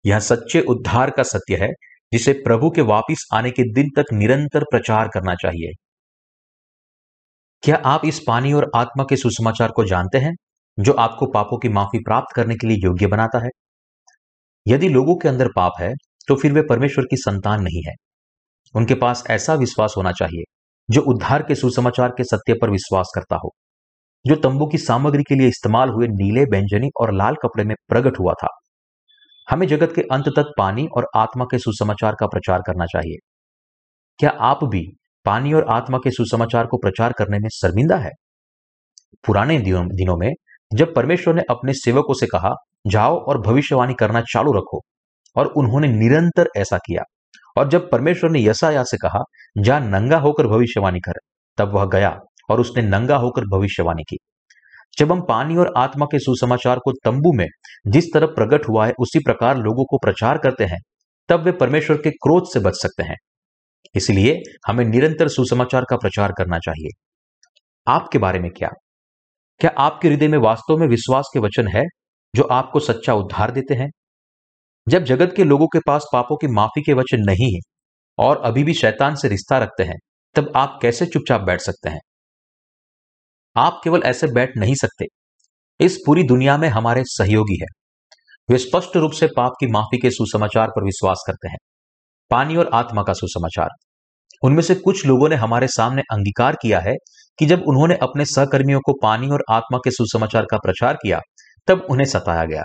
यह 0.06 0.20
सच्चे 0.20 0.62
उद्धार 0.62 1.10
का 1.10 1.24
सत्य 1.24 1.56
है 1.56 1.70
जिसे 2.12 2.34
प्रभु 2.34 2.70
के 2.70 2.82
वापिस 2.82 3.26
आने 3.34 3.52
के 3.52 3.63
दिन 3.74 3.89
तक 3.96 4.13
निरंतर 4.13 4.63
प्रचार 4.63 5.08
करना 5.08 5.36
चाहिए। 5.36 5.72
क्या 7.63 7.76
आप 7.86 8.06
इस 8.06 8.20
पानी 8.28 8.54
और 8.54 8.70
आत्मा 8.76 9.04
के 9.04 9.15
सुसमाचार 9.15 9.72
को 9.72 9.86
जानते 9.86 10.17
हैं, 10.17 10.34
जो 10.78 10.93
आपको 10.93 11.26
पापों 11.26 11.58
की 11.58 11.70
माफ़ी 11.70 12.00
प्राप्त 12.00 12.36
करने 12.36 12.56
के 12.56 12.67
लिए 12.67 12.78
योग्य 12.78 13.08
बनाता 13.08 13.43
है? 13.43 13.50
यदि 14.67 14.89
लोगों 14.89 15.15
के 15.15 15.30
अंदर 15.30 15.48
पाप 15.56 15.74
है 15.80 15.93
तो 16.28 16.36
फिर 16.36 16.54
वे 16.54 16.62
परमेश्वर 16.62 17.06
की 17.06 17.17
संतान 17.17 17.62
नहीं 17.62 17.82
है। 17.88 17.93
उनके 18.76 18.96
पास 18.96 19.24
ऐसा 19.30 19.54
विश्वास 19.54 19.93
होना 19.98 20.12
चाहिए, 20.12 20.43
जो 20.89 21.02
उद्धार 21.02 21.43
के 21.43 21.56
सुसमाचार 21.56 22.10
के 22.10 22.24
सत्य 22.24 22.54
पर 22.54 22.70
विश्वास 22.70 23.12
करता 23.15 23.36
हो। 23.36 23.52
जो 24.26 24.36
तंबू 24.36 24.65
की 24.67 24.78
सामग्री 24.78 25.24
के 25.24 25.36
लिए 25.36 25.48
इस्तेमाल 25.48 25.89
हुए 25.89 26.08
नीले, 26.08 26.43
व्यंजनी 26.46 26.89
और 27.02 27.13
लाल 27.13 27.36
कपड़े 27.36 27.63
में 27.63 27.76
प्रकट 27.88 28.20
हुआ 28.20 28.34
था। 28.34 28.48
हमें 29.48 29.68
जगत 29.68 29.94
के 29.96 30.02
अंत 30.02 30.26
तक 30.28 30.52
पानी 30.58 30.88
और 30.98 31.08
आत्मा 31.16 31.46
के 31.46 31.60
सुसमाचार 31.60 32.16
का 32.20 32.28
प्रचार 32.28 32.62
करना 32.68 32.86
चाहिए। 32.86 33.18
क्या 34.20 34.30
आप 34.30 34.64
भी 34.64 34.86
पानी 35.26 35.54
और 35.54 35.66
आत्मा 35.70 35.98
के 35.98 36.12
सुसमाचार 36.12 36.66
को 36.66 36.78
प्रचार 36.78 37.14
करने 37.14 37.40
में 37.40 37.50
शर्मिंदा 37.50 37.98
है? 37.98 38.12
पुराने 39.26 39.60
दिनों 39.60 40.18
में 40.18 40.32
जब 40.74 40.94
परमेश्वर 40.96 41.34
ने 41.34 41.42
अपने 41.50 41.74
सेवकों 41.74 42.14
से 42.14 42.26
कहा, 42.26 42.54
जाओ 42.88 43.18
और 43.20 43.42
भविष्यवाणी 43.42 43.94
करना 43.94 44.22
चालू 44.22 44.52
रखो, 44.52 44.82
और 45.36 45.48
उन्होंने 45.48 45.88
निरंतर 45.88 46.50
ऐसा 46.58 46.78
किया, 46.78 47.04
और 47.58 47.70
जब 47.70 47.90
परमेश्वर 47.92 48.30
ने 48.30 48.44
यसाया 48.44 48.84
से 48.84 48.98
कहा, 48.98 49.22
जा 49.58 49.80
नंगा 49.80 50.18
होकर 50.18 50.48
भविष्यवाणी 50.48 51.00
कर, 51.00 51.20
तब 51.58 51.74
वह 51.74 51.86
गया 51.86 52.20
और 52.50 52.60
उसने 52.60 52.84
नंगा 52.84 53.16
होकर 53.16 53.46
भविष्यवाणी 53.46 54.04
की। 54.04 54.18
जब 54.98 55.12
हम 55.12 55.22
पानी 55.22 55.56
और 55.56 55.74
आत्मा 55.78 56.06
के 56.06 56.20
सुसमाचार 56.20 56.80
को 56.80 56.92
तंबू 56.92 57.34
में 57.34 57.48
जिस 57.88 58.06
तरह 58.14 58.28
प्रकट 58.28 58.70
हुआ 58.70 58.86
है, 58.88 58.94
उसी 59.00 59.20
प्रकार 59.20 59.58
लोगों 59.58 59.86
को 59.86 59.98
प्रचार 59.98 60.38
करते 60.38 60.64
हैं, 60.64 60.80
तब 61.30 61.44
वे 61.44 61.52
परमेश्वर 61.52 61.98
के 61.98 62.12
क्रोध 62.12 62.44
से 62.54 62.60
बच 62.60 62.74
सकते 62.74 63.04
हैं। 63.04 63.16
इसलिए 63.96 64.42
हमें 64.68 64.86
निरंतर 64.86 65.28
सुसमाचार 65.28 65.86
का 65.90 65.98
प्रचार 65.98 66.32
करना 66.32 66.60
चाहिए। 66.60 67.04
आपके 67.88 68.18
बारे 68.18 68.40
में 68.40 68.52
क्या? 68.52 68.70
क्या 69.60 69.72
आपके 69.78 70.08
हृदय 70.08 70.28
में 70.28 70.38
वास्तव 70.38 70.78
में 70.78 70.88
विश्वास 70.88 71.26
के 71.34 71.40
वचन 71.40 71.68
है, 71.68 71.84
जो 72.36 72.44
आपको 72.44 72.80
सच्चा 72.80 73.14
उद्धार 73.14 73.52
देते 73.52 73.74
हैं? 73.74 73.90
जब 74.90 75.04
जगत 75.04 75.34
के 75.36 75.44
लोगों 75.44 75.68
के 75.68 75.80
पास 75.80 76.06
पापों 76.14 76.38
की 76.38 76.48
माफ़ी 76.48 76.82
के 76.82 76.94
वचन 76.94 77.18
नहीं 77.18 77.54
है, 77.54 77.60
और 78.18 78.38
अभी 78.38 78.64
भी 78.64 78.74
शैतान 78.74 79.16
से 79.16 79.28
रिश्ता 79.28 79.58
रखते 79.58 79.84
हैं, 79.84 79.98
तब 80.36 80.52
आप 80.56 80.80
कैसे 80.82 81.06
चुपचाप 81.06 81.42
बैठ 81.42 81.60
सकते 81.60 81.90
हैं? 81.90 82.00
आप 83.58 83.82
केवल 83.84 84.02
ऐसे 84.04 84.28
बैठ 84.28 84.58
नहीं 84.58 84.76
सकते। 84.76 85.06
इस 85.80 85.98
पूरी 86.06 86.24
दुनिया 86.24 86.58
में 86.58 86.70
हमारे 86.70 87.04
सहयोगी 87.06 87.58
है। 87.62 87.65
वे 88.50 88.58
स्पष्ट 88.58 88.98
रूप 88.98 89.12
से 89.12 89.28
पाप 89.28 89.52
की 89.60 89.67
माफ़ी 89.67 89.98
के 89.98 90.10
सुसमाचार 90.10 90.67
पर 90.67 90.84
विश्वास 90.84 91.24
करते 91.28 91.50
हैं। 91.50 91.58
पानी 92.32 92.56
और 92.56 92.70
आत्मा 92.74 93.04
का 93.04 93.13
सुसमाचार। 93.13 93.67
उनमें 94.43 94.62
से 94.62 94.76
कुछ 94.76 95.06
लोगों 95.06 95.30
ने 95.30 95.36
हमारे 95.36 95.67
सामने 95.67 96.02
अंगीकार 96.02 96.56
किया 96.62 96.80
है 96.80 96.93
कि 97.39 97.46
जब 97.46 97.63
उन्होंने 97.67 97.96
अपने 97.96 98.26
सहकर्मियों 98.26 98.80
को 98.80 98.93
पानी 98.93 99.28
और 99.28 99.43
आत्मा 99.52 99.78
के 99.78 99.91
सुसमाचार 99.91 100.46
का 100.52 100.58
प्रचार 100.58 100.93
किया, 100.93 101.20
तब 101.67 101.88
उन्हें 101.89 102.06
सताया 102.06 102.46
गया। 102.46 102.63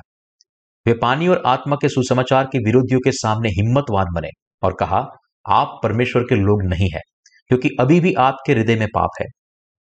वे 0.86 0.94
पानी 0.94 1.28
और 1.28 1.42
आत्मा 1.46 1.76
के 1.76 1.88
सुसमाचार 1.88 2.44
के 2.44 2.58
विरोधियों 2.58 3.00
के 3.00 3.12
सामने 3.12 3.48
हिम्मतवान 3.48 4.06
बने 4.14 4.28
और 4.62 4.76
कहा, 4.80 5.06
आप 5.48 5.80
परमेश्वर 5.82 6.22
के 6.22 6.34
लोग 6.34 6.62
नहीं 6.62 6.88
है, 6.94 7.00
क्योंकि 7.48 7.68
अभी 7.80 8.00
भी 8.00 8.14
आपके 8.14 8.52
हृदय 8.52 8.76
में 8.76 8.88
पाप 8.94 9.10
है। 9.20 9.26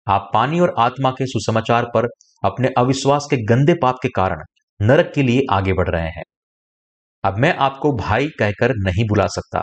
आप 0.06 0.28
पानी 0.34 0.60
और 0.60 0.74
आत्मा 0.78 1.10
के 1.10 1.26
सुसमाचार 1.26 1.84
पर 1.94 2.08
अपने 2.42 2.68
अविश्वास 2.78 3.26
के 3.30 3.36
गंदे 3.46 3.74
पाप 3.74 3.98
के 4.02 4.08
कारण 4.16 4.42
नरक 4.80 5.12
के 5.14 5.22
लिए 5.22 5.42
आगे 5.50 5.72
बढ़ 5.72 5.88
रहे 5.88 6.08
हैं। 6.08 6.22
अब 7.24 7.38
मैं 7.38 7.54
आपको 7.58 7.92
भाई 7.96 8.28
कहकर 8.38 8.74
नहीं 8.78 9.06
बुला 9.08 9.26
सकता। 9.28 9.62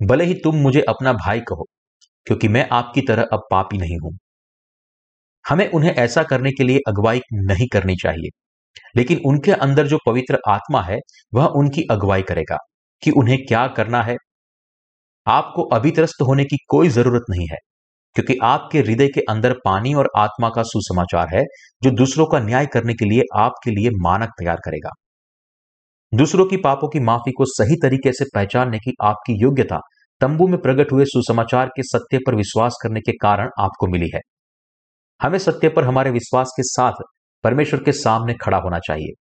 भले 0.00 0.24
ही 0.24 0.34
तुम 0.34 0.56
मुझे 0.56 0.80
अपना 0.88 1.12
भाई 1.14 1.40
कहो, 1.40 1.64
क्योंकि 2.26 2.48
मैं 2.48 2.68
आपकी 2.72 3.00
तरह 3.00 3.26
अब 3.32 3.46
पापी 3.50 3.78
नहीं 3.78 3.98
हूँ। 3.98 4.16
हमें 5.44 5.68
उन्हें 5.70 5.92
ऐसा 5.94 6.22
करने 6.22 6.50
के 6.52 6.64
लिए 6.64 6.80
अगुवाई 6.88 7.20
नहीं 7.34 7.66
करनी 7.72 7.96
चाहिए, 7.96 8.30
लेकिन 8.96 9.20
उनके 9.26 9.52
अंदर 9.52 9.86
जो 9.86 9.98
पवित्र 10.06 10.38
आत्मा 10.48 10.82
है, 10.82 10.98
वह 11.32 11.46
उनकी 11.56 11.84
अगुवाई 11.90 12.22
करेगा 12.24 12.56
कि 13.02 13.10
उन्हें 13.12 13.38
क्या 13.46 13.66
करना 13.76 14.02
है। 14.02 14.16
आपको 15.26 15.62
अभित्रस्त 15.72 16.22
होने 16.22 16.44
की 16.44 16.56
कोई 16.68 16.88
ज़रूरत 16.90 17.24
नहीं 17.30 17.46
है। 17.50 17.56
क्योंकि 18.14 18.36
आपके 18.42 18.78
हृदय 18.78 19.08
के 19.08 19.20
अंदर 19.20 19.52
पानी 19.52 19.94
और 19.94 20.08
आत्मा 20.18 20.48
का 20.48 20.62
सुसमाचार 20.62 21.26
है, 21.34 21.42
जो 21.82 21.90
दूसरों 21.90 22.26
का 22.26 22.38
न्याय 22.38 22.66
करने 22.66 22.94
के 22.94 23.04
लिए 23.04 23.22
आपके 23.36 23.70
लिए 23.70 23.90
मानक 23.90 24.28
तैयार 24.28 24.56
करेगा। 24.56 24.90
दूसरों 26.14 26.46
की 26.46 26.56
पापों 26.56 26.88
की 26.88 27.00
माफ़ी 27.00 27.32
को 27.32 27.44
सही 27.44 27.76
तरीके 27.76 28.12
से 28.12 28.24
पहचानने 28.34 28.78
की 28.78 28.92
आपकी 29.02 29.42
योग्यता 29.42 29.78
तंबू 30.20 30.46
में 30.48 30.60
प्रकट 30.60 30.92
हुए 30.92 31.04
सुसमाचार 31.04 31.66
के 31.66 31.82
सत्य 31.82 32.18
पर 32.18 32.34
विश्वास 32.34 32.78
करने 32.82 33.00
के 33.00 33.12
कारण 33.12 33.50
आपको 33.60 33.86
मिली 33.86 34.10
है। 34.14 34.20
हमें 35.22 35.38
सत्य 35.38 35.68
पर 35.68 35.84
हमारे 35.84 36.10
विश्वास 36.10 36.52
के 36.56 36.62
साथ 36.62 36.92
परमेश्वर 37.44 37.82
के 37.84 37.92
सामने 37.92 38.34
खड़ा 38.34 38.58
होना 38.58 38.78
चाहिए 38.78 39.12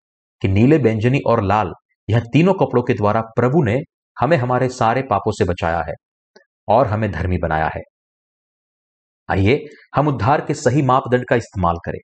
कि 0.42 0.48
नीले, 0.48 0.78
व्यंजनी 0.78 1.20
और 1.28 1.44
लाल 1.44 1.72
यह 2.10 2.20
तीनों 2.34 2.54
कपड़ों 2.54 2.84
के 2.84 2.94
द्वारा 2.94 3.22
प्रभु 3.22 3.64
ने 3.64 3.78
हमें 4.18 4.38
हमारे 4.38 4.70
सारे 4.70 5.02
पापों 5.02 5.32
से 5.32 5.46
बचाया 5.46 5.84
है 5.88 5.94
और 6.68 6.88
हमें 6.88 7.12
धर्मी 7.12 7.38
बनाया 7.38 7.70
है। 7.76 7.82
आइए 9.30 9.66
हम 9.96 10.08
उद्धार 10.08 10.42
के 10.42 10.54
सही 10.54 10.82
मापदंड 10.82 11.26
का 11.30 11.36
इस्तेमाल 11.36 11.76
करें। 11.86 12.00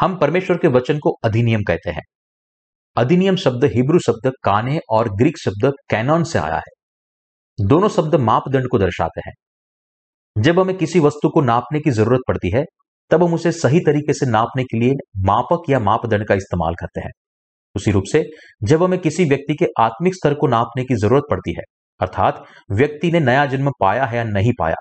हम 0.00 0.16
परमेश्वर 0.16 0.56
के 0.56 0.68
वचन 0.68 0.98
को 0.98 1.10
अधिनियम 1.24 1.62
कहते 1.62 1.90
हैं। 1.90 2.02
अधिनियम 2.96 3.36
शब्द 3.36 3.64
हिब्रू 3.64 3.98
शब्द 3.98 4.32
काने 4.44 4.80
और 4.90 5.08
ग्रीक 5.14 5.38
शब्द 5.38 5.72
कैनॉन 5.90 6.24
से 6.24 6.38
आया 6.38 6.56
है। 6.56 7.66
दोनों 7.66 7.88
शब्द 7.88 8.14
मापदंड 8.14 8.68
को 8.70 8.78
दर्शाते 8.78 9.20
हैं। 9.26 9.34
जब 10.42 10.60
हमें 10.60 10.76
किसी 10.76 11.00
वस्तु 11.00 11.28
को 11.28 11.40
नापने 11.40 11.80
की 11.80 11.90
ज़रूरत 11.90 12.20
पड़ती 12.28 12.50
है, 12.50 12.64
तब 13.10 13.24
हम 13.24 13.34
उसे 13.34 13.52
सही 13.52 13.80
तरीके 13.80 14.12
से 14.12 14.26
नापने 14.26 14.64
के 14.64 14.78
लिए 14.78 14.92
मापक 15.16 15.70
या 15.70 15.78
मापदंड 15.80 16.26
का 16.26 16.34
इस्तेमाल 16.34 16.74
करते 16.74 17.00
हैं। 17.00 17.10
उसी 17.74 17.90
रूप 17.90 18.04
से 18.12 18.24
जब 18.62 18.82
हमें 18.82 18.98
किसी 18.98 19.24
व्यक्ति 19.24 19.54
के 19.54 19.66
आत्मिक 19.80 20.14
स्तर 20.14 20.34
को 20.34 20.46
नापने 20.46 20.84
की 20.84 20.94
ज़रूरत 20.94 21.24
पड़ती 21.30 21.52
है, 21.52 21.62
अर्थात 22.00 22.44
व्यक्ति 22.70 23.12
ने 23.12 23.20
नया 23.20 23.46
जन्म 23.46 23.70
पाया 23.80 24.04
है 24.04 24.16
या 24.16 24.24
नहीं 24.24 24.52
पाया 24.58 24.74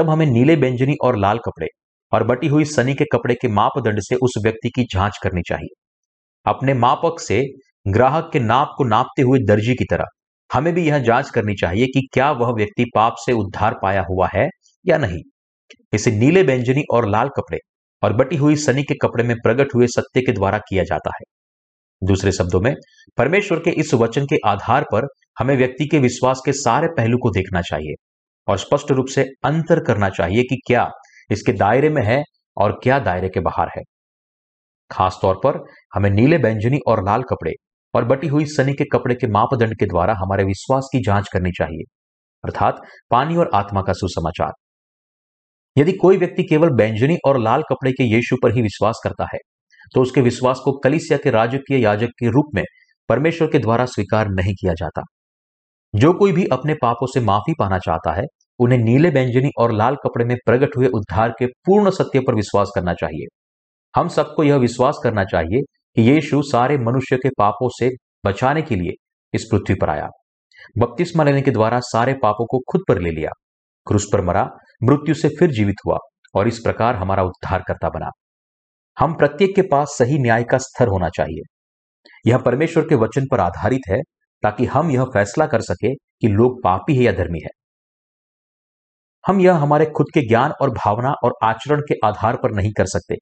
तब 0.00 0.10
हमें 0.10 0.26
नीले 0.26 0.56
बेंजनी 0.56 0.94
और 1.04 1.16
लाल 1.18 1.38
कपड़े 1.38 1.66
और 2.12 2.24
बटी 2.24 2.46
हुई 2.46 2.64
सनी 2.64 2.94
के 2.94 3.04
कपड़े 3.04 3.34
के 3.34 3.48
मापदंड 3.48 4.00
से 4.00 4.14
उस 4.14 4.34
व्यक्ति 4.44 4.68
की 4.68 4.84
जाँच 4.84 5.18
करनी 5.22 5.42
चाहिए। 5.48 5.74
अपने 6.46 6.74
मापक 6.74 7.20
से 7.20 7.42
ग्राहक 7.88 8.30
के 8.32 8.40
नाप 8.40 8.72
को 8.78 8.84
नापते 8.84 9.22
हुए 9.22 9.38
दर्जी 9.38 9.74
की 9.74 9.84
तरह, 9.84 10.04
हमें 10.50 10.72
भी 10.74 10.86
यह 10.88 10.98
जाँच 10.98 11.30
करनी 11.30 11.54
चाहिए 11.54 11.86
कि 11.86 12.08
क्या 12.12 12.30
वह 12.32 12.52
व्यक्ति 12.54 12.84
पाप 12.94 13.14
से 13.18 13.32
उद्धार 13.32 13.74
पाया 13.82 14.04
हुआ 14.10 14.28
है 14.34 14.48
या 14.86 14.98
नहीं। 14.98 15.22
इसे 15.94 16.10
नीले 16.10 16.42
बेंजनी 16.42 16.82
और 16.94 17.08
लाल 17.08 17.28
कपड़े 17.28 17.58
और 18.02 18.12
बटी 18.12 18.36
हुई 18.36 18.56
सनी 18.56 18.82
के 18.82 18.94
कपड़े 18.94 19.24
में 19.24 19.36
प्रकट 19.36 19.74
हुए 19.74 19.86
सत्य 19.86 20.20
के 20.20 20.32
द्वारा 20.32 20.58
किया 20.58 20.84
जाता 20.84 21.10
है। 21.10 21.24
दूसरे 22.02 22.32
शब्दों 22.32 22.60
में, 22.60 22.74
परमेश्वर 23.18 23.58
के 23.58 23.70
इस 23.70 23.94
वचन 23.94 24.24
के 24.24 24.36
आधार 24.46 24.82
पर 24.82 25.06
हमें 25.38 25.56
व्यक्ति 25.56 25.86
के 25.86 25.98
विश्वास 25.98 26.40
के 26.44 26.52
सारे 26.52 26.88
पहलू 26.88 27.18
को 27.18 27.30
देखना 27.30 27.60
चाहिए। 27.60 27.94
और 28.50 28.58
स्पष्ट 28.58 28.90
रूप 28.92 29.06
से 29.06 29.22
अंतर 29.44 29.84
करना 29.84 30.08
चाहिए 30.10 30.42
कि 30.44 30.56
क्या 30.66 30.88
इसके 31.30 31.52
दायरे 31.54 31.88
में 31.90 32.02
है 32.04 32.22
और 32.56 32.78
क्या 32.82 32.98
दायरे 33.00 33.28
के 33.28 33.40
बाहर 33.40 33.68
है। 33.76 33.82
खास 34.90 35.18
तौर 35.22 35.40
पर 35.44 35.58
हमें 35.94 36.10
नीले 36.10 36.38
बैंजनी 36.38 36.78
और 36.88 37.04
लाल 37.06 37.22
कपड़े 37.24 37.52
और 37.94 38.04
बटी 38.06 38.28
हुई 38.28 38.44
सनी 38.46 38.72
के 38.74 38.84
कपड़े 38.92 39.14
के 39.14 39.26
मापदंड 39.28 39.78
के 39.78 39.86
द्वारा 39.86 40.14
हमारे 40.14 40.44
विश्वास 40.44 40.88
की 40.92 41.00
जाँच 41.02 41.28
करनी 41.32 41.50
चाहिए, 41.52 41.84
अर्थात 42.44 42.80
पानी 43.10 43.36
और 43.36 43.50
आत्मा 43.54 43.82
का 43.82 43.92
सुसमाचार। 43.92 44.52
यदि 45.76 45.92
कोई 45.94 46.16
व्यक्ति 46.16 46.42
केवल 46.42 46.70
बैंजनी 46.76 47.16
और 47.26 47.38
लाल 47.40 47.62
कपड़े 47.62 47.92
के 47.92 48.04
यीशु 48.06 48.36
पर 48.42 48.54
ही 48.54 48.62
विश्वास 48.62 49.00
करता 49.04 49.26
है 49.34 49.38
तो 49.94 50.02
उसके 50.02 50.20
विश्वास 50.20 50.60
को 50.64 50.72
कलिसिया 50.78 51.18
के 51.18 51.30
राजकीय 51.30 51.78
याजक 51.78 52.08
के 52.18 52.30
रूप 52.30 52.50
में 52.54 52.62
परमेश्वर 53.08 53.48
के 53.48 53.58
द्वारा 53.58 53.84
स्वीकार 53.86 54.28
नहीं 54.30 54.52
किया 54.54 54.72
जाता। 54.74 55.02
जो 55.94 56.12
कोई 56.12 56.32
भी 56.32 56.44
अपने 56.52 56.74
पापों 56.74 57.06
से 57.06 57.20
माफ़ी 57.20 57.54
पाना 57.58 57.78
चाहता 57.78 58.12
है 58.12 58.24
उन्हें 58.60 58.78
नीले 58.78 59.10
बैंजनी 59.10 59.50
और 59.58 59.72
लाल 59.72 59.94
कपड़े 59.94 60.24
में 60.24 60.36
प्रकट 60.46 60.76
हुए 60.76 60.88
उद्धार 60.88 61.34
के 61.38 61.46
पूर्ण 61.46 61.90
सत्य 61.90 62.20
पर 62.20 62.34
विश्वास 62.34 62.72
करना 62.74 62.94
चाहिए। 62.94 63.26
हम 63.96 64.08
सबको 64.08 64.44
यह 64.44 64.56
विश्वास 64.56 65.00
करना 65.04 65.24
चाहिए 65.24 65.60
कि 65.96 66.10
यीशु 66.10 66.42
सारे 66.42 66.78
मनुष्य 66.78 67.16
के 67.16 67.28
पापों 67.38 67.68
से 67.72 67.90
बचाने 68.26 68.62
के 68.62 68.76
लिए 68.76 68.92
इस 69.34 69.48
पृथ्वी 69.50 69.74
पर 69.74 69.90
आया। 69.90 70.08
बपतिस्मा 70.78 71.24
लेने 71.24 71.42
के 71.42 71.50
द्वारा 71.50 71.80
सारे 71.80 72.14
पापों 72.14 72.46
को 72.46 72.58
खुद 72.58 72.82
पर 72.88 73.00
ले 73.00 73.10
लिया। 73.10 73.30
क्रूस 73.86 74.08
पर 74.12 74.20
मरा, 74.20 74.50
मृत्यु 74.82 75.14
से 75.14 75.28
फिर 75.28 75.50
जीवित 75.50 75.76
हुआ 75.86 75.98
और 76.34 76.48
इस 76.48 76.58
प्रकार 76.58 76.94
हमारा 76.94 77.22
उद्धार 77.22 77.64
करता 77.68 77.88
बना। 77.88 78.10
हम 78.98 79.14
प्रत्येक 79.14 79.56
के 79.56 79.62
पास 79.62 79.88
सही 79.88 80.18
न्याय 80.18 80.44
का 80.44 80.58
स्तर 80.58 80.88
होना 80.88 81.08
चाहिए। 81.08 81.42
यह 82.30 82.38
परमेश्वर 82.38 82.88
के 82.88 82.94
वचन 82.94 83.26
पर 83.30 83.40
आधारित 83.40 83.80
है 83.88 84.00
ताकि 84.42 84.64
हम 84.64 84.90
यह 84.90 85.04
फैसला 85.04 85.46
कर 85.46 85.60
सके 85.60 85.94
कि 85.94 86.28
लोग 86.28 86.62
पापी 86.64 86.96
है 86.96 87.02
या 87.02 87.12
धर्मी 87.12 87.40
है। 87.44 87.59
हम 89.26 89.40
यह 89.40 89.54
हमारे 89.54 89.86
खुद 89.86 90.06
के 90.14 90.28
ज्ञान 90.28 90.50
और 90.50 90.70
भावना 90.70 91.14
और 91.24 91.34
आचरण 91.42 91.80
के 91.80 91.94
आधार 92.04 92.36
पर 92.36 92.50
नहीं 92.50 92.72
कर 92.72 92.86
सकते। 92.86 93.16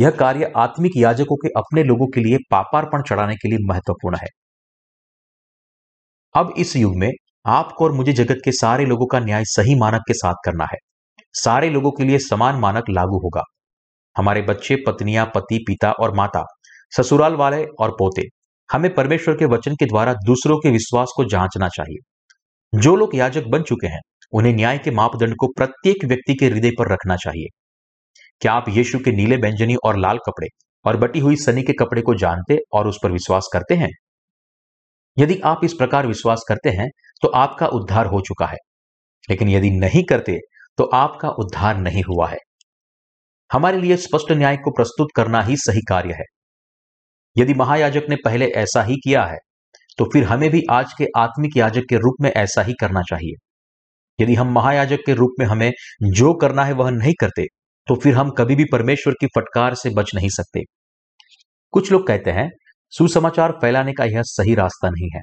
यह 0.00 0.10
कार्य 0.10 0.52
आत्मिक 0.56 0.92
याजकों 0.96 1.36
के 1.36 1.48
अपने 1.48 1.82
लोगों 1.82 2.06
के 2.06 2.20
लिए 2.20 2.38
पापार्पण 2.50 3.02
चढ़ाने 3.02 3.34
के 3.34 3.48
लिए 3.48 3.58
महत्वपूर्ण 3.62 4.16
है। 4.16 4.28
अब 6.34 6.54
इस 6.58 6.76
युग 6.76 6.96
में 6.96 7.10
आपको 7.46 7.84
और 7.84 7.92
मुझे 7.92 8.12
जगत 8.12 8.38
के 8.44 8.52
सारे 8.52 8.84
लोगों 8.84 9.06
का 9.06 9.20
न्याय 9.20 9.44
सही 9.44 9.74
मानक 9.74 10.00
के 10.00 10.14
साथ 10.14 10.34
करना 10.44 10.64
है। 10.64 10.78
सारे 11.32 11.70
लोगों 11.70 11.90
के 11.90 12.04
लिए 12.04 12.18
समान 12.18 12.56
मानक 12.56 12.84
लागू 12.90 13.16
होगा। 13.16 13.42
हमारे 14.16 14.42
बच्चे, 14.42 14.76
पत्नियाँ, 14.76 15.26
पति, 15.26 15.64
पिता 15.68 15.92
और 15.92 16.14
माता, 16.14 16.44
ससुराल 16.96 17.34
वाले 17.34 17.64
और 17.64 17.90
पोते, 17.90 18.22
हमें 18.72 18.94
परमेश्वर 18.94 19.36
के 19.36 19.44
वचन 19.44 19.74
के 19.74 19.86
द्वारा 19.86 20.14
दूसरों 20.14 20.58
के 20.58 20.70
विश्वास 20.70 21.12
को 21.16 21.24
जांचना 21.24 21.68
चाहिए। 21.68 21.98
जो 22.78 22.96
लोग 22.96 23.14
याजक 23.14 23.44
बन 23.46 23.62
चुके 23.62 23.86
हैं 23.86 24.00
उन्हें 24.32 24.52
न्याय 24.52 24.78
के 24.78 24.90
मापदंड 24.90 25.34
को 25.36 25.46
प्रत्येक 25.48 26.04
व्यक्ति 26.04 26.34
के 26.34 26.46
हृदय 26.46 26.70
पर 26.78 26.92
रखना 26.92 27.16
चाहिए। 27.16 27.48
क्या 28.42 28.52
आप 28.52 28.68
यीशु 28.68 28.98
के 28.98 29.12
नीले 29.12 29.36
व्यंजनी 29.36 29.74
और 29.84 29.98
लाल 29.98 30.18
कपड़े 30.18 30.48
और 30.84 30.96
बटी 30.96 31.18
हुई 31.18 31.36
सनी 31.36 31.62
के 31.62 31.72
कपड़े 31.72 32.02
को 32.02 32.14
जानते 32.14 32.58
और 32.72 32.88
उस 32.88 32.98
पर 33.02 33.12
विश्वास 33.12 33.48
करते 33.52 33.74
हैं? 33.74 33.90
यदि 35.16 35.38
आप 35.44 35.64
इस 35.64 35.74
प्रकार 35.74 36.06
विश्वास 36.06 36.44
करते 36.48 36.70
हैं 36.70 36.88
तो 37.22 37.28
आपका 37.28 37.66
उद्धार 37.66 38.06
हो 38.06 38.20
चुका 38.20 38.46
है। 38.46 38.56
लेकिन 39.28 39.48
यदि 39.48 39.70
नहीं 39.70 40.02
करते 40.04 40.38
तो 40.78 40.84
आपका 40.94 41.28
उद्धार 41.38 41.76
नहीं 41.76 42.02
हुआ 42.02 42.28
है। 42.28 42.38
हमारे 43.50 43.80
लिए 43.80 43.96
स्पष्ट 43.96 44.32
न्याय 44.32 44.56
को 44.56 44.70
प्रस्तुत 44.70 45.08
करना 45.16 45.42
ही 45.42 45.56
सही 45.56 45.80
कार्य 45.88 46.14
है। 46.14 46.24
यदि 47.36 47.54
महायाजक 47.54 48.06
ने 48.08 48.16
पहले 48.24 48.48
ऐसा 48.56 48.82
ही 48.82 48.96
किया 48.96 49.24
है 49.24 49.38
तो 49.98 50.04
फिर 50.04 50.24
हमें 50.24 50.50
भी 50.50 50.62
आज 50.70 50.92
के 50.98 51.06
आत्मिक 51.16 51.56
याजक 51.56 51.82
के 51.88 51.96
रूप 51.96 52.14
में 52.20 52.30
ऐसा 52.30 52.62
ही 52.62 52.74
करना 52.80 53.02
चाहिए। 53.02 53.34
यदि 54.18 54.34
हम 54.34 54.52
महायाजक 54.52 54.98
के 55.06 55.14
रूप 55.14 55.34
में 55.38 55.46
हमें 55.46 55.70
जो 56.12 56.32
करना 56.34 56.64
है 56.64 56.72
वह 56.72 56.90
नहीं 56.90 57.14
करते 57.20 57.46
तो 57.88 57.94
फिर 57.94 58.14
हम 58.14 58.30
कभी 58.30 58.54
भी 58.54 58.64
परमेश्वर 58.64 59.14
की 59.20 59.26
फटकार 59.36 59.74
से 59.74 59.90
बच 59.90 60.10
नहीं 60.14 60.28
सकते। 60.28 60.60
कुछ 61.74 61.90
लोग 61.92 62.06
कहते 62.06 62.30
हैं, 62.30 62.48
सुसमाचार 62.92 63.52
फैलाने 63.52 63.92
का 63.92 64.04
यह 64.04 64.22
सही 64.22 64.54
रास्ता 64.54 64.88
नहीं 64.88 65.08
है। 65.14 65.20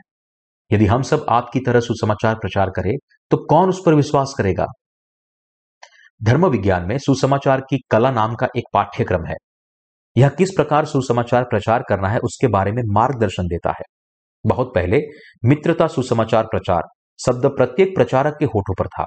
यदि 0.72 0.86
हम 0.86 1.02
सब 1.02 1.26
आपकी 1.30 1.60
तरह 1.60 1.80
सुसमाचार 1.80 2.36
प्रचार 2.36 2.70
करें 2.70 2.94
तो 3.32 3.38
कौन 3.46 3.70
उस 3.70 3.82
पर 3.86 3.94
विश्वास 3.94 4.34
करेगा? 4.38 4.66
धर्म 6.22 6.46
विज्ञान 6.48 6.88
में 6.88 6.98
सुसमाचार 6.98 7.62
की 7.62 7.80
कला 7.92 8.12
नाम 8.12 8.36
का 8.36 8.48
एक 8.58 8.64
पाठ्यक्रम 8.74 9.26
है। 9.26 9.36
यह 10.16 10.30
किस 10.30 10.50
प्रकार 10.56 10.86
सुसमाचार 10.86 11.44
प्रचार 11.44 11.84
करना 11.90 12.10
है 12.10 12.20
उसके 12.20 12.48
बारे 12.48 12.72
में 12.72 12.82
मार्गदर्शन 12.88 13.44
देता 13.44 13.70
है। 13.70 13.84
बहुत 14.46 14.72
पहले 14.76 15.02
मित्रता 15.46 15.88
सुसमाचार 15.88 16.44
प्रचार 16.46 16.82
शब्द 17.26 17.46
प्रत्येक 17.46 17.96
प्रचारक 17.96 18.36
के 18.40 18.46
होठों 18.46 18.74
पर 18.74 18.88
था। 18.88 19.06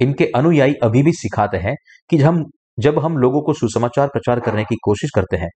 इनके 0.00 0.26
अनुयायी 0.26 0.74
अभी 0.74 1.02
भी 1.02 1.12
सिखाते 1.12 1.56
हैं 1.56 1.74
कि 2.10 2.16
हम, 2.16 2.44
जब 2.78 2.98
हम 2.98 3.16
लोगों 3.16 3.42
को 3.42 3.54
सुसमाचार 3.54 4.08
प्रचार 4.08 4.40
करने 4.40 4.64
की 4.64 4.76
कोशिश 4.84 5.10
करते 5.14 5.36
हैं, 5.36 5.48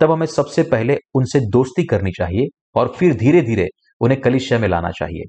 तब 0.00 0.10
हमें 0.10 0.26
सबसे 0.26 0.62
पहले 0.62 0.96
उनसे 1.14 1.40
दोस्ती 1.40 1.84
करनी 1.84 2.10
चाहिए 2.10 2.46
और 2.74 2.94
फिर 2.98 3.14
धीरे 3.14 3.42
धीरे 3.42 3.68
उन्हें 4.00 4.20
कलिशा 4.20 4.58
में 4.58 4.68
लाना 4.68 4.90
चाहिए। 4.90 5.22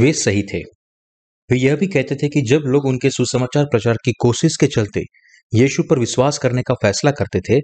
वे 0.00 0.12
सही 0.12 0.42
थे। 0.42 0.58
वे 1.50 1.56
यह 1.56 1.76
भी 1.76 1.86
कहते 1.86 2.14
थे 2.14 2.28
कि 2.28 2.42
जब 2.42 2.58
लोग 2.58 2.86
उनके 2.86 3.10
सुसमाचार 3.10 3.64
प्रचार 3.64 3.94
की 4.04 4.12
कोशिश 4.20 4.56
के 4.56 4.66
चलते 4.66 5.02
यीशु 5.54 5.82
पर 5.82 5.98
विश्वास 5.98 6.38
करने 6.38 6.62
का 6.62 6.74
फैसला 6.74 7.10
करते 7.10 7.40
थे, 7.40 7.60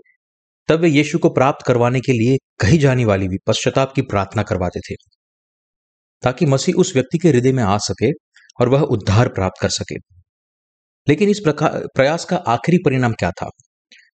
तब 0.68 0.80
वे 0.80 0.89
यीशु 0.89 1.18
को 1.18 1.28
प्राप्त 1.28 1.66
करवाने 1.66 2.01
के 2.01 2.12
लिए 2.12 2.37
कही 2.61 2.78
जाने 2.78 3.05
वाली 3.05 3.28
भी 3.28 3.37
पश्चाताप 3.47 3.93
की 3.93 4.03
प्रार्थना 4.03 4.43
करवाते 4.43 4.80
थे। 4.80 4.95
ताकि 6.24 6.46
मसीह 6.46 6.74
उस 6.74 6.92
व्यक्ति 6.94 7.18
के 7.18 7.28
हृदय 7.28 7.52
में 7.52 7.62
आ 7.62 7.78
सके 7.78 8.10
और 8.60 8.68
वह 8.68 8.80
उद्धार 8.80 9.28
प्राप्त 9.28 9.62
कर 9.62 9.68
सके। 9.68 9.94
लेकिन 11.08 11.28
इस 11.28 11.40
प्रयास 11.48 12.24
का 12.24 12.36
आखिरी 12.36 12.78
परिणाम 12.84 13.12
क्या 13.12 13.30
था? 13.30 13.50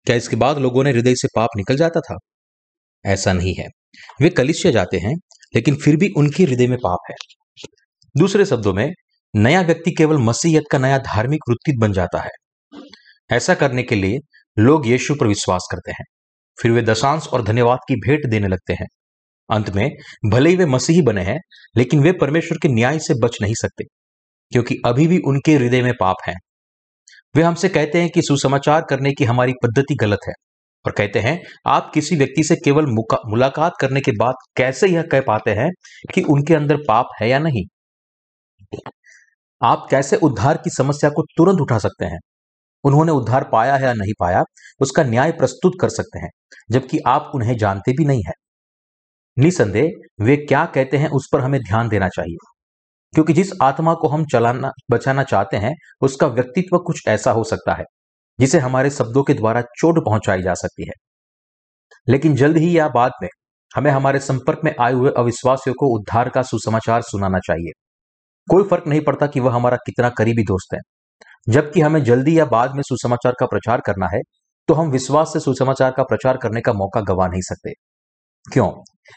क्या 0.04 0.16
इसके 0.16 0.36
बाद 0.36 0.58
लोगों 0.58 0.84
ने 0.84 0.90
हृदय 0.90 1.14
से 1.14 1.28
पाप 1.36 1.48
निकल 1.56 1.76
जाता 1.76 2.00
था? 2.00 2.16
ऐसा 3.06 3.32
नहीं 3.32 3.54
है। 3.54 3.66
वे 4.20 4.30
कलिश्य 4.30 4.72
जाते 4.72 4.96
हैं, 4.98 5.14
लेकिन 5.54 5.76
फिर 5.76 5.96
भी 5.96 6.08
उनके 6.16 6.42
हृदय 6.44 6.66
में 6.66 6.78
पाप 6.78 6.98
है। 7.10 7.14
दूसरे 8.16 8.44
शब्दों 8.44 8.74
में, 8.74 8.92
नया 9.36 9.60
व्यक्ति 9.62 9.90
केवल 9.90 10.18
मसीहत 10.18 10.62
का 10.70 10.78
नया 10.78 10.98
धार्मिक 10.98 11.40
वृत्ति 11.48 11.72
बन 11.80 11.92
जाता 11.92 12.20
है। 12.20 12.30
ऐसा 13.30 13.54
करने 13.54 13.82
के 13.82 13.94
लिए 13.94 14.18
लोग 14.58 14.86
यीशु 14.86 15.14
पर 15.14 15.26
विश्वास 15.26 15.68
करते 15.70 15.90
हैं। 15.90 16.04
फिर 16.62 16.70
वे 16.70 16.82
दशांश 16.82 17.26
और 17.26 17.42
धन्यवाद 17.42 17.78
की 17.88 17.96
भेंट 17.96 18.26
देने 18.26 18.48
लगते 18.48 18.72
हैं। 18.72 18.86
अंत 19.52 19.70
में, 19.70 19.90
भले 20.26 20.50
ही 20.50 20.56
वे 20.56 20.66
मसीही 20.66 21.02
बने 21.02 21.22
हैं, 21.22 21.38
लेकिन 21.76 22.00
वे 22.00 22.12
परमेश्वर 22.12 22.58
के 22.62 22.68
न्याय 22.68 22.98
से 22.98 23.14
बच 23.22 23.38
नहीं 23.42 23.54
सकते, 23.54 23.84
क्योंकि 24.52 24.76
अभी 24.86 25.06
भी 25.06 25.18
उनके 25.26 25.54
हृदय 25.54 25.82
में 25.82 25.92
पाप 26.00 26.16
है। 26.26 26.34
वे 27.34 27.42
हमसे 27.42 27.68
कहते 27.68 28.00
हैं 28.00 28.10
कि 28.10 28.22
सुसमाचार 28.22 28.84
करने 28.90 29.12
की 29.12 29.24
हमारी 29.24 29.52
पद्धति 29.62 29.94
गलत 29.94 30.18
है, 30.28 30.32
और 30.84 30.92
कहते 30.92 31.20
हैं, 31.20 31.40
आप 31.66 31.90
किसी 31.94 32.16
व्यक्ति 32.16 32.44
से 32.44 32.56
केवल 32.56 32.86
मुलाकात 32.86 33.72
करने 33.80 34.00
के 34.00 34.12
बाद 34.12 34.34
कैसे 34.56 34.88
यह 34.88 35.02
कह 35.02 35.20
पाते 35.20 35.50
हैं 35.50 35.70
कि 36.14 36.22
उनके 36.22 36.54
अंदर 36.54 36.76
पाप 36.88 37.08
है 37.20 37.28
या 37.28 37.38
नहीं? 37.38 37.64
आप 39.62 39.86
कैसे 39.90 40.16
उद्धार 40.16 40.56
की 40.56 40.70
समस्या 40.70 41.10
को 41.10 41.22
तुरंत 41.36 41.60
उठा 41.60 41.78
सकते 41.78 42.04
हैं? 42.04 42.18
उन्होंने 42.84 43.12
उद्धार 43.12 43.44
पाया 43.52 43.74
है 43.76 43.82
या 43.82 43.92
नहीं 43.92 44.12
पाया, 44.20 44.42
उसका 44.80 45.02
न्याय 45.04 45.32
प्रस्तुत 45.32 45.72
कर 45.80 45.88
सकते 45.88 46.18
हैं, 46.18 46.28
जबकि 46.70 46.98
आप 47.06 47.30
उन्हें 47.34 47.56
जानते 47.56 47.92
भी 47.92 48.04
नहीं 48.04 48.22
है। 48.26 48.32
निसंदेह 49.36 50.24
वे 50.24 50.36
क्या 50.36 50.64
कहते 50.66 50.96
हैं 50.96 51.08
उस 51.08 51.28
पर 51.32 51.40
हमें 51.40 51.60
ध्यान 51.60 51.88
देना 51.88 52.08
चाहिए। 52.08 52.36
क्योंकि 53.14 53.32
जिस 53.32 53.50
आत्मा 53.62 53.94
को 53.94 54.08
हम 54.08 54.24
चलाना, 54.24 54.70
बचाना 54.90 55.22
चाहते 55.22 55.56
हैं, 55.56 55.74
उसका 56.00 56.26
व्यक्तित्व 56.26 56.78
कुछ 56.78 57.02
ऐसा 57.08 57.30
हो 57.30 57.44
सकता 57.44 57.74
है, 57.74 57.84
जिसे 58.38 58.58
हमारे 58.58 58.90
शब्दों 58.90 59.22
के 59.22 59.34
द्वारा 59.34 59.60
चोट 59.62 60.04
पहुंचाई 60.04 60.42
जा 60.42 60.54
सकती 60.54 60.86
है। 60.86 60.92
लेकिन 62.08 62.34
जल्द 62.36 62.56
ही 62.56 62.78
या 62.78 62.88
बाद 62.88 63.12
में 63.22 63.28
हमें 63.76 63.90
हमारे 63.90 64.18
संपर्क 64.20 64.60
में 64.64 64.74
आए 64.80 64.92
हुए 64.92 65.10
अविश्वासियों 65.16 65.74
को 65.74 65.94
उद्धार 65.96 66.28
का 66.28 66.42
सुसमाचार 66.42 67.02
सुनाना 67.02 67.38
चाहिए। 67.38 67.72
कोई 68.48 68.64
फ़र्क 68.64 68.86
नहीं 68.86 69.00
पड़ता 69.00 69.26
कि 69.26 69.40
वह 69.40 69.54
हमारा 69.54 69.76
कितना 69.76 70.08
करीबी 70.10 70.42
दोस्त 70.42 70.74
है। 70.74 70.80
जबकि 71.48 71.80
हमें 71.80 72.02
जल्दी 72.04 72.38
या 72.38 72.44
बाद 72.46 72.74
में 72.74 72.82
सुसमाचार 72.82 73.34
का 73.40 73.46
प्रचार 73.46 73.80
करना 73.80 74.08
है 74.14 74.20
तो 74.68 74.74
हम 74.74 74.90
विश्वास 74.90 75.32
से 75.32 75.40
सुसमाचार 75.40 75.92
का 75.92 76.02
प्रचार 76.02 76.36
करने 76.36 76.60
का 76.60 76.72
मौका 76.72 77.00
गवा 77.00 77.26
नहीं 77.28 77.42
सकते। 77.42 77.72
क्यों? 78.46 78.70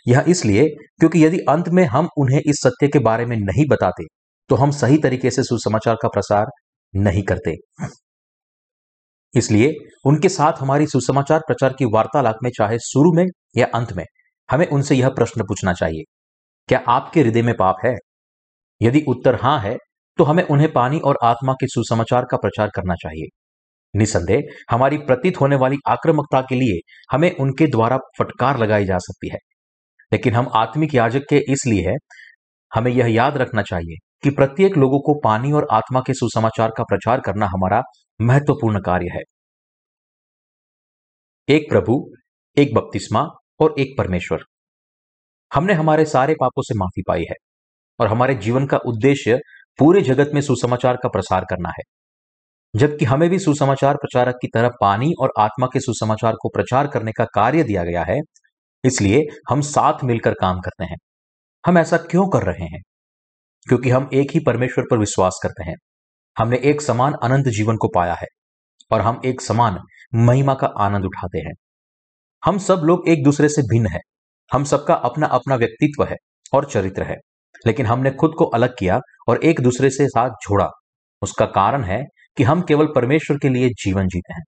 यह 0.07 0.25
इसलिए 0.27 0.67
क्योंकि 0.99 1.23
यदि 1.25 1.37
अंत 1.49 1.69
में 1.69 1.83
हम 1.85 2.07
उन्हें 2.17 2.39
इस 2.41 2.55
सत्य 2.57 2.87
के 2.87 2.99
बारे 3.01 3.25
में 3.25 3.35
नहीं 3.37 3.65
बताते 3.69 4.03
तो 4.49 4.55
हम 4.55 4.71
सही 4.73 4.97
तरीके 4.99 5.31
से 5.31 5.43
सुसमाचार 5.43 5.95
का 5.95 6.07
प्रसार 6.09 6.45
नहीं 6.93 7.21
करते। 7.23 7.55
इसलिए 9.33 9.71
उनके 10.05 10.29
साथ 10.29 10.59
हमारी 10.59 10.87
सुसमाचार 10.87 11.39
प्रचार 11.47 11.73
की 11.73 11.85
वार्तालाप 11.93 12.37
में, 12.43 12.49
चाहे 12.51 12.77
शुरू 12.81 13.13
में 13.13 13.25
या 13.57 13.67
अंत 13.75 13.93
में, 13.93 14.05
हमें 14.49 14.67
उनसे 14.67 14.95
यह 14.95 15.09
प्रश्न 15.11 15.43
पूछना 15.43 15.73
चाहिए, 15.73 16.03
क्या 16.69 16.81
आपके 16.89 17.21
हृदय 17.21 17.41
में 17.41 17.53
पाप 17.57 17.75
है? 17.85 17.95
यदि 18.81 19.03
उत्तर 19.07 19.39
हाँ 19.41 19.59
है 19.61 19.75
तो 20.19 20.23
हमें 20.23 20.43
उन्हें 20.45 20.71
पानी 20.73 20.99
और 21.01 21.17
आत्मा 21.23 21.53
के 21.53 21.67
सुसमाचार 21.67 22.25
का 22.31 22.37
प्रचार 22.37 22.69
करना 22.75 22.95
चाहिए। 22.95 23.27
निसंदेह, 23.95 24.43
हमारी 24.71 24.97
प्रतीत 24.97 25.41
होने 25.41 25.55
वाली 25.55 25.77
आक्रामकता 25.87 26.41
के 26.41 26.55
लिए 26.55 26.79
हमें 27.11 27.35
उनके 27.35 27.67
द्वारा 27.67 27.97
फटकार 27.97 28.57
लगाई 28.57 28.85
जा 28.85 28.97
सकती 28.97 29.29
है। 29.29 29.37
लेकिन 30.13 30.33
हम 30.33 30.51
आत्मिक 30.55 30.95
याजक 30.95 31.21
के 31.29 31.37
इसलिए 31.37 31.89
है, 31.89 31.95
हमें 32.75 32.91
यह 32.91 33.07
याद 33.07 33.37
रखना 33.37 33.61
चाहिए 33.61 33.97
कि 34.23 34.29
प्रत्येक 34.29 34.77
लोगों 34.77 34.99
को 34.99 35.19
पानी 35.23 35.51
और 35.51 35.67
आत्मा 35.71 35.99
के 35.99 36.13
सुसमाचार 36.13 36.71
का 36.77 36.83
प्रचार 36.83 37.19
करना 37.19 37.45
हमारा 37.45 37.81
महत्वपूर्ण 38.21 38.81
कार्य 38.81 39.09
है। 39.13 39.21
एक 41.49 41.69
प्रभु, 41.69 42.11
एक 42.57 42.75
बपतिस्मा 42.75 43.27
और 43.59 43.75
एक 43.79 43.95
परमेश्वर। 43.97 44.43
हमने 45.53 45.73
हमारे 45.73 46.05
सारे 46.05 46.33
पापों 46.33 46.61
से 46.61 46.73
माफ़ी 46.77 47.03
पाई 47.07 47.21
है 47.21 47.35
और 47.99 48.07
हमारे 48.07 48.35
जीवन 48.35 48.67
का 48.67 48.77
उद्देश्य 48.77 49.39
पूरे 49.79 50.01
जगत 50.01 50.31
में 50.33 50.41
सुसमाचार 50.41 50.95
का 50.95 51.09
प्रसार 51.09 51.45
करना 51.49 51.69
है। 51.69 52.02
जबकि 52.75 53.05
हमें 53.05 53.29
भी 53.29 53.39
सुसमाचार 53.39 53.95
प्रचारक 53.95 54.35
की 54.41 54.47
तरह 54.53 54.69
पानी 54.81 55.11
और 55.19 55.33
आत्मा 55.39 55.67
के 55.73 55.79
सुसमाचार 55.79 56.33
को 56.41 56.49
प्रचार 56.49 56.87
करने 56.87 57.11
का 57.11 57.25
कार्य 57.25 57.63
दिया 57.63 57.83
गया 57.83 58.03
है, 58.03 58.19
इसलिए 58.85 59.21
हम 59.49 59.61
साथ 59.61 59.93
मिलकर 60.03 60.33
काम 60.33 60.59
करते 60.59 60.83
हैं। 60.83 60.97
हम 61.67 61.77
ऐसा 61.77 61.97
क्यों 61.97 62.29
कर 62.29 62.43
रहे 62.43 62.65
हैं? 62.65 62.81
क्योंकि 63.67 63.89
हम 63.89 64.09
एक 64.13 64.31
ही 64.31 64.39
परमेश्वर 64.39 64.85
पर 64.91 64.97
विश्वास 64.97 65.39
करते 65.43 65.63
हैं। 65.63 65.75
हमने 66.37 66.57
एक 66.57 66.81
समान 66.81 67.13
अनंत 67.23 67.47
जीवन 67.47 67.77
को 67.77 67.87
पाया 67.95 68.13
है 68.13 68.27
और 68.91 69.01
हम 69.01 69.21
एक 69.25 69.41
समान 69.41 69.79
महिमा 70.15 70.53
का 70.53 70.67
आनंद 70.67 71.05
उठाते 71.05 71.39
हैं। 71.39 71.53
हम 72.45 72.57
सब 72.57 72.81
लोग 72.83 73.09
एक 73.09 73.23
दूसरे 73.23 73.49
से 73.49 73.61
भिन्न 73.61 73.87
है। 73.87 73.99
हम 74.53 74.63
सबका 74.63 74.93
अपना 74.93 75.27
अपना 75.27 75.55
व्यक्तित्व 75.55 76.03
है 76.03 76.15
और 76.53 76.69
चरित्र 76.71 77.03
है। 77.03 77.15
लेकिन 77.67 77.85
हमने 77.85 78.11
खुद 78.11 78.31
को 78.37 78.45
अलग 78.45 78.75
किया 78.79 78.99
और 79.27 79.43
एक 79.43 79.61
दूसरे 79.61 79.89
से 79.89 80.07
साथ 80.07 80.29
जोड़ा। 80.29 80.69
उसका 81.21 81.45
कारण 81.45 81.83
है 81.83 82.03
कि 82.37 82.43
हम 82.43 82.61
केवल 82.61 82.87
परमेश्वर 82.95 83.37
के 83.37 83.49
लिए 83.49 83.69
जीवन 83.69 84.07
जीते 84.07 84.33
हैं। 84.33 84.43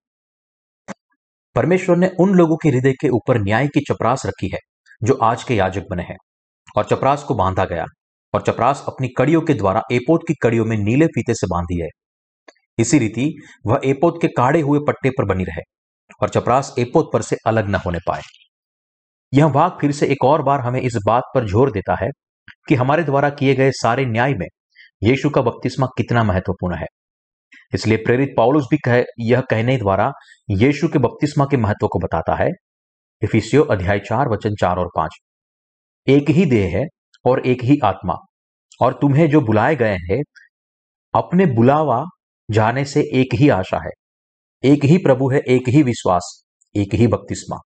परमेश्वर 1.55 1.97
ने 1.97 2.11
उन 2.19 2.35
लोगों 2.35 2.57
के 2.57 2.69
हृदय 2.69 2.91
के 2.91 3.09
ऊपर 3.09 3.41
न्याय 3.41 3.67
की 3.67 3.79
चपरास 3.79 4.25
रखी 4.25 4.49
है, 4.53 4.59
जो 5.03 5.13
आज 5.13 5.43
के 5.43 5.55
याजक 5.55 5.83
बने 5.89 6.03
हैं। 6.03 6.15
और 6.77 6.85
चपरास 6.85 7.23
को 7.23 7.35
बांधा 7.35 7.65
गया, 7.65 7.85
और 8.33 8.41
चपरास 8.41 8.85
अपनी 8.87 9.07
कड़ियों 9.07 9.41
के 9.41 9.53
द्वारा 9.53 9.81
एपोत 9.91 10.21
की 10.27 10.33
कड़ियों 10.41 10.65
में 10.65 10.77
नीले 10.77 11.05
फीते 11.05 11.33
से 11.33 11.47
बांधी 11.47 11.81
है। 11.81 11.87
इसी 12.77 12.99
रीति, 12.99 13.35
वह 13.67 13.81
एपोत 13.85 14.21
के 14.21 14.27
काढ़े 14.27 14.61
हुए 14.61 14.79
पट्टे 14.79 15.09
पर 15.09 15.25
बनी 15.25 15.43
रहे, 15.43 15.61
और 16.21 16.29
चपरास 16.29 16.75
एपोत 16.79 17.09
पर 17.13 17.21
से 17.21 17.35
अलग 17.47 17.69
न 17.69 17.75
होने 17.75 17.99
पाए। 18.07 18.21
यह 19.33 19.47
भाग 19.47 19.77
फिर 19.81 19.91
से 19.91 20.07
एक 20.07 20.23
और 20.23 20.41
बार 20.41 20.59
हमें 20.59 20.81
इस 20.81 20.97
बात 21.05 21.23
पर 21.35 21.45
ज़ोर 21.45 21.71
देता 21.71 21.95
है 22.03 22.09
कि 22.67 22.75
हमारे 22.75 23.03
द्वारा 23.03 23.29
किए 23.29 23.55
गए 23.55 23.71
सारे 23.71 24.05
न्याय 24.05 24.33
में 24.33 24.47
यीशु 25.03 25.29
का 25.29 25.41
बपतिस्मा 25.41 25.87
कितना 25.97 26.23
महत्वपूर्ण 26.23 26.75
है। 26.75 26.85
इसलिए 27.73 27.97
प्रेरित 27.97 28.33
पौलुस 28.37 28.67
भी 28.71 28.77
कह, 28.77 29.03
यह 29.19 29.41
कहने 29.41 29.77
द्वारा 29.77 30.11
यीशु 30.53 30.87
के 30.87 30.99
बपतिस्मा 30.99 31.45
के 31.45 31.57
महत्व 31.57 31.87
को 31.87 31.99
बताता 31.99 32.35
है। 32.35 32.49
इफिसियो 33.21 33.63
अध्याय 33.65 33.99
चार 33.99 34.29
वचन 34.29 34.55
चार 34.61 34.77
और 34.77 34.89
पाँच। 34.95 35.17
एक 36.07 36.29
ही 36.29 36.45
देह 36.45 36.77
है 36.77 36.85
और 37.25 37.45
एक 37.47 37.63
ही 37.63 37.77
आत्मा 37.83 38.15
और 38.81 38.93
तुम्हें 38.93 39.29
जो 39.29 39.41
बुलाए 39.41 39.75
गए 39.75 39.97
हैं 40.09 40.21
अपने 41.13 41.45
बुलावा 41.55 42.03
जाने 42.49 42.83
से 42.85 43.01
एक 43.21 43.33
ही 43.33 43.49
आशा 43.49 43.77
है। 43.77 43.91
एक 44.63 44.83
ही 44.85 44.97
प्रभु 44.97 45.29
है 45.31 45.39
एक 45.49 45.69
ही 45.69 45.83
विश्वास 45.83 46.31
एक 46.75 46.93
ही 46.93 47.07
बपतिस्मा। 47.07 47.57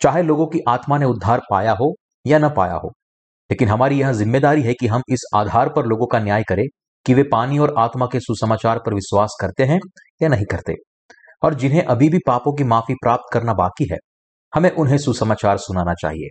चाहे 0.00 0.22
लोगों 0.22 0.46
की 0.46 0.60
आत्मा 0.68 0.98
ने 0.98 1.04
उद्धार 1.04 1.40
पाया 1.50 1.72
हो 1.72 1.94
या 2.26 2.38
न 2.38 2.48
पाया 2.48 2.74
हो 2.74 2.92
लेकिन 3.50 3.68
हमारी 3.68 4.00
यह 4.00 4.12
ज़िम्मेदारी 4.12 4.62
है 4.62 4.74
कि 4.74 4.86
हम 4.86 5.02
इस 5.08 5.22
आधार 5.34 5.68
पर 5.68 5.86
लोगों 5.86 6.06
का 6.06 6.18
न्याय 6.18 6.42
करें 6.42 6.64
कि 7.08 7.14
वे 7.14 7.22
पानी 7.22 7.58
और 7.58 7.74
आत्मा 7.78 8.06
के 8.06 8.20
सुसमाचार 8.20 8.78
पर 8.78 8.94
विश्वास 8.94 9.36
करते 9.40 9.64
हैं 9.64 9.78
या 10.22 10.28
नहीं 10.28 10.44
करते, 10.44 10.74
और 11.42 11.54
जिन्हें 11.54 11.82
अभी 11.82 12.08
भी 12.08 12.18
पापों 12.26 12.52
की 12.52 12.64
माफ़ी 12.64 12.94
प्राप्त 12.94 13.32
करना 13.32 13.52
बाकी 13.54 13.88
है, 13.92 13.98
हमें 14.52 14.70
उन्हें 14.70 14.98
सुसमाचार 14.98 15.58
सुनाना 15.58 15.94
चाहिए, 15.94 16.28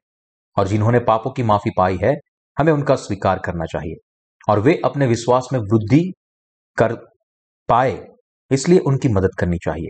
और 0.57 0.67
जिन्होंने 0.67 0.99
पापों 0.99 1.31
की 1.31 1.43
माफ़ी 1.43 1.71
पाई 1.77 1.97
है, 2.03 2.13
हमें 2.57 2.71
उनका 2.73 2.95
स्वीकार 2.95 3.39
करना 3.39 3.65
चाहिए, 3.65 3.95
और 4.49 4.59
वे 4.59 4.79
अपने 4.85 5.07
विश्वास 5.07 5.47
में 5.53 5.59
वृद्धि 5.61 6.03
कर 6.77 6.93
पाए, 7.69 7.99
इसलिए 8.51 8.79
उनकी 8.79 9.09
मदद 9.09 9.35
करनी 9.39 9.57
चाहिए। 9.57 9.89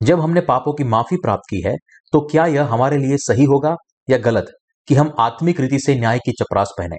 जब 0.00 0.20
हमने 0.20 0.40
पापों 0.40 0.74
की 0.74 0.84
माफ़ी 0.84 1.16
प्राप्त 1.16 1.50
की 1.50 1.60
है 1.62 1.76
तो 2.12 2.20
क्या 2.26 2.46
यह 2.46 2.64
हमारे 2.64 2.96
लिए 2.96 3.16
सही 3.18 3.44
होगा 3.44 3.76
या 4.08 4.18
गलत 4.18 4.52
कि 4.88 4.94
हम 4.94 5.14
आत्मिक 5.20 5.60
रीति 5.60 5.78
से 5.78 5.94
न्याय 5.94 6.18
की 6.18 6.32
चपरास 6.32 6.72
पहने? 6.78 6.96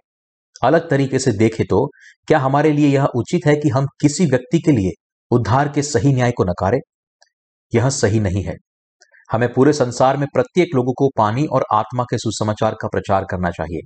अलग 0.64 0.90
तरीके 0.90 1.20
से 1.20 1.32
देखें 1.32 1.66
तो 1.70 1.90
क्या 2.28 2.40
हमारे 2.40 2.72
लिए 2.72 2.88
यह 2.88 3.06
उचित 3.06 3.42
है 3.48 3.56
कि 3.56 3.70
हम 3.70 3.86
किसी 3.86 4.26
व्यक्ति 4.26 4.60
के 4.60 4.72
लिए 4.72 4.92
उद्धार 5.32 5.70
के 5.70 5.82
सही 5.82 6.14
न्याय 6.14 6.32
को 6.32 6.44
नकारें? 6.44 6.80
यह 7.76 7.90
सही 7.90 8.20
नहीं 8.20 8.44
है। 8.44 8.56
हमें 9.32 9.54
पूरे 9.54 9.74
संसार 9.74 10.18
में 10.18 10.28
प्रत्येक 10.34 10.68
लोगों 10.76 10.94
को 10.94 11.10
पानी 11.18 11.46
और 11.46 11.66
आत्मा 11.74 12.04
के 12.04 12.18
सुसमाचार 12.18 12.76
का 12.82 12.88
प्रचार 12.88 13.26
करना 13.32 13.50
चाहिए, 13.50 13.80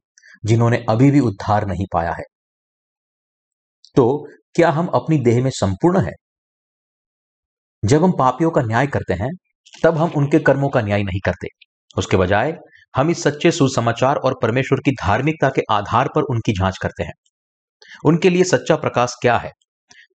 जिन्होंने 0.45 0.86
अभी 0.89 1.11
भी 1.11 1.19
उद्धार 1.19 1.67
नहीं 1.67 1.86
पाया 1.93 2.11
है। 2.11 2.24
तो 3.95 4.28
क्या 4.55 4.69
हम 4.69 4.88
अपनी 4.88 5.17
देह 5.17 5.43
में 5.43 5.51
संपूर्ण 5.51 6.01
है? 6.01 6.11
जब 7.86 8.03
हम 8.03 8.11
पापियों 8.19 8.51
का 8.51 8.61
न्याय 8.61 8.88
करते 8.88 9.13
हैं, 9.13 9.30
तब 9.84 9.97
हम 9.97 10.11
उनके 10.17 10.39
कर्मों 10.39 10.69
का 10.69 10.82
न्याय 10.82 11.03
नहीं 11.03 11.19
करते। 11.26 11.47
उसके 11.97 12.17
बजाय 12.17 12.57
हम 12.96 13.10
इस 13.10 13.24
सच्चे 13.24 13.52
सुसमाचार 13.52 14.16
और 14.16 14.39
परमेश्वर 14.41 14.80
की 14.80 14.91
धार्मिकता 14.91 15.50
के 15.50 15.62
आधार 15.72 16.10
पर 16.16 16.22
उनकी 16.22 16.52
जाँच 16.52 16.78
करते 16.82 17.04
हैं। 17.04 17.14
उनके 18.06 18.30
लिए 18.30 18.44
सच्चा 18.44 18.76
प्रकाश 18.76 19.14
क्या 19.22 19.38
है? 19.38 19.52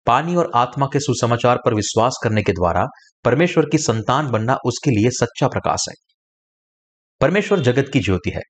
पानी 0.05 0.35
और 0.35 0.51
आत्मा 0.55 0.85
के 0.85 0.99
सुसमाचार 0.99 1.57
पर 1.65 1.73
विश्वास 1.73 2.19
करने 2.23 2.43
के 2.43 2.51
द्वारा 2.51 2.85
परमेश्वर 3.25 3.65
की 3.65 3.77
संतान 3.77 4.31
बनना 4.31 4.57
उसके 4.65 4.91
लिए 4.91 5.09
सच्चा 5.09 5.47
प्रकाश 5.47 5.85
है। 5.89 5.93
परमेश्वर 7.21 7.59
जगत 7.59 7.89
की 7.93 7.99
ज्योति 7.99 8.29
है। 8.29 8.41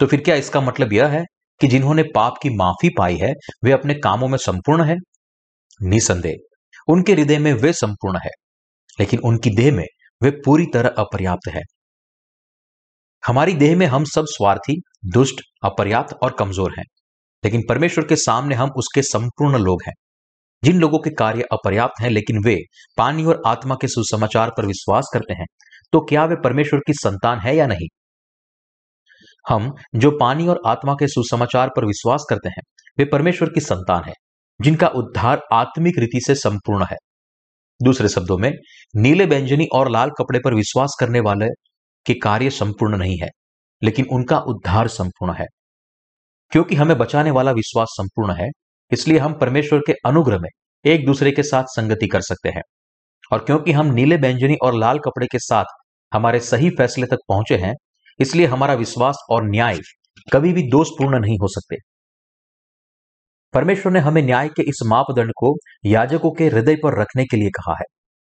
तो 0.00 0.06
फिर 0.06 0.20
क्या 0.20 0.34
इसका 0.34 0.60
मतलब 0.60 0.92
यह 0.92 1.06
है 1.06 1.24
कि 1.60 1.66
जिन्होंने 1.66 2.02
पाप 2.02 2.34
की 2.42 2.50
माफ़ी 2.50 2.90
पाई 2.98 3.16
है, 3.16 3.32
वे 3.64 3.72
अपने 3.72 3.94
कामों 3.94 4.28
में 4.28 4.38
संपूर्ण 4.38 4.84
है? 4.84 4.96
निसंदेह। 5.82 6.34
उनके 6.88 7.12
हृदय 7.12 7.38
में 7.38 7.52
वे 7.52 7.72
संपूर्ण 7.72 8.18
है, 8.24 8.30
लेकिन 9.00 9.20
उनकी 9.24 9.50
देह 9.50 9.72
में 9.72 9.86
वे 10.22 10.30
पूरी 10.30 10.66
तरह 10.66 10.94
अपर्याप्त 10.98 11.48
है। 11.48 11.62
हमारी 13.22 13.52
देह 13.54 13.76
में 13.76 13.86
हम 13.86 14.04
सब 14.06 14.24
स्वार्थी, 14.26 14.80
दुष्ट, 15.06 15.40
अपर्याप्त 15.64 16.14
और 16.22 16.34
कमज़ोर 16.38 16.74
हैं, 16.78 16.84
लेकिन 17.44 17.62
परमेश्वर 17.68 18.04
के 18.04 18.16
सामने 18.16 18.54
हम 18.54 18.70
उसके 18.76 19.02
संपूर्ण 19.02 19.58
लोग 19.58 19.82
हैं। 19.86 19.92
जिन 20.62 20.80
लोगों 20.80 20.98
के 20.98 21.10
कार्य 21.10 21.44
अपर्याप्त 21.52 22.02
हैं, 22.02 22.10
लेकिन 22.10 22.38
वे 22.44 22.56
पानी 22.98 23.24
और 23.24 23.42
आत्मा 23.46 23.74
के 23.74 23.88
सुसमाचार 23.88 24.50
पर 24.56 24.66
विश्वास 24.66 25.10
करते 25.14 25.34
हैं 25.34 25.46
तो 25.92 26.00
क्या 26.00 26.24
वे 26.24 26.36
परमेश्वर 26.44 26.80
की 26.86 26.92
संतान 26.92 27.38
है 27.38 27.54
या 27.56 27.66
नहीं? 27.66 27.86
हम, 29.46 29.70
जो 29.96 30.10
पानी 30.10 30.46
और 30.48 30.60
आत्मा 30.66 30.94
के 30.94 31.06
सुसमाचार 31.08 31.70
पर 31.76 31.84
विश्वास 31.84 32.26
करते 32.30 32.48
हैं, 32.48 32.62
वे 32.98 33.04
परमेश्वर 33.04 33.48
की 33.48 33.60
संतान 33.60 34.04
है, 34.04 34.12
जिनका 34.60 34.88
उद्धार 34.88 35.40
आत्मिक 35.52 35.98
रीति 35.98 36.20
से 36.20 36.34
संपूर्ण 36.34 36.86
है। 36.90 36.96
दूसरे 37.80 38.08
शब्दों 38.08 38.36
में, 38.38 38.50
नीले 38.94 39.26
व्यंजनी 39.26 39.66
और 39.74 39.90
लाल 39.90 40.10
कपड़े 40.18 40.40
पर 40.44 40.54
विश्वास 40.54 40.96
करने 41.00 41.20
वाले 41.20 41.46
के 42.06 42.14
कार्य 42.14 42.50
संपूर्ण 42.50 42.96
नहीं 42.96 43.18
है, 43.18 43.28
लेकिन 43.82 44.06
उनका 44.12 44.38
उद्धार 44.38 44.88
संपूर्ण 44.88 45.34
है। 45.34 45.46
क्योंकि 46.50 46.74
हमें 46.74 46.98
बचाने 46.98 47.30
वाला 47.30 47.50
विश्वास 47.50 47.88
संपूर्ण 47.90 48.32
है, 48.32 48.48
इसलिए 48.92 49.18
हम 49.18 49.34
परमेश्वर 49.34 49.78
के 49.78 49.92
अनुग्रह 49.92 50.38
में 50.38 50.48
एक 50.84 51.06
दूसरे 51.06 51.30
के 51.30 51.42
साथ 51.42 51.64
संगति 51.66 52.06
कर 52.06 52.20
सकते 52.20 52.48
हैं। 52.48 52.62
और 53.32 53.44
क्योंकि 53.44 53.72
हम 53.72 53.86
नीले 53.86 54.16
व्यंजनी 54.16 54.56
और 54.62 54.74
लाल 54.74 54.98
कपड़े 54.98 55.26
के 55.26 55.38
साथ 55.38 55.64
हमारे 56.14 56.40
सही 56.40 56.70
फैसले 56.70 57.06
तक 57.06 57.18
पहुँचे 57.28 57.56
हैं, 57.56 57.74
इसलिए 58.20 58.46
हमारा 58.46 58.74
विश्वास 58.74 59.18
और 59.30 59.50
न्याय 59.50 59.78
कभी 60.32 60.52
भी 60.52 60.62
दोषपूर्ण 60.62 61.20
नहीं 61.20 61.36
हो 61.38 61.48
सकते। 61.48 61.76
परमेश्वर 63.52 63.92
ने 63.92 63.98
हमें 63.98 64.22
न्याय 64.22 64.48
के 64.48 64.62
इस 64.62 64.80
मापदंड 64.86 65.32
को 65.36 65.56
याजकों 65.84 66.30
के 66.30 66.48
हृदय 66.48 66.76
पर 66.76 67.00
रखने 67.00 67.24
के 67.24 67.36
लिए 67.36 67.50
कहा 67.50 67.72
है। 67.72 67.84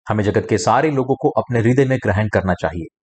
हमें 0.09 0.23
जगत 0.23 0.47
के 0.49 0.57
सारे 0.57 0.91
लोगों 0.91 1.15
को 1.15 1.29
अपने 1.29 1.59
हृदय 1.59 1.85
में 1.85 1.97
ग्रहण 2.03 2.29
करना 2.29 2.53
चाहिए। 2.53 2.94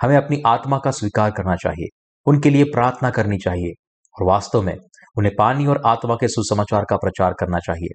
हमें 0.00 0.16
अपनी 0.16 0.40
आत्मा 0.46 0.78
का 0.78 0.90
स्वीकार 0.90 1.30
करना 1.30 1.56
चाहिए, 1.56 1.88
उनके 2.26 2.50
लिए 2.50 2.64
प्रार्थना 2.64 3.10
करनी 3.10 3.38
चाहिए 3.38 3.72
और 4.14 4.26
वास्तव 4.26 4.62
में 4.62 4.76
उन्हें 5.18 5.34
पानी 5.36 5.66
और 5.66 5.82
आत्मा 5.86 6.14
के 6.14 6.28
सुसमाचार 6.28 6.84
का 6.84 6.96
प्रचार 6.96 7.34
करना 7.40 7.58
चाहिए। 7.58 7.94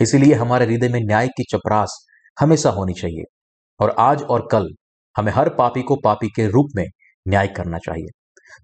इसीलिए 0.00 0.34
हमारे 0.34 0.66
हृदय 0.66 0.88
में 0.88 1.00
न्याय 1.00 1.28
की 1.28 1.44
चपरास 1.52 1.96
हमेशा 2.36 2.70
होनी 2.70 2.92
चाहिए 2.92 3.24
और 3.80 3.94
आज 3.98 4.22
और 4.22 4.46
कल 4.52 4.68
हमें 5.16 5.32
हर 5.32 5.48
पापी 5.48 5.82
को 5.82 5.96
पापी 5.96 6.28
के 6.28 6.46
रूप 6.48 6.68
में 6.76 6.84
न्याय 7.26 7.46
करना 7.48 7.78
चाहिए, 7.78 8.08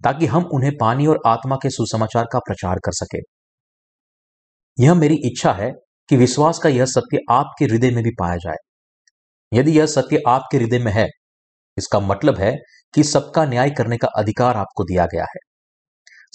ताकि 0.05 0.27
हम 0.27 0.45
उन्हें 0.55 0.73
पानी 0.81 1.07
और 1.07 1.21
आत्मा 1.27 1.57
के 1.57 1.71
सुसमाचार 1.71 2.27
का 2.33 2.39
प्रचार 2.39 2.79
कर 2.79 2.93
सके। 2.93 3.19
यह 4.79 4.95
मेरी 4.95 5.15
इच्छा 5.25 5.53
है 5.53 5.71
कि 6.09 6.17
विश्वास 6.17 6.59
का 6.59 6.69
यह 6.69 6.85
सत्य 6.85 7.19
आपके 7.31 7.65
हृदय 7.65 7.91
में 7.91 8.03
भी 8.05 8.11
पाया 8.11 8.37
जाए। 8.37 8.57
यदि 9.53 9.79
यह 9.79 9.87
सत्य 9.87 10.23
आपके 10.29 10.59
हृदय 10.59 10.79
में 10.79 10.93
है 10.93 11.07
इसका 11.77 12.01
मतलब 12.01 12.39
है 12.39 12.53
कि 12.95 13.03
सबका 13.05 13.45
न्याय 13.45 13.71
करने 13.71 13.97
का 13.97 14.09
अधिकार 14.17 14.57
आपको 14.57 14.85
दिया 14.85 15.07
गया 15.07 15.25
है। 15.25 15.41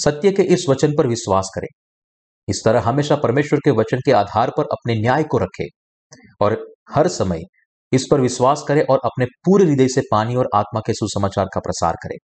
सत्य 0.04 0.32
के 0.32 0.44
इस 0.44 0.66
वचन 0.70 0.96
पर 0.98 1.08
विश्वास 1.08 1.52
करें। 1.56 1.68
इस 2.48 2.62
तरह 2.66 2.82
हमेशा 2.82 3.16
परमेश्वर 3.16 3.60
के 3.60 3.72
वचन 3.72 4.00
के 4.06 4.12
आधार 4.12 4.52
पर 4.58 4.64
अपने 4.64 4.96
न्याय 4.96 5.24
को 5.24 5.38
रखें 5.38 5.66
और 6.42 6.58
हर 6.92 7.08
समय 7.08 7.42
इस 7.92 8.08
पर 8.12 8.22
विश्वास 8.22 8.64
करें 8.68 8.84
और 8.84 9.00
अपने 9.06 9.26
पूरे 9.46 9.66
हृदय 9.66 9.88
से 9.88 10.02
पानी 10.12 10.36
और 10.36 10.50
आत्मा 10.56 10.80
के 10.80 10.94
सुसमाचार 10.94 11.46
का 11.54 11.60
प्रसार 11.60 11.96
करें। 12.04 12.18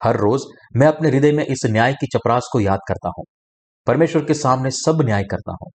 हर 0.00 0.16
रोज 0.16 0.42
मैं 0.76 0.86
अपने 0.86 1.08
हृदय 1.08 1.32
में 1.32 1.44
इस 1.46 1.62
न्याय 1.66 1.92
की 1.92 2.06
चपरास 2.06 2.48
को 2.52 2.60
याद 2.60 2.80
करता 2.88 3.12
हूँ। 3.18 3.24
परमेश्वर 3.86 4.24
के 4.24 4.34
सामने 4.34 4.70
सब 4.70 5.02
न्याय 5.02 5.22
करता 5.22 5.56
हूँ 5.62 5.70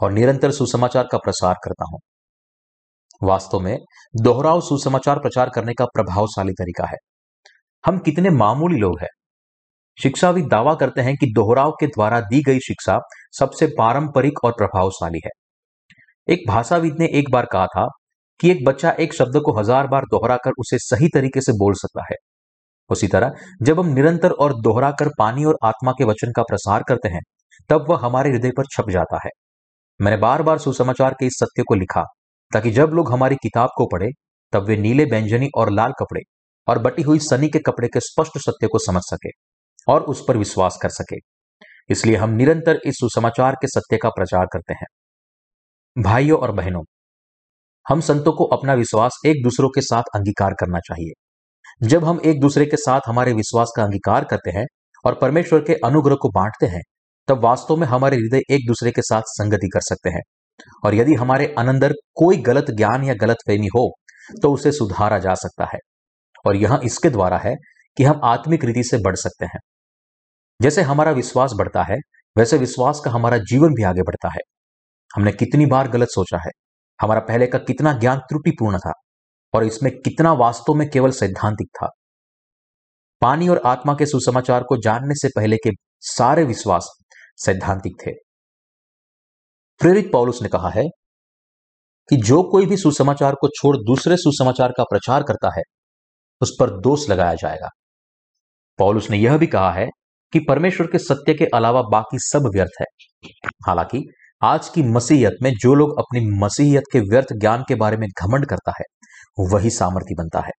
और 0.00 0.12
निरंतर 0.12 0.50
सुसमाचार 0.50 1.08
का 1.12 1.18
प्रसार 1.18 1.54
करता 1.64 1.84
हूँ। 1.92 2.00
वास्तव 3.22 3.60
में 3.60 3.78
दोहराव 4.22 4.60
सुसमाचार 4.60 5.18
प्रचार 5.18 5.50
करने 5.54 5.72
का 5.72 5.84
प्रभावशाली 5.84 6.52
तरीका 6.52 6.86
है। 6.86 6.96
हम 7.84 7.98
कितने 7.98 8.30
मामूली 8.30 8.76
लोग 8.76 9.00
हैं। 9.00 9.08
शिक्षाविद 10.02 10.46
दावा 10.46 10.74
करते 10.74 11.00
हैं 11.00 11.16
कि 11.16 11.26
दोहराव 11.26 11.70
के 11.70 11.86
द्वारा 11.86 12.20
दी 12.20 12.42
गई 12.42 12.58
शिक्षा 12.58 12.98
सबसे 13.38 13.66
पारंपरिक 13.66 14.44
और 14.44 14.52
प्रभावशाली 14.52 15.20
है। 15.24 15.30
एक 16.28 16.48
भाषाविद 16.48 16.98
ने 16.98 17.06
एक 17.06 17.30
बार 17.30 17.46
कहा 17.46 17.66
था 17.66 17.86
कि 18.40 18.50
एक 18.50 18.64
बच्चा 18.64 18.90
एक 18.90 19.14
शब्द 19.14 19.40
को 19.44 19.58
हज़ार 19.58 19.86
बार 19.86 20.02
दोहराकर 20.02 20.50
उसे 20.50 20.78
सही 20.78 21.08
तरीके 21.08 21.40
से 21.40 21.52
बोल 21.52 21.74
सकता 21.74 22.04
है। 22.10 22.16
उसी 22.90 23.08
तरह, 23.08 23.32
जब 23.62 23.80
हम 23.80 23.86
निरंतर 23.86 24.30
और 24.30 24.60
दोहराकर 24.60 25.08
पानी 25.18 25.44
और 25.44 25.58
आत्मा 25.64 25.92
के 25.92 26.04
वचन 26.04 26.32
का 26.36 26.42
प्रसार 26.42 26.82
करते 26.88 27.08
हैं, 27.08 27.20
तब 27.70 27.86
वह 27.90 27.98
हमारे 28.02 28.30
हृदय 28.30 28.50
पर 28.50 28.64
छप 28.64 28.90
जाता 28.90 29.16
है। 29.24 29.30
मैंने 30.00 30.16
बार 30.16 30.42
बार 30.42 30.58
सुसमाचार 30.58 31.14
के 31.14 31.26
इस 31.26 31.32
सत्य 31.32 31.62
को 31.62 31.74
लिखा 31.74 32.04
ताकि 32.52 32.70
जब 32.70 32.90
लोग 32.92 33.12
हमारी 33.12 33.36
किताब 33.36 33.70
को 33.76 33.86
पढ़े, 33.86 34.08
तब 34.52 34.64
वे 34.64 34.76
नीले 34.76 35.04
व्यंजनी 35.04 35.48
और 35.56 35.70
लाल 35.70 35.92
कपड़े 36.00 36.20
और 36.68 36.78
बटी 36.78 37.02
हुई 37.02 37.18
सनी 37.18 37.48
के 37.48 37.58
कपड़े 37.58 37.88
के 37.88 38.00
स्पष्ट 38.00 38.38
सत्य 38.38 38.66
को 38.66 38.78
समझ 38.78 39.02
सके 39.04 39.30
और 39.88 40.02
उस 40.02 40.24
पर 40.28 40.36
विश्वास 40.36 40.78
कर 40.82 40.88
सके। 40.88 41.16
इसलिए 41.90 42.16
हम 42.16 42.30
निरंतर 42.30 42.80
इस 42.86 42.94
सुसमाचार 42.94 43.54
के 43.54 43.66
सत्य 43.66 43.96
का 43.96 44.08
प्रचार 44.08 44.46
करते 44.46 44.74
हैं। 44.74 44.86
भाइयों 45.96 46.38
और 46.38 46.52
बहनों, 46.52 46.82
हम 47.86 48.00
संतों 48.00 48.32
को 48.32 48.44
अपना 48.44 48.74
विश्वास 48.74 49.20
एक 49.26 49.42
दूसरों 49.44 49.68
के 49.68 49.80
साथ 49.80 50.02
अंगीकार 50.14 50.54
करना 50.60 50.78
चाहिए। 50.78 51.88
जब 51.88 52.04
हम 52.04 52.20
एक 52.24 52.40
दूसरे 52.40 52.66
के 52.66 52.76
साथ 52.76 53.00
हमारे 53.06 53.32
विश्वास 53.32 53.72
का 53.76 53.82
अंगीकार 53.84 54.24
करते 54.24 54.50
हैं 54.50 54.64
और 55.04 55.14
परमेश्वर 55.14 55.60
के 55.60 55.74
अनुग्रह 55.74 56.14
को 56.14 56.28
बांटते 56.28 56.66
हैं, 56.66 56.82
तब 57.28 57.44
वास्तव 57.44 57.76
में 57.76 57.86
हमारे 57.86 58.16
हृदय 58.16 58.42
एक 58.50 58.66
दूसरे 58.66 58.90
के 58.90 59.02
साथ 59.02 59.22
संगति 59.26 59.68
कर 59.68 59.80
सकते 59.80 60.10
हैं। 60.10 60.22
और 60.84 60.94
यदि 60.94 61.14
हमारे 61.14 61.54
अनंदर 61.58 61.92
कोई 61.92 62.36
गलत 62.36 62.70
ज्ञान 62.70 63.04
या 63.04 63.14
गलत 63.14 63.36
फहमी 63.46 63.66
हो 63.66 63.94
तो 64.42 64.52
उसे 64.54 64.72
सुधारा 64.72 65.18
जा 65.18 65.34
सकता 65.34 65.64
है। 65.64 65.78
और 66.46 66.56
यह 66.56 66.80
इसके 66.84 67.10
द्वारा 67.10 67.38
है 67.38 67.54
कि 67.96 68.04
हम 68.04 68.20
आत्मिक 68.24 68.64
रीति 68.64 68.84
से 68.84 68.98
बढ़ 68.98 69.16
सकते 69.16 69.46
हैं। 69.46 69.58
जैसे 70.62 70.82
हमारा 70.82 71.10
विश्वास 71.10 71.52
बढ़ता 71.54 71.82
है, 71.82 71.96
वैसे 72.38 72.58
विश्वास 72.58 73.00
का 73.04 73.10
हमारा 73.10 73.38
जीवन 73.38 73.68
भी 73.68 73.82
आगे 73.82 74.02
बढ़ता 74.02 74.28
है। 74.28 74.40
हमने 75.16 75.32
कितनी 75.32 75.66
बार 75.66 75.88
गलत 75.88 76.08
सोचा 76.08 76.36
है? 76.36 76.50
हमारा 77.00 77.20
पहले 77.20 77.46
का 77.46 77.58
कितना 77.58 77.92
ज्ञान 77.92 78.18
त्रुटिपूर्ण 78.18 78.78
था? 78.78 78.92
और 79.54 79.64
इसमें 79.64 79.92
कितना 79.92 80.32
वास्तव 80.32 80.74
में 80.74 80.90
केवल 80.90 81.10
सैद्धांतिक 81.10 81.68
था? 81.68 81.88
पानी 83.20 83.48
और 83.48 83.62
आत्मा 83.66 83.94
के 83.94 84.06
सुसमाचार 84.06 84.62
को 84.62 84.76
जानने 84.76 85.14
से 85.14 85.28
पहले 85.36 85.56
के 85.56 85.70
सारे 86.00 86.44
विश्वास 86.44 86.90
सैद्धांतिक 87.36 87.92
थे। 88.06 88.10
प्रेरित 89.80 90.12
पौलुस 90.12 90.42
ने 90.42 90.48
कहा 90.48 90.70
है 90.70 90.84
कि 92.10 92.16
जो 92.16 92.42
कोई 92.42 92.66
भी 92.66 92.76
सुसमाचार 92.76 93.34
को 93.34 93.48
छोड़ 93.48 93.76
दूसरे 93.76 94.16
सुसमाचार 94.16 94.72
का 94.76 94.82
प्रचार 94.82 95.22
करता 95.22 95.50
है, 95.56 95.62
उस 96.40 96.56
पर 96.60 96.70
दोष 96.70 97.10
लगाया 97.10 97.34
जाएगा। 97.34 97.68
पौलुस 98.78 99.10
ने 99.10 99.16
यह 99.16 99.38
भी 99.38 99.46
कहा 99.46 99.72
है 99.72 99.86
कि 100.32 100.38
परमेश्वर 100.38 100.86
के 100.86 100.98
सत्य 100.98 101.34
के 101.34 101.44
अलावा 101.44 101.82
बाकी 101.82 102.18
सब 102.18 102.50
व्यर्थ 102.54 102.70
है। 102.80 102.86
हालाँकि, 103.66 104.04
आज 104.42 104.68
की 104.68 104.82
मसीहत 104.82 105.32
में 105.42 105.52
जो 105.54 105.74
लोग 105.74 105.98
अपनी 105.98 106.20
मसीहत 106.20 106.82
के 106.92 107.00
व्यर्थ 107.00 107.28
ज्ञान 107.32 107.64
के 107.68 107.74
बारे 107.74 107.96
में 107.96 108.08
घमंड 108.08 108.46
करता 108.46 108.72
है, 108.80 108.84
वही 109.52 109.70
सामर्थ्य 109.70 110.14
बनता 110.18 110.40
है। 110.40 110.52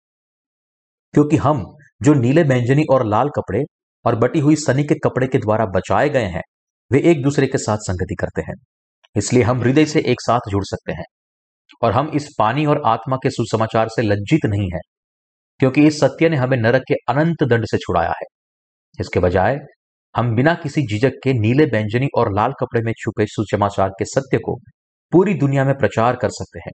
क्योंकि 1.13 1.37
हम, 1.37 1.75
जो 2.01 2.13
नीले 2.13 2.43
बैंजनी 2.43 2.83
और 2.91 3.05
लाल 3.05 3.29
कपड़े 3.29 3.63
और 4.05 4.15
बटी 4.15 4.39
हुई 4.39 4.55
सनी 4.55 4.83
के 4.83 4.95
कपड़े 4.95 5.27
के 5.27 5.37
द्वारा 5.37 5.65
बचाए 5.65 6.09
गए 6.09 6.25
हैं, 6.25 6.43
वे 6.91 6.99
एक 6.99 7.23
दूसरे 7.23 7.47
के 7.47 7.57
साथ 7.57 7.77
संगति 7.77 8.15
करते 8.15 8.41
हैं। 8.41 8.53
इसलिए 9.15 9.43
हम 9.43 9.61
हृदय 9.61 9.85
से 9.85 9.99
एक 10.01 10.21
साथ 10.21 10.39
जुड़ 10.49 10.63
सकते 10.63 10.93
हैं। 10.93 11.05
और 11.83 11.91
हम 11.91 12.11
इस 12.15 12.29
पानी 12.39 12.65
और 12.65 12.81
आत्मा 12.85 13.15
के 13.15 13.29
सुसमाचार 13.29 13.87
से 13.87 14.01
लज्जित 14.01 14.45
नहीं 14.45 14.69
है, 14.73 14.79
क्योंकि 15.59 15.87
इस 15.87 15.99
सत्य 15.99 16.29
ने 16.29 16.37
हमें 16.37 16.57
नरक 16.57 16.81
के 16.81 16.93
अनंत 17.09 17.43
दंड 17.43 17.65
से 17.65 17.77
छुड़ाया 17.77 18.09
है। 18.09 18.25
इसके 18.99 19.19
बजाय, 19.19 19.57
हम 20.15 20.35
बिना 20.35 20.53
किसी 20.53 20.81
झिझक 20.81 21.11
के 21.23 21.33
नीले 21.33 21.65
बैंजनी 21.65 22.07
और 22.17 22.35
लाल 22.35 22.51
कपड़े 22.51 22.81
में 22.81 22.93
छुपे 22.99 23.25
सुसमाचार 23.25 23.89
के 23.89 24.05
सत्य 24.05 24.37
को 24.37 24.59
पूरी 25.11 25.33
दुनिया 25.33 25.65
में 25.65 25.73
प्रचार 25.77 26.15
कर 26.15 26.29
सकते 26.29 26.59
हैं। 26.59 26.71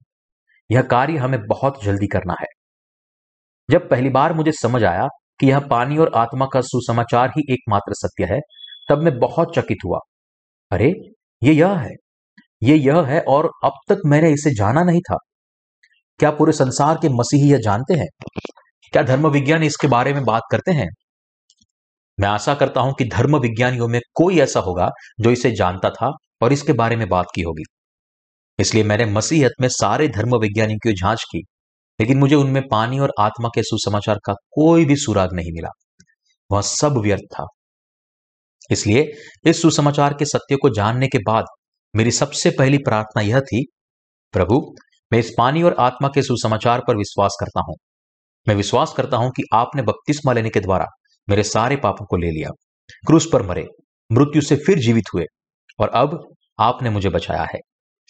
यह 0.72 0.82
कार्य 0.82 1.18
हमें 1.18 1.40
बहुत 1.48 1.84
जल्दी 1.84 2.08
करना 2.08 2.36
है। 2.42 2.48
जब 3.70 3.90
पहली 3.90 4.10
बार 4.10 4.34
मुझे 4.34 4.52
समझ 4.52 4.84
आया 4.84 5.08
कि 5.40 5.48
यह 5.48 5.60
पानी 5.60 5.98
और 5.98 6.12
आत्मा 6.16 6.48
का 6.54 6.62
सुसमाचार 6.62 7.30
ही 7.30 7.54
एकमात्र 7.54 7.94
सत्य 7.94 8.26
है, 8.26 8.40
तब 8.90 8.98
मैं 9.04 9.20
बहुत 9.20 9.56
चकित 9.56 9.78
हुआ। 9.86 10.00
अरे, 10.72 10.94
ये 11.44 11.54
यह 11.54 11.74
है। 11.74 11.92
ये 12.62 12.76
यह 12.76 13.02
है 13.02 13.22
और 13.22 13.52
अब 13.64 13.72
तक 13.90 13.98
मैंने 14.06 14.32
इसे 14.32 14.52
जाना 14.52 14.84
नहीं 14.84 15.02
था। 15.02 15.18
क्या 16.20 16.32
पूरे 16.32 16.52
संसार 16.52 16.96
के 16.96 17.10
मसीही 17.10 17.52
यह 17.52 17.58
जानते 17.58 17.94
हैं? 17.94 18.08
क्या 18.94 19.04
धर्म 19.04 19.28
विज्ञान 19.28 19.64
इसके 19.64 19.88
बारे 19.88 20.14
में 20.14 20.24
बात 20.26 20.44
करते 20.52 20.72
हैं? 20.72 20.88
मैं 22.20 22.30
आशा 22.30 22.54
करता 22.56 22.82
हूँ 22.82 22.94
कि 22.94 23.06
धर्म 23.06 23.38
विज्ञानियों 23.38 23.88
में 23.88 24.00
कोई 24.14 24.40
ऐसा 24.40 24.60
होगा 24.60 24.90
जो 25.22 25.32
इसे 25.32 25.52
जानता 25.52 25.90
था 25.90 26.12
और 26.42 26.54
इसके 26.54 26.74
बारे 26.74 26.96
में 26.96 27.08
बात 27.10 27.26
की 27.36 27.42
होगी। 27.42 27.64
इसलिए 28.60 28.84
मैंने 28.84 29.06
मसीहत 29.06 29.52
में 29.62 29.68
सारे 29.70 30.08
धर्म 30.08 30.38
विज्ञानियों 30.38 30.80
की 30.80 30.94
जाँच 30.94 31.24
की, 31.24 31.40
लेकिन 32.00 32.18
मुझे 32.18 32.36
उनमें 32.36 32.64
पानी 32.68 33.00
और 33.00 33.14
आत्मा 33.20 33.50
के 33.56 33.64
सुसमाचार 33.64 34.20
का 34.26 34.34
कोई 34.34 34.86
भी 34.86 34.96
सुराग 34.96 35.34
नहीं 35.34 35.52
मिला। 35.52 35.70
वह 36.52 36.62
सब 36.62 36.98
व्यर्थ 36.98 37.24
था। 37.34 37.46
इसलिए 38.72 39.12
इस 39.46 39.62
सुसमाचार 39.62 40.14
के 40.14 40.26
सत्य 40.26 40.56
को 40.56 40.70
जानने 40.70 41.08
के 41.08 41.18
बाद 41.18 41.46
मेरी 41.96 42.12
सबसे 42.12 42.50
पहली 42.50 42.78
प्रार्थना 42.78 43.22
यह 43.22 43.40
थी, 43.40 43.66
प्रभु, 44.32 44.76
मैं 45.14 45.20
इस 45.20 45.34
पानी 45.38 45.64
और 45.64 45.76
आत्मा 45.80 46.08
के 46.08 46.22
सुसमाचार 46.22 46.82
पर 46.88 46.98
विश्वास 46.98 47.38
करता 47.40 47.62
हूँ। 47.68 47.76
मैं 48.48 48.56
विश्वास 48.56 48.94
करता 48.98 49.18
हूँ 49.18 49.32
कि 49.32 49.44
आपने 49.54 49.82
बपतिस्मा 49.82 50.34
लेने 50.34 50.50
के 50.50 50.60
द्वारा 50.60 50.86
मेरे 51.30 51.44
सारे 51.44 51.76
पापों 51.76 52.06
को 52.06 52.18
ले 52.18 52.28
लिया। 52.28 52.50
क्रूस 53.08 53.30
पर 53.34 53.44
मरे, 53.44 53.66
मृत्यु 54.12 54.42
से 54.42 54.56
फिर 54.56 54.80
जीवित 54.80 55.04
हुए, 55.14 55.26
और 55.80 55.90
अब 55.90 56.34
आपने 56.60 56.90
मुझे 56.90 57.10
बचाया 57.10 57.44
है। 57.44 57.60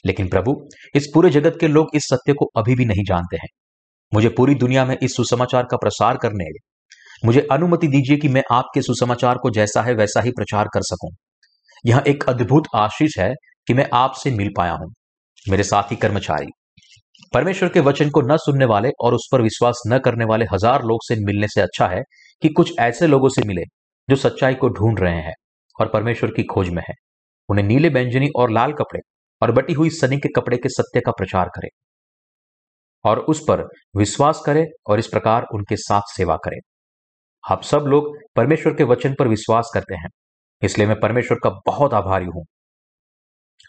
लेकिन 0.06 0.30
प्रभु, 0.30 0.70
इस 0.96 1.08
पूरे 1.14 1.30
जगत 1.30 1.58
के 1.60 1.68
लोग 1.68 1.88
इस 1.96 2.04
सत्य 2.04 2.34
को 2.34 2.46
अभी 2.58 2.76
भी 2.76 2.86
नहीं 2.86 3.04
जानते 3.08 3.38
हैं। 3.38 3.48
मुझे 4.14 4.30
पूरी 4.30 4.56
दुनिया 4.56 4.86
में 4.86 4.98
इस 5.04 5.16
सुसमाचार 5.16 5.64
का 5.64 5.78
प्रसार 5.78 6.18
करने, 6.18 6.46
मुझे 7.26 7.48
अनुमति 7.52 7.88
दीजिए 7.88 8.18
कि 8.18 8.28
मैं 8.28 8.44
आपके 8.52 8.82
सुसमाचार 8.82 9.38
को 9.38 9.50
जैसा 9.50 9.82
है 9.82 9.94
वैसा 9.94 10.22
ही 10.22 10.32
प्रचार 10.32 10.68
कर 10.74 10.82
सकूँ। 10.82 11.12
यह 11.86 12.04
एक 12.08 12.24
अद्भुत 12.30 12.64
आशीष 12.76 13.18
है 13.20 13.34
कि 13.68 13.74
मैं 13.74 13.88
आपसे 13.94 14.32
मिल 14.32 14.52
पाया 14.58 14.74
हूँ, 14.74 14.92
मेरे 15.46 15.64
साथी 15.66 15.96
कर्मचारी। 15.98 16.48
परमेश्वर 17.34 17.70
के 17.70 17.80
वचन 17.82 18.10
को 18.10 18.22
न 18.24 18.38
सुनने 18.40 18.66
वाले 18.66 18.90
और 19.00 19.14
उस 19.14 19.28
पर 19.32 19.42
विश्वास 19.42 19.82
न 19.88 19.98
करने 20.00 20.26
वाले 20.26 20.46
हज़ार 20.46 20.84
लोग 20.84 21.00
से 21.04 21.16
मिलने 21.22 21.48
से 21.48 21.62
अच्छा 21.62 21.88
है 21.88 22.02
कि 22.42 22.50
कुछ 22.52 22.74
ऐसे 22.80 23.08
लोगों 23.08 23.30
से 23.30 23.42
मिले 23.48 23.64
जो 24.10 24.16
सच्चाई 24.18 24.56
को 24.56 24.70
ढूंढ 24.72 25.00
रहे 25.00 25.22
हैं 25.22 25.34
और 25.76 25.90
परमेश्वर 25.90 26.32
की 26.32 26.44
खोज 26.46 26.70
में 26.70 26.82
है। 26.88 26.94
उन्हें 27.50 27.66
नीले 27.66 27.90
बैंजनी 27.90 28.30
और 28.38 28.52
लाल 28.52 28.74
कपड़े 28.74 29.00
और 29.42 29.52
बटी 29.54 29.74
हुई 29.74 29.90
सनी 29.92 30.18
के 30.18 30.30
कपड़े 30.32 30.58
के 30.58 30.70
सत्य 30.70 31.02
का 31.02 31.12
प्रचार 31.14 31.50
करें 31.56 31.70
और 33.06 33.20
उस 33.22 33.40
पर 33.42 33.68
विश्वास 33.98 34.42
करें 34.46 34.66
और 34.88 35.00
इस 35.00 35.08
प्रकार 35.08 35.46
उनके 35.54 35.76
साथ 35.78 36.16
सेवा 36.16 36.36
करें। 36.46 36.60
आप 37.44 37.64
सब 37.64 37.86
लोग 37.88 38.16
परमेश्वर 38.36 38.74
के 38.74 38.84
वचन 38.86 39.14
पर 39.14 39.28
विश्वास 39.28 39.72
करते 39.74 39.96
हैं, 39.96 40.10
इसलिए 40.62 40.88
मैं 40.88 41.00
परमेश्वर 41.00 41.38
का 41.44 41.50
बहुत 41.66 41.94
आभारी 41.96 42.26
हूँ। 42.28 42.46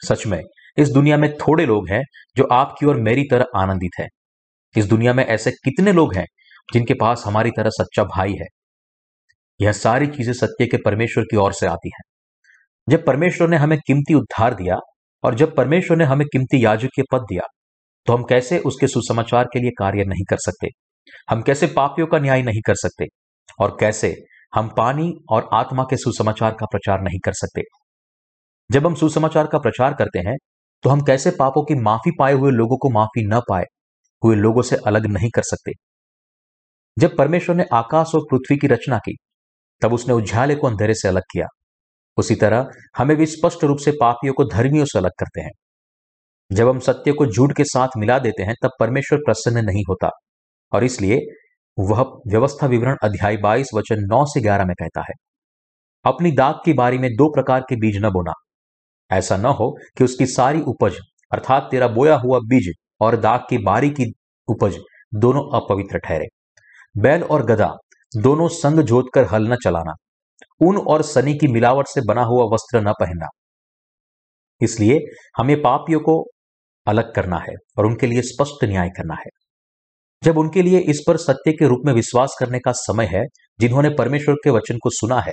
सच 0.03 0.26
में, 0.26 0.41
इस 0.78 0.91
दुनिया 0.91 1.16
में 1.16 1.32
थोड़े 1.36 1.66
लोग 1.66 1.89
हैं 1.91 2.03
जो 2.36 2.45
आपकी 2.53 2.86
और 2.86 3.01
मेरी 3.01 3.24
तरह 3.30 3.45
आनंदित 3.57 4.01
है। 4.01 4.07
इस 4.74 4.86
दुनिया 4.86 5.12
में 5.12 5.24
ऐसे 5.26 5.51
कितने 5.51 5.93
लोग 5.93 6.14
हैं 6.14 6.24
जिनके 6.72 6.95
पास 6.95 7.22
हमारी 7.26 7.51
तरह 7.51 7.70
सच्चा 7.70 8.05
भाई 8.05 8.32
है? 8.32 8.47
यह 9.61 9.72
सारी 9.72 10.07
चीज़ें 10.07 10.32
सत्य 10.32 10.66
के 10.66 10.76
परमेश्वर 10.76 11.24
की 11.24 11.36
ओर 11.36 11.53
से 11.53 11.66
आती 11.66 11.89
हैं। 11.89 12.03
जब 12.89 13.05
परमेश्वर 13.05 13.49
ने 13.49 13.57
हमें 13.57 13.78
कीमती 13.86 14.14
उद्धार 14.14 14.55
दिया 14.55 14.76
और 15.24 15.34
जब 15.34 15.55
परमेश्वर 15.57 15.97
ने 15.97 16.05
हमें 16.05 16.26
कीमती 16.26 16.64
याजक 16.64 17.03
पद 17.12 17.22
दिया 17.22 17.47
तो 18.07 18.12
हम 18.12 18.24
कैसे 18.24 18.59
उसके 18.59 18.86
सुसमाचार 18.86 19.45
के 19.45 19.59
लिए 19.59 19.70
कार्य 19.78 20.05
नहीं 20.05 20.24
कर 20.30 20.36
सकते? 20.36 20.68
हम 21.30 21.43
कैसे 21.43 21.66
पापियों 21.66 22.07
का 22.07 22.18
न्याय 22.18 22.43
नहीं 22.43 22.61
कर 22.66 22.74
सकते? 22.74 23.07
और 23.61 23.76
कैसे 23.80 24.14
हम 24.55 24.68
पानी 24.76 25.12
और 25.30 25.49
आत्मा 25.55 25.82
के 25.82 25.97
सुसमाचार 25.97 26.51
का 26.51 26.66
प्रचार 26.66 27.01
नहीं 27.01 27.18
कर 27.24 27.32
सकते? 27.32 27.62
जब 28.70 28.86
हम 28.86 28.94
सुसमाचार 28.94 29.46
का 29.46 29.58
प्रचार 29.58 29.94
करते 29.94 30.18
हैं 30.18 30.36
तो 30.84 30.90
हम 30.90 31.00
कैसे 31.00 31.30
पापों 31.30 31.64
की 31.64 31.74
माफ़ी 31.74 32.10
पाए 32.18 32.32
हुए 32.32 32.50
लोगों 32.50 32.76
को 32.76 32.90
माफ़ी 32.90 33.24
न 33.26 33.40
पाए, 33.48 33.64
हुए 34.22 34.36
लोगों 34.36 34.62
से 34.62 34.76
अलग 34.86 35.06
नहीं 35.06 35.30
कर 35.30 35.42
सकते? 35.42 35.72
जब 36.96 37.16
परमेश्वर 37.16 37.56
ने 37.56 37.64
आकाश 37.72 38.14
और 38.14 38.20
पृथ्वी 38.30 38.56
की 38.56 38.66
रचना 38.66 38.98
की, 38.98 39.14
तब 39.82 39.92
उसने 39.92 40.14
उज्याले 40.14 40.54
को 40.54 40.66
अंधेरे 40.66 40.94
से 40.94 41.08
अलग 41.08 41.22
किया। 41.22 41.46
उसी 42.18 42.34
तरह, 42.34 42.66
हमें 42.98 43.16
भी 43.16 43.26
स्पष्ट 43.26 43.64
रूप 43.64 43.78
से 43.78 43.90
पापियों 43.90 44.34
को 44.34 44.44
धर्मियों 44.44 44.84
से 44.84 44.98
अलग 44.98 45.10
करते 45.18 45.40
हैं। 45.40 45.50
जब 46.50 46.68
हम 46.68 46.78
सत्य 46.78 47.12
को 47.12 47.26
झूठ 47.26 47.56
के 47.56 47.64
साथ 47.64 47.88
मिला 47.96 48.18
देते 48.18 48.42
हैं, 48.42 48.54
तब 48.62 48.70
परमेश्वर 48.80 49.18
प्रसन्न 49.18 49.64
नहीं 49.64 49.82
होता, 49.88 50.10
और 50.72 50.84
इसलिए 50.84 51.20
वह 51.78 52.02
व्यवस्था 52.28 52.66
विवरण 52.66 52.96
अध्याय 53.02 53.36
बाईस, 53.36 53.70
वचन 53.74 54.06
नौ 54.10 54.24
से 54.24 54.40
ग्यारह 54.40 54.64
में 54.64 54.74
कहता 54.74 55.00
है, 55.00 55.14
अपनी 56.04 56.32
दाग 56.32 56.60
की 56.64 56.72
बारी 56.72 56.98
में 56.98 57.10
दो 57.10 57.28
प्रकार 57.28 57.60
के 57.60 57.76
बीज 57.76 58.04
न 58.04 58.10
बोना 58.10 58.32
ऐसा 59.11 59.36
न 59.36 59.44
हो 59.44 59.70
कि 59.98 60.04
उसकी 60.04 60.26
सारी 60.26 60.61
उपज, 60.61 60.98
अर्थात 61.32 61.68
तेरा 61.70 61.88
बोया 61.88 62.16
हुआ 62.16 62.38
बीज 62.38 62.72
और 63.00 63.16
दाग 63.16 63.40
की 63.50 63.59
बारी 63.59 63.90
की 63.90 64.12
उपज 64.48 64.78
दोनों 65.14 65.42
अपवित्र 65.61 65.98
ठहरे। 65.98 66.26
बैल 66.98 67.22
और 67.22 67.44
गधा 67.46 67.74
दोनों 68.16 68.48
संग 68.48 68.80
जोत 68.80 69.11
कर 69.14 69.24
हल 69.24 69.48
न 69.48 69.56
चलाना, 69.64 69.92
ऊन 70.62 70.78
और 70.78 71.02
सनी 71.02 71.34
की 71.34 71.46
मिलावट 71.46 71.86
से 71.86 72.00
बना 72.00 72.22
हुआ 72.22 72.44
वस्त्र 72.54 72.80
न 72.80 72.92
पहनना। 72.92 73.28
इसलिए 74.61 74.98
हमें 75.38 75.61
पापियों 75.62 76.00
को 76.00 76.24
अलग 76.86 77.14
करना 77.14 77.38
है 77.38 77.54
और 77.78 77.86
उनके 77.86 78.06
लिए 78.06 78.22
स्पष्ट 78.22 78.64
न्याय 78.64 78.88
करना 78.88 79.14
है। 79.14 79.30
जब 80.22 80.38
उनके 80.38 80.62
लिए 80.62 80.78
इस 80.78 81.02
पर 81.06 81.16
सत्य 81.16 81.52
के 81.52 81.68
रूप 81.68 81.82
में 81.86 81.92
विश्वास 81.92 82.36
करने 82.40 82.59
का 82.59 82.72
समय 82.72 83.06
है, 83.06 83.24
जिन्होंने 83.61 83.90
परमेश्वर 83.90 84.34
के 84.34 84.50
वचन 84.50 84.78
को 84.82 84.90
सुना 84.90 85.20
है, 85.20 85.32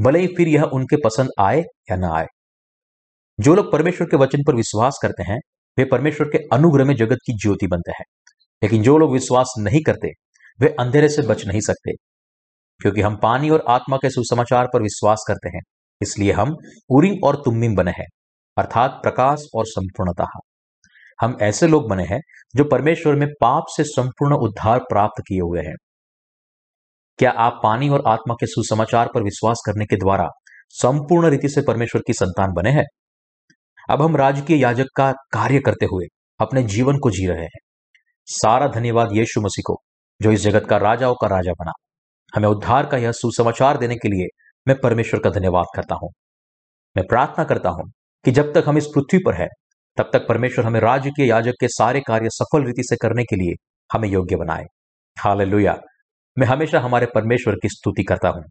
भले 0.00 0.18
ही 0.18 0.26
फिर 0.26 0.48
यह 0.48 0.62
उनके 0.62 0.96
पसंद 0.96 1.30
आए 1.40 1.60
या 1.90 1.96
ना 1.96 2.14
आए। 2.14 2.26
जो 3.40 3.54
लोग 3.54 3.72
परमेश्वर 3.72 4.06
के 4.06 4.16
वचन 4.16 4.38
पर 4.46 4.54
विश्वास 4.54 4.98
करते 5.02 5.22
हैं, 5.22 5.38
वे 5.78 5.84
परमेश्वर 5.84 6.26
के 6.26 6.38
अनुग्रह 6.38 6.84
में 6.84 6.96
जगत 6.96 7.16
की 7.26 7.32
ज्योति 7.32 7.66
बनते 7.66 7.90
हैं। 7.90 8.04
लेकिन 8.62 8.82
जो 8.82 8.98
लोग 8.98 9.12
विश्वास 9.12 9.54
नहीं 9.58 9.82
करते, 9.82 10.08
वे 10.60 10.76
अंधेरे 10.80 11.08
से 11.08 11.22
बच 11.22 11.46
नहीं 11.46 11.60
सकते। 11.60 11.92
क्योंकि 12.78 13.00
हम 13.00 13.16
पानी 13.22 13.50
और 13.50 13.64
आत्मा 13.68 13.96
के 13.96 14.10
सुसमाचार 14.10 14.66
पर 14.66 14.82
विश्वास 14.82 15.24
करते 15.28 15.48
हैं, 15.48 15.60
इसलिए 16.02 16.32
हम 16.32 16.56
उरी 16.90 17.16
और 17.24 17.36
तुम्बिम 17.36 17.74
बने 17.74 17.90
हैं, 17.90 18.06
अर्थात 18.58 18.90
प्रकाश 18.90 19.46
और 19.54 19.66
संपूर्णता। 19.66 20.26
हम 21.20 21.36
ऐसे 21.42 21.68
लोग 21.68 21.90
बने 21.90 22.04
हैं, 22.04 22.20
जो 22.56 22.64
परमेश्वर 22.64 23.14
में 23.14 23.28
पाप 23.40 23.64
से 23.68 23.84
संपूर्ण 23.84 24.36
उद्धार 24.36 24.78
प्राप्त 24.78 25.22
किए 25.28 25.38
हुए 25.38 25.60
हैं। 25.60 25.74
क्या 27.18 27.30
आप 27.30 27.60
पानी 27.62 27.88
और 27.88 28.02
आत्मा 28.06 28.34
के 28.34 28.46
सुसमाचार 28.46 29.08
पर 29.14 29.22
विश्वास 29.22 29.62
करने 29.66 29.84
के 29.84 29.96
द्वारा 29.96 30.28
संपूर्ण 30.68 31.28
रीति 31.28 31.48
से 31.48 31.62
परमेश्वर 31.62 32.02
की 32.06 32.12
संतान 32.12 32.52
बने 32.52 32.70
हैं? 32.70 32.84
अब 33.90 34.02
हम 34.02 34.16
राजकीय 34.16 34.58
याजक 34.58 34.86
का 34.96 35.12
कार्य 35.12 35.60
करते 35.60 35.86
हुए 35.86 36.06
अपने 36.40 36.62
जीवन 36.62 36.98
को 36.98 37.10
जी 37.10 37.26
रहे 37.26 37.42
हैं। 37.42 37.58
सारा 38.26 38.68
धन्यवाद 38.68 39.08
यीशु 39.12 39.40
मसीह 39.40 39.62
को, 39.66 39.80
जो 40.22 40.32
इस 40.32 40.40
जगत 40.40 40.66
का 40.70 40.76
राजाओं 40.76 41.14
का 41.14 41.26
राजा 41.26 41.52
बना। 41.52 41.72
हमें 42.36 42.48
उद्धार 42.48 42.86
का 42.86 42.96
यह 42.96 43.12
सुसमाचार 43.12 43.76
देने 43.76 43.96
के 43.96 44.08
लिए 44.08 44.26
मैं 44.68 44.80
परमेश्वर 44.80 45.20
का 45.20 45.30
धन्यवाद 45.30 45.66
करता 45.76 45.94
हूँ। 45.94 46.10
मैं 46.96 47.06
प्रार्थना 47.06 47.44
करता 47.44 47.70
हूँ 47.70 47.90
कि 48.24 48.30
जब 48.30 48.52
तक 48.54 48.64
हम 48.66 48.78
इस 48.78 48.86
पृथ्वी 48.86 49.18
पर 49.18 49.34
है, 49.34 49.48
तब 49.96 50.10
तक 50.12 50.28
परमेश्वर 50.28 50.64
हमें 50.64 50.80
राज्य 50.80 51.10
के 51.10 51.26
याजक 51.26 51.52
के 51.60 51.68
सारे 51.68 52.00
कार्य 52.00 52.28
सफल 52.28 52.64
रीति 52.64 52.82
से 52.82 52.96
करने 52.96 53.24
के 53.24 53.36
लिए 53.36 53.54
हमें 53.92 54.08
योग्य 54.08 54.36
बनाए। 54.36 54.64
हालेलुया। 55.16 55.78
मैं 56.38 56.46
हमेशा 56.46 56.80
हमारे 56.80 57.06
परमेश्वर 57.14 57.54
की 57.54 57.68
स्तुति 57.68 58.02
करता 58.02 58.28
हूँ। 58.28 58.44